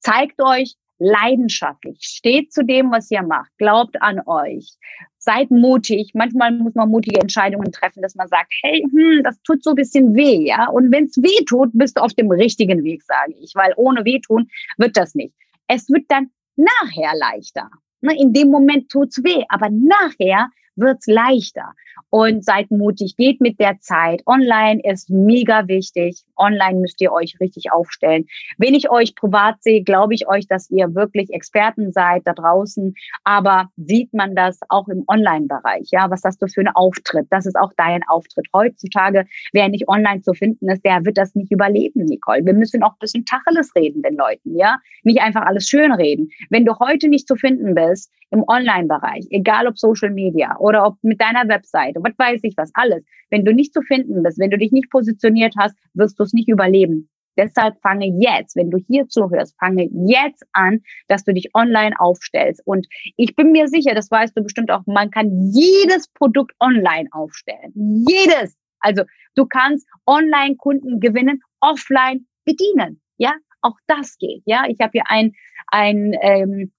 zeigt 0.00 0.42
euch 0.42 0.74
leidenschaftlich, 0.98 1.98
steht 2.00 2.52
zu 2.52 2.64
dem, 2.64 2.90
was 2.90 3.08
ihr 3.12 3.22
macht, 3.22 3.50
glaubt 3.58 4.02
an 4.02 4.20
euch, 4.26 4.74
seid 5.18 5.52
mutig. 5.52 6.10
Manchmal 6.14 6.50
muss 6.50 6.74
man 6.74 6.88
mutige 6.88 7.20
Entscheidungen 7.20 7.70
treffen, 7.70 8.02
dass 8.02 8.16
man 8.16 8.26
sagt, 8.26 8.52
hey, 8.62 8.84
hm, 8.90 9.22
das 9.22 9.40
tut 9.42 9.62
so 9.62 9.70
ein 9.70 9.76
bisschen 9.76 10.12
weh, 10.16 10.44
ja. 10.48 10.68
Und 10.68 10.90
wenn 10.90 11.04
es 11.04 11.16
weh 11.18 11.44
tut, 11.44 11.70
bist 11.72 11.96
du 11.96 12.02
auf 12.02 12.14
dem 12.14 12.32
richtigen 12.32 12.82
Weg, 12.82 13.04
sage 13.04 13.34
ich, 13.40 13.52
weil 13.54 13.72
ohne 13.76 14.04
wehtun 14.04 14.48
wird 14.76 14.96
das 14.96 15.14
nicht. 15.14 15.34
Es 15.68 15.88
wird 15.88 16.06
dann 16.08 16.30
nachher 16.56 17.12
leichter. 17.16 17.70
Ne, 18.00 18.18
in 18.18 18.32
dem 18.32 18.50
Moment 18.50 18.88
tut's 18.90 19.22
weh, 19.22 19.44
aber 19.48 19.70
nachher 19.70 20.48
wird's 20.76 21.06
leichter 21.06 21.74
und 22.10 22.44
seid 22.44 22.70
mutig, 22.70 23.16
geht 23.16 23.40
mit 23.40 23.58
der 23.58 23.80
Zeit. 23.80 24.22
Online 24.26 24.80
ist 24.84 25.08
mega 25.10 25.66
wichtig. 25.66 26.22
Online 26.36 26.80
müsst 26.80 27.00
ihr 27.00 27.12
euch 27.12 27.36
richtig 27.40 27.72
aufstellen. 27.72 28.26
Wenn 28.58 28.74
ich 28.74 28.90
euch 28.90 29.14
privat 29.14 29.62
sehe, 29.62 29.82
glaube 29.82 30.14
ich 30.14 30.28
euch, 30.28 30.46
dass 30.46 30.70
ihr 30.70 30.94
wirklich 30.94 31.30
Experten 31.30 31.92
seid 31.92 32.26
da 32.26 32.34
draußen. 32.34 32.94
Aber 33.24 33.70
sieht 33.76 34.12
man 34.12 34.34
das 34.34 34.58
auch 34.68 34.88
im 34.88 35.04
Online-Bereich? 35.08 35.88
Ja, 35.90 36.10
was 36.10 36.22
hast 36.24 36.42
du 36.42 36.46
für 36.48 36.60
einen 36.60 36.74
Auftritt? 36.74 37.26
Das 37.30 37.46
ist 37.46 37.56
auch 37.56 37.72
dein 37.76 38.02
Auftritt. 38.08 38.46
Heutzutage, 38.52 39.24
wer 39.52 39.68
nicht 39.68 39.88
online 39.88 40.20
zu 40.20 40.34
finden 40.34 40.68
ist, 40.70 40.84
der 40.84 41.04
wird 41.04 41.16
das 41.16 41.34
nicht 41.34 41.50
überleben, 41.50 42.04
Nicole. 42.04 42.44
Wir 42.44 42.54
müssen 42.54 42.82
auch 42.82 42.92
ein 42.92 43.00
bisschen 43.00 43.24
Tacheles 43.24 43.74
reden 43.74 44.02
den 44.02 44.16
Leuten, 44.16 44.56
ja? 44.56 44.78
Nicht 45.02 45.20
einfach 45.20 45.42
alles 45.42 45.66
schön 45.66 45.92
reden. 45.92 46.28
Wenn 46.50 46.64
du 46.64 46.78
heute 46.78 47.08
nicht 47.08 47.26
zu 47.26 47.36
finden 47.36 47.74
bist 47.74 48.10
im 48.30 48.44
Online-Bereich, 48.46 49.26
egal 49.30 49.66
ob 49.66 49.78
Social 49.78 50.10
Media 50.10 50.56
oder 50.62 50.86
ob 50.86 50.96
mit 51.02 51.20
deiner 51.20 51.48
Webseite, 51.48 52.00
was 52.02 52.18
weiß 52.18 52.40
ich 52.44 52.54
was, 52.56 52.70
alles. 52.74 53.04
Wenn 53.30 53.44
du 53.44 53.52
nicht 53.52 53.74
zu 53.74 53.82
finden 53.82 54.22
bist, 54.22 54.38
wenn 54.38 54.50
du 54.50 54.58
dich 54.58 54.72
nicht 54.72 54.90
positioniert 54.90 55.54
hast, 55.58 55.76
wirst 55.94 56.18
du 56.18 56.22
es 56.22 56.32
nicht 56.32 56.48
überleben. 56.48 57.08
Deshalb 57.36 57.80
fange 57.80 58.06
jetzt, 58.20 58.56
wenn 58.56 58.70
du 58.70 58.78
hier 58.78 59.08
zuhörst, 59.08 59.56
fange 59.58 59.88
jetzt 60.06 60.44
an, 60.52 60.82
dass 61.08 61.24
du 61.24 61.32
dich 61.32 61.48
online 61.54 61.98
aufstellst. 61.98 62.60
Und 62.66 62.86
ich 63.16 63.34
bin 63.34 63.52
mir 63.52 63.68
sicher, 63.68 63.94
das 63.94 64.10
weißt 64.10 64.36
du 64.36 64.42
bestimmt 64.42 64.70
auch, 64.70 64.82
man 64.86 65.10
kann 65.10 65.50
jedes 65.52 66.08
Produkt 66.08 66.52
online 66.60 67.08
aufstellen. 67.12 67.72
Jedes. 68.06 68.56
Also 68.80 69.04
du 69.34 69.46
kannst 69.46 69.88
online 70.06 70.56
Kunden 70.56 71.00
gewinnen, 71.00 71.40
offline 71.60 72.26
bedienen. 72.44 73.00
Ja, 73.16 73.32
auch 73.62 73.76
das 73.86 74.18
geht. 74.18 74.42
Ja, 74.44 74.64
ich 74.68 74.78
habe 74.80 74.90
hier 74.92 75.04
ein, 75.06 75.32
ein 75.68 76.14
ähm, 76.20 76.72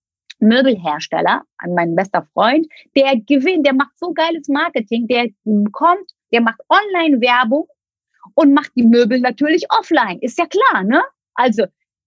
Möbelhersteller, 0.44 1.44
mein 1.68 1.96
bester 1.96 2.28
Freund, 2.34 2.68
der 2.96 3.16
gewinnt, 3.18 3.66
der 3.66 3.74
macht 3.74 3.98
so 3.98 4.14
geiles 4.14 4.48
Marketing, 4.48 5.08
der 5.08 5.28
kommt, 5.72 6.12
der 6.32 6.41
macht 6.41 6.60
Online-Werbung 6.70 7.68
und 8.36 8.54
macht 8.54 8.72
die 8.76 8.84
Möbel 8.84 9.20
natürlich 9.20 9.66
offline. 9.70 10.20
Ist 10.20 10.38
ja 10.38 10.46
klar, 10.46 10.84
ne? 10.84 11.02
Also, 11.36 11.66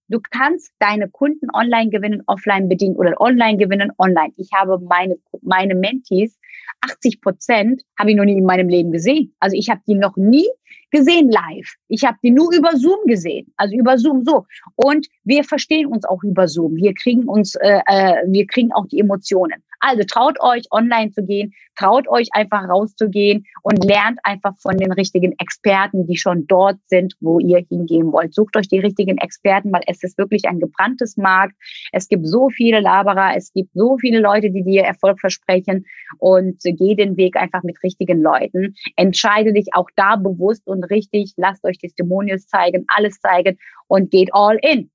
du 0.09 0.21
kannst 0.31 0.73
deine 0.79 1.09
Kunden 1.09 1.49
online 1.53 1.91
gewinnen, 1.91 2.23
offline 2.27 2.69
bedienen 2.69 2.97
oder 2.97 3.21
online 3.21 3.59
gewinnen, 3.59 3.91
online. 3.99 4.33
Ich 4.37 4.51
habe 4.55 4.79
meine, 4.79 5.17
meine 5.43 5.75
Mentees, 5.75 6.39
80 6.81 7.21
Prozent 7.21 7.83
habe 7.99 8.11
ich 8.11 8.17
noch 8.17 8.25
nie 8.25 8.39
in 8.39 8.45
meinem 8.45 8.69
Leben 8.69 8.93
gesehen. 8.93 9.35
Also 9.41 9.57
ich 9.57 9.71
habe 9.71 9.81
die 9.87 9.95
noch 9.95 10.17
nie 10.17 10.47
gesehen 10.91 11.31
live. 11.31 11.75
Ich 11.89 12.05
habe 12.05 12.17
die 12.23 12.31
nur 12.31 12.53
über 12.53 12.77
Zoom 12.77 13.07
gesehen, 13.07 13.53
also 13.57 13.75
über 13.77 13.99
Zoom 13.99 14.25
so. 14.25 14.47
Und 14.77 15.07
wir 15.25 15.45
verstehen 15.45 15.87
uns 15.87 16.05
auch 16.05 16.23
über 16.23 16.49
Zoom. 16.49 16.77
Wir 16.77 16.95
kriegen 16.95 17.25
uns, 17.25 17.55
äh, 17.57 17.81
äh 17.87 18.23
wir 18.27 18.47
kriegen 18.47 18.73
auch 18.73 18.87
die 18.87 19.01
Emotionen. 19.01 19.63
Also 19.81 20.03
traut 20.05 20.41
euch, 20.41 20.65
online 20.71 21.11
zu 21.11 21.25
gehen, 21.25 21.53
traut 21.77 22.09
euch 22.09 22.29
einfach 22.33 22.69
rauszugehen 22.69 23.45
und 23.63 23.85
lernt 23.85 24.19
einfach 24.25 24.55
von 24.59 24.77
den 24.77 24.93
richtigen 24.93 25.33
Experten, 25.39 26.07
die 26.07 26.17
schon 26.17 26.47
dort 26.47 26.79
sind, 26.87 27.15
wo 27.21 27.39
ihr 27.39 27.65
hingehen 27.69 28.13
wollt. 28.13 28.35
Sucht 28.35 28.57
euch 28.57 28.69
die 28.69 28.79
richtigen 28.79 29.19
Experten, 29.19 29.73
weil 29.73 29.83
es 29.87 30.03
ist 30.03 30.19
wirklich 30.19 30.47
ein 30.47 30.61
gebranntes 30.61 31.17
Markt. 31.17 31.55
Es 31.93 32.09
gibt 32.09 32.27
so 32.27 32.49
viele 32.51 32.81
Laberer, 32.81 33.37
es 33.37 33.53
gibt 33.53 33.71
so 33.75 33.99
viele 33.99 34.21
Leute, 34.21 34.51
die 34.51 34.65
dir 34.65 34.83
Erfolg 34.83 35.21
versprechen 35.21 35.87
und 36.19 36.61
geh 36.63 36.95
den 36.95 37.17
Weg 37.17 37.37
einfach 37.37 37.63
mit 37.63 37.83
richtigen 37.83 38.23
Leuten. 38.23 38.75
Entscheide 38.97 39.53
dich 39.53 39.69
auch 39.75 39.91
da 39.97 40.17
bewusst 40.17 40.67
und 40.67 40.85
richtig, 40.85 41.33
lasst 41.37 41.65
euch 41.65 41.79
Testimonials 41.79 42.47
zeigen, 42.47 42.85
alles 42.89 43.21
zeigen 43.21 43.59
und 43.89 44.11
geht 44.11 44.31
all 44.33 44.59
in. 44.63 44.91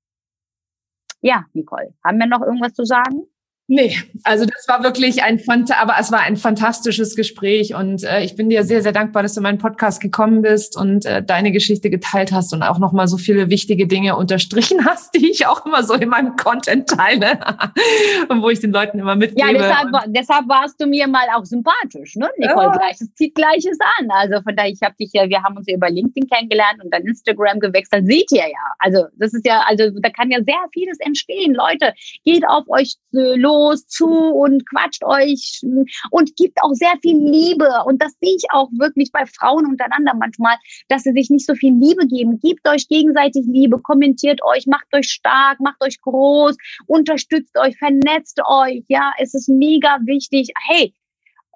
Ja, 1.20 1.46
Nicole, 1.52 1.94
haben 2.04 2.18
wir 2.18 2.26
noch 2.26 2.42
irgendwas 2.42 2.74
zu 2.74 2.84
sagen? 2.84 3.22
Nee, 3.68 3.96
also 4.24 4.44
das 4.44 4.66
war 4.66 4.82
wirklich 4.82 5.22
ein 5.22 5.40
aber 5.78 5.94
es 5.98 6.10
war 6.10 6.20
ein 6.20 6.36
fantastisches 6.36 7.14
Gespräch 7.14 7.74
und 7.74 8.02
äh, 8.02 8.22
ich 8.24 8.34
bin 8.34 8.50
dir 8.50 8.64
sehr, 8.64 8.82
sehr 8.82 8.92
dankbar, 8.92 9.22
dass 9.22 9.34
du 9.34 9.40
in 9.40 9.44
meinen 9.44 9.58
Podcast 9.58 10.00
gekommen 10.00 10.42
bist 10.42 10.76
und 10.76 11.06
äh, 11.06 11.22
deine 11.22 11.52
Geschichte 11.52 11.88
geteilt 11.88 12.32
hast 12.32 12.52
und 12.52 12.62
auch 12.62 12.78
nochmal 12.78 13.06
so 13.06 13.18
viele 13.18 13.50
wichtige 13.50 13.86
Dinge 13.86 14.16
unterstrichen 14.16 14.84
hast, 14.84 15.14
die 15.14 15.30
ich 15.30 15.46
auch 15.46 15.64
immer 15.64 15.84
so 15.84 15.94
in 15.94 16.08
meinem 16.08 16.36
Content 16.36 16.88
teile 16.88 17.38
und 18.28 18.42
wo 18.42 18.50
ich 18.50 18.58
den 18.58 18.72
Leuten 18.72 18.98
immer 18.98 19.14
mitgebe. 19.14 19.40
Ja, 19.40 19.52
deshalb, 19.52 19.88
deshalb 20.08 20.48
warst 20.48 20.80
du 20.80 20.86
mir 20.86 21.06
mal 21.06 21.26
auch 21.36 21.44
sympathisch, 21.44 22.16
ne, 22.16 22.28
Nicole? 22.38 22.66
Ja. 22.66 22.72
Gleich, 22.72 23.00
es 23.00 23.14
zieht 23.14 23.34
Gleiches 23.36 23.78
an. 23.98 24.08
Also 24.10 24.42
von 24.42 24.56
daher, 24.56 24.70
ich 24.70 24.82
habe 24.82 24.96
dich 24.98 25.10
ja, 25.12 25.28
wir 25.28 25.42
haben 25.42 25.56
uns 25.56 25.66
ja 25.68 25.76
über 25.76 25.88
LinkedIn 25.88 26.28
kennengelernt 26.28 26.82
und 26.82 26.92
dann 26.92 27.02
Instagram 27.02 27.60
gewechselt. 27.60 28.06
Seht 28.06 28.32
ihr 28.32 28.48
ja. 28.48 28.74
Also 28.80 29.06
das 29.16 29.32
ist 29.32 29.46
ja, 29.46 29.62
also 29.68 29.84
da 30.00 30.10
kann 30.10 30.30
ja 30.30 30.38
sehr 30.44 30.62
vieles 30.72 30.98
entstehen. 30.98 31.54
Leute, 31.54 31.94
geht 32.24 32.46
auf 32.46 32.64
euch 32.68 32.96
los 33.12 33.51
los 33.52 33.86
zu 33.86 34.08
und 34.08 34.68
quatscht 34.68 35.04
euch 35.04 35.60
und 36.10 36.36
gibt 36.36 36.58
auch 36.62 36.72
sehr 36.72 36.94
viel 37.02 37.16
Liebe. 37.16 37.68
Und 37.86 38.02
das 38.02 38.12
sehe 38.20 38.36
ich 38.36 38.44
auch 38.50 38.68
wirklich 38.72 39.10
bei 39.12 39.24
Frauen 39.26 39.66
untereinander 39.66 40.14
manchmal, 40.14 40.56
dass 40.88 41.02
sie 41.02 41.12
sich 41.12 41.30
nicht 41.30 41.46
so 41.46 41.54
viel 41.54 41.74
Liebe 41.74 42.06
geben. 42.06 42.38
Gebt 42.40 42.66
euch 42.68 42.88
gegenseitig 42.88 43.44
Liebe, 43.46 43.78
kommentiert 43.78 44.40
euch, 44.44 44.66
macht 44.66 44.86
euch 44.94 45.08
stark, 45.08 45.60
macht 45.60 45.82
euch 45.82 46.00
groß, 46.00 46.56
unterstützt 46.86 47.56
euch, 47.58 47.76
vernetzt 47.78 48.40
euch. 48.46 48.84
Ja, 48.88 49.12
es 49.18 49.34
ist 49.34 49.48
mega 49.48 49.98
wichtig. 50.04 50.50
Hey, 50.68 50.94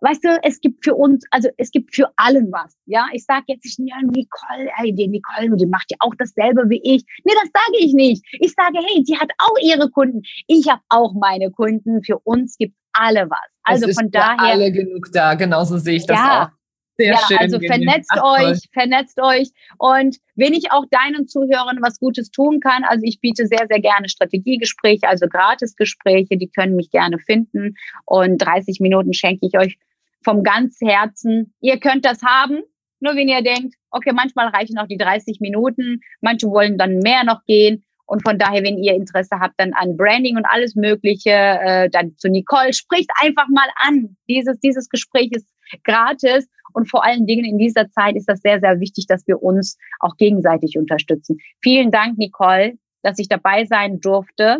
weißt 0.00 0.24
du, 0.24 0.38
es 0.42 0.60
gibt 0.60 0.84
für 0.84 0.94
uns, 0.94 1.24
also 1.30 1.48
es 1.56 1.70
gibt 1.70 1.94
für 1.94 2.10
allen 2.16 2.50
was. 2.52 2.76
Ja, 2.86 3.06
ich 3.12 3.24
sage 3.24 3.44
jetzt 3.48 3.78
nicht, 3.78 3.90
ja, 3.90 3.96
Nicole, 4.02 4.70
hey, 4.74 4.94
die 4.94 5.08
Nicole, 5.08 5.56
die 5.56 5.66
macht 5.66 5.90
ja 5.90 5.96
auch 6.00 6.14
dasselbe 6.18 6.68
wie 6.68 6.80
ich. 6.82 7.04
Nee, 7.24 7.32
das 7.34 7.50
sage 7.52 7.78
ich 7.78 7.94
nicht. 7.94 8.24
Ich 8.40 8.52
sage, 8.52 8.78
hey, 8.78 9.02
die 9.04 9.18
hat 9.18 9.30
auch 9.38 9.56
ihre 9.62 9.90
Kunden. 9.90 10.22
Ich 10.46 10.68
habe 10.68 10.82
auch 10.88 11.14
meine 11.14 11.50
Kunden. 11.50 12.02
Für 12.02 12.18
uns 12.20 12.56
gibt 12.56 12.74
alle 12.92 13.28
was. 13.30 13.38
Also 13.62 13.92
von 13.92 14.10
daher. 14.10 14.38
alle 14.40 14.72
genug 14.72 15.08
da. 15.12 15.34
Genauso 15.34 15.78
sehe 15.78 15.96
ich 15.96 16.06
das 16.06 16.18
ja, 16.18 16.44
auch. 16.44 16.56
Sehr 16.98 17.12
ja, 17.12 17.18
schön. 17.26 17.38
Also 17.38 17.58
vernetzt 17.60 18.10
Ach, 18.12 18.40
euch, 18.40 18.58
vernetzt 18.72 19.20
euch. 19.20 19.50
Und 19.78 20.16
wenn 20.34 20.54
ich 20.54 20.72
auch 20.72 20.84
deinen 20.90 21.28
Zuhörern 21.28 21.78
was 21.82 21.98
Gutes 21.98 22.30
tun 22.30 22.60
kann, 22.60 22.84
also 22.84 23.02
ich 23.04 23.20
biete 23.20 23.46
sehr, 23.46 23.66
sehr 23.68 23.80
gerne 23.80 24.08
Strategiegespräche, 24.08 25.06
also 25.06 25.26
Gratisgespräche, 25.28 26.38
die 26.38 26.48
können 26.48 26.76
mich 26.76 26.90
gerne 26.90 27.18
finden. 27.18 27.76
Und 28.06 28.38
30 28.38 28.80
Minuten 28.80 29.12
schenke 29.12 29.46
ich 29.46 29.58
euch 29.58 29.78
vom 30.26 30.42
ganz 30.42 30.78
Herzen. 30.82 31.54
Ihr 31.60 31.78
könnt 31.78 32.04
das 32.04 32.20
haben, 32.22 32.62
nur 32.98 33.14
wenn 33.14 33.28
ihr 33.28 33.42
denkt, 33.42 33.76
okay, 33.90 34.12
manchmal 34.12 34.48
reichen 34.48 34.76
auch 34.78 34.88
die 34.88 34.96
30 34.96 35.38
Minuten, 35.40 36.00
manche 36.20 36.48
wollen 36.48 36.76
dann 36.76 36.98
mehr 36.98 37.22
noch 37.24 37.44
gehen. 37.46 37.84
Und 38.06 38.22
von 38.22 38.38
daher, 38.38 38.62
wenn 38.64 38.78
ihr 38.78 38.94
Interesse 38.94 39.38
habt, 39.38 39.54
dann 39.58 39.72
an 39.74 39.96
Branding 39.96 40.36
und 40.36 40.44
alles 40.44 40.74
Mögliche, 40.74 41.30
äh, 41.30 41.88
dann 41.90 42.16
zu 42.16 42.28
Nicole, 42.28 42.72
spricht 42.72 43.10
einfach 43.22 43.46
mal 43.48 43.68
an. 43.76 44.16
Dieses, 44.28 44.58
dieses 44.60 44.88
Gespräch 44.88 45.28
ist 45.30 45.48
gratis. 45.84 46.48
Und 46.72 46.90
vor 46.90 47.04
allen 47.04 47.26
Dingen 47.26 47.44
in 47.44 47.58
dieser 47.58 47.88
Zeit 47.90 48.16
ist 48.16 48.28
das 48.28 48.40
sehr, 48.40 48.60
sehr 48.60 48.80
wichtig, 48.80 49.06
dass 49.06 49.26
wir 49.26 49.42
uns 49.42 49.78
auch 50.00 50.16
gegenseitig 50.16 50.76
unterstützen. 50.76 51.38
Vielen 51.62 51.90
Dank, 51.90 52.18
Nicole, 52.18 52.74
dass 53.02 53.18
ich 53.18 53.28
dabei 53.28 53.64
sein 53.64 54.00
durfte. 54.00 54.58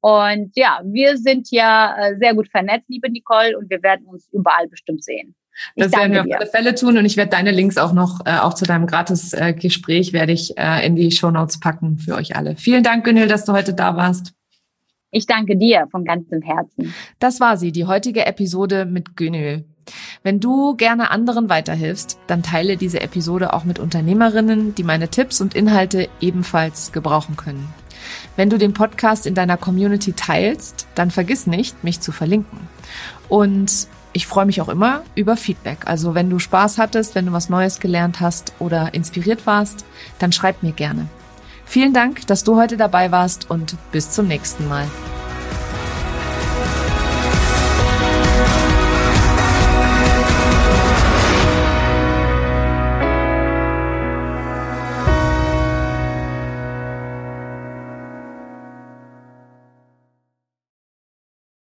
Und 0.00 0.52
ja, 0.54 0.80
wir 0.84 1.16
sind 1.16 1.50
ja 1.50 1.96
äh, 1.98 2.16
sehr 2.18 2.34
gut 2.34 2.48
vernetzt, 2.48 2.88
liebe 2.88 3.10
Nicole, 3.10 3.56
und 3.58 3.70
wir 3.70 3.82
werden 3.82 4.06
uns 4.06 4.28
überall 4.32 4.68
bestimmt 4.68 5.04
sehen. 5.04 5.34
Ich 5.74 5.84
das 5.84 5.92
werden 5.92 6.12
wir 6.12 6.22
auf 6.22 6.40
alle 6.40 6.46
Fälle 6.46 6.74
tun 6.74 6.98
und 6.98 7.04
ich 7.06 7.16
werde 7.16 7.30
deine 7.30 7.50
Links 7.50 7.78
auch 7.78 7.92
noch, 7.92 8.20
äh, 8.26 8.38
auch 8.38 8.54
zu 8.54 8.64
deinem 8.64 8.86
Gratis-Gespräch, 8.86 10.10
äh, 10.10 10.12
werde 10.12 10.32
ich 10.32 10.56
äh, 10.58 10.86
in 10.86 10.96
die 10.96 11.10
Show 11.10 11.30
Notes 11.30 11.60
packen 11.60 11.98
für 11.98 12.14
euch 12.14 12.36
alle. 12.36 12.56
Vielen 12.56 12.82
Dank, 12.82 13.04
Günil, 13.04 13.26
dass 13.26 13.44
du 13.44 13.52
heute 13.52 13.72
da 13.72 13.96
warst. 13.96 14.34
Ich 15.10 15.26
danke 15.26 15.56
dir 15.56 15.86
von 15.90 16.04
ganzem 16.04 16.42
Herzen. 16.42 16.92
Das 17.18 17.40
war 17.40 17.56
sie, 17.56 17.72
die 17.72 17.86
heutige 17.86 18.26
Episode 18.26 18.84
mit 18.84 19.16
Günil. 19.16 19.64
Wenn 20.22 20.40
du 20.40 20.76
gerne 20.76 21.10
anderen 21.10 21.48
weiterhilfst, 21.48 22.18
dann 22.26 22.42
teile 22.42 22.76
diese 22.76 23.00
Episode 23.00 23.52
auch 23.52 23.64
mit 23.64 23.78
Unternehmerinnen, 23.78 24.74
die 24.74 24.82
meine 24.82 25.08
Tipps 25.08 25.40
und 25.40 25.54
Inhalte 25.54 26.08
ebenfalls 26.20 26.92
gebrauchen 26.92 27.36
können. 27.36 27.72
Wenn 28.36 28.50
du 28.50 28.58
den 28.58 28.72
Podcast 28.72 29.26
in 29.26 29.34
deiner 29.34 29.56
Community 29.56 30.12
teilst, 30.12 30.86
dann 30.94 31.10
vergiss 31.10 31.46
nicht, 31.46 31.84
mich 31.84 32.00
zu 32.00 32.12
verlinken. 32.12 32.58
Und 33.28 33.88
ich 34.12 34.26
freue 34.26 34.46
mich 34.46 34.60
auch 34.60 34.68
immer 34.68 35.02
über 35.14 35.36
Feedback. 35.36 35.80
Also 35.84 36.14
wenn 36.14 36.30
du 36.30 36.38
Spaß 36.38 36.78
hattest, 36.78 37.14
wenn 37.14 37.26
du 37.26 37.32
was 37.32 37.50
Neues 37.50 37.80
gelernt 37.80 38.20
hast 38.20 38.54
oder 38.58 38.94
inspiriert 38.94 39.46
warst, 39.46 39.84
dann 40.18 40.32
schreib 40.32 40.62
mir 40.62 40.72
gerne. 40.72 41.06
Vielen 41.66 41.92
Dank, 41.92 42.26
dass 42.26 42.44
du 42.44 42.56
heute 42.56 42.76
dabei 42.76 43.10
warst 43.10 43.50
und 43.50 43.76
bis 43.92 44.10
zum 44.10 44.26
nächsten 44.28 44.68
Mal. 44.68 44.86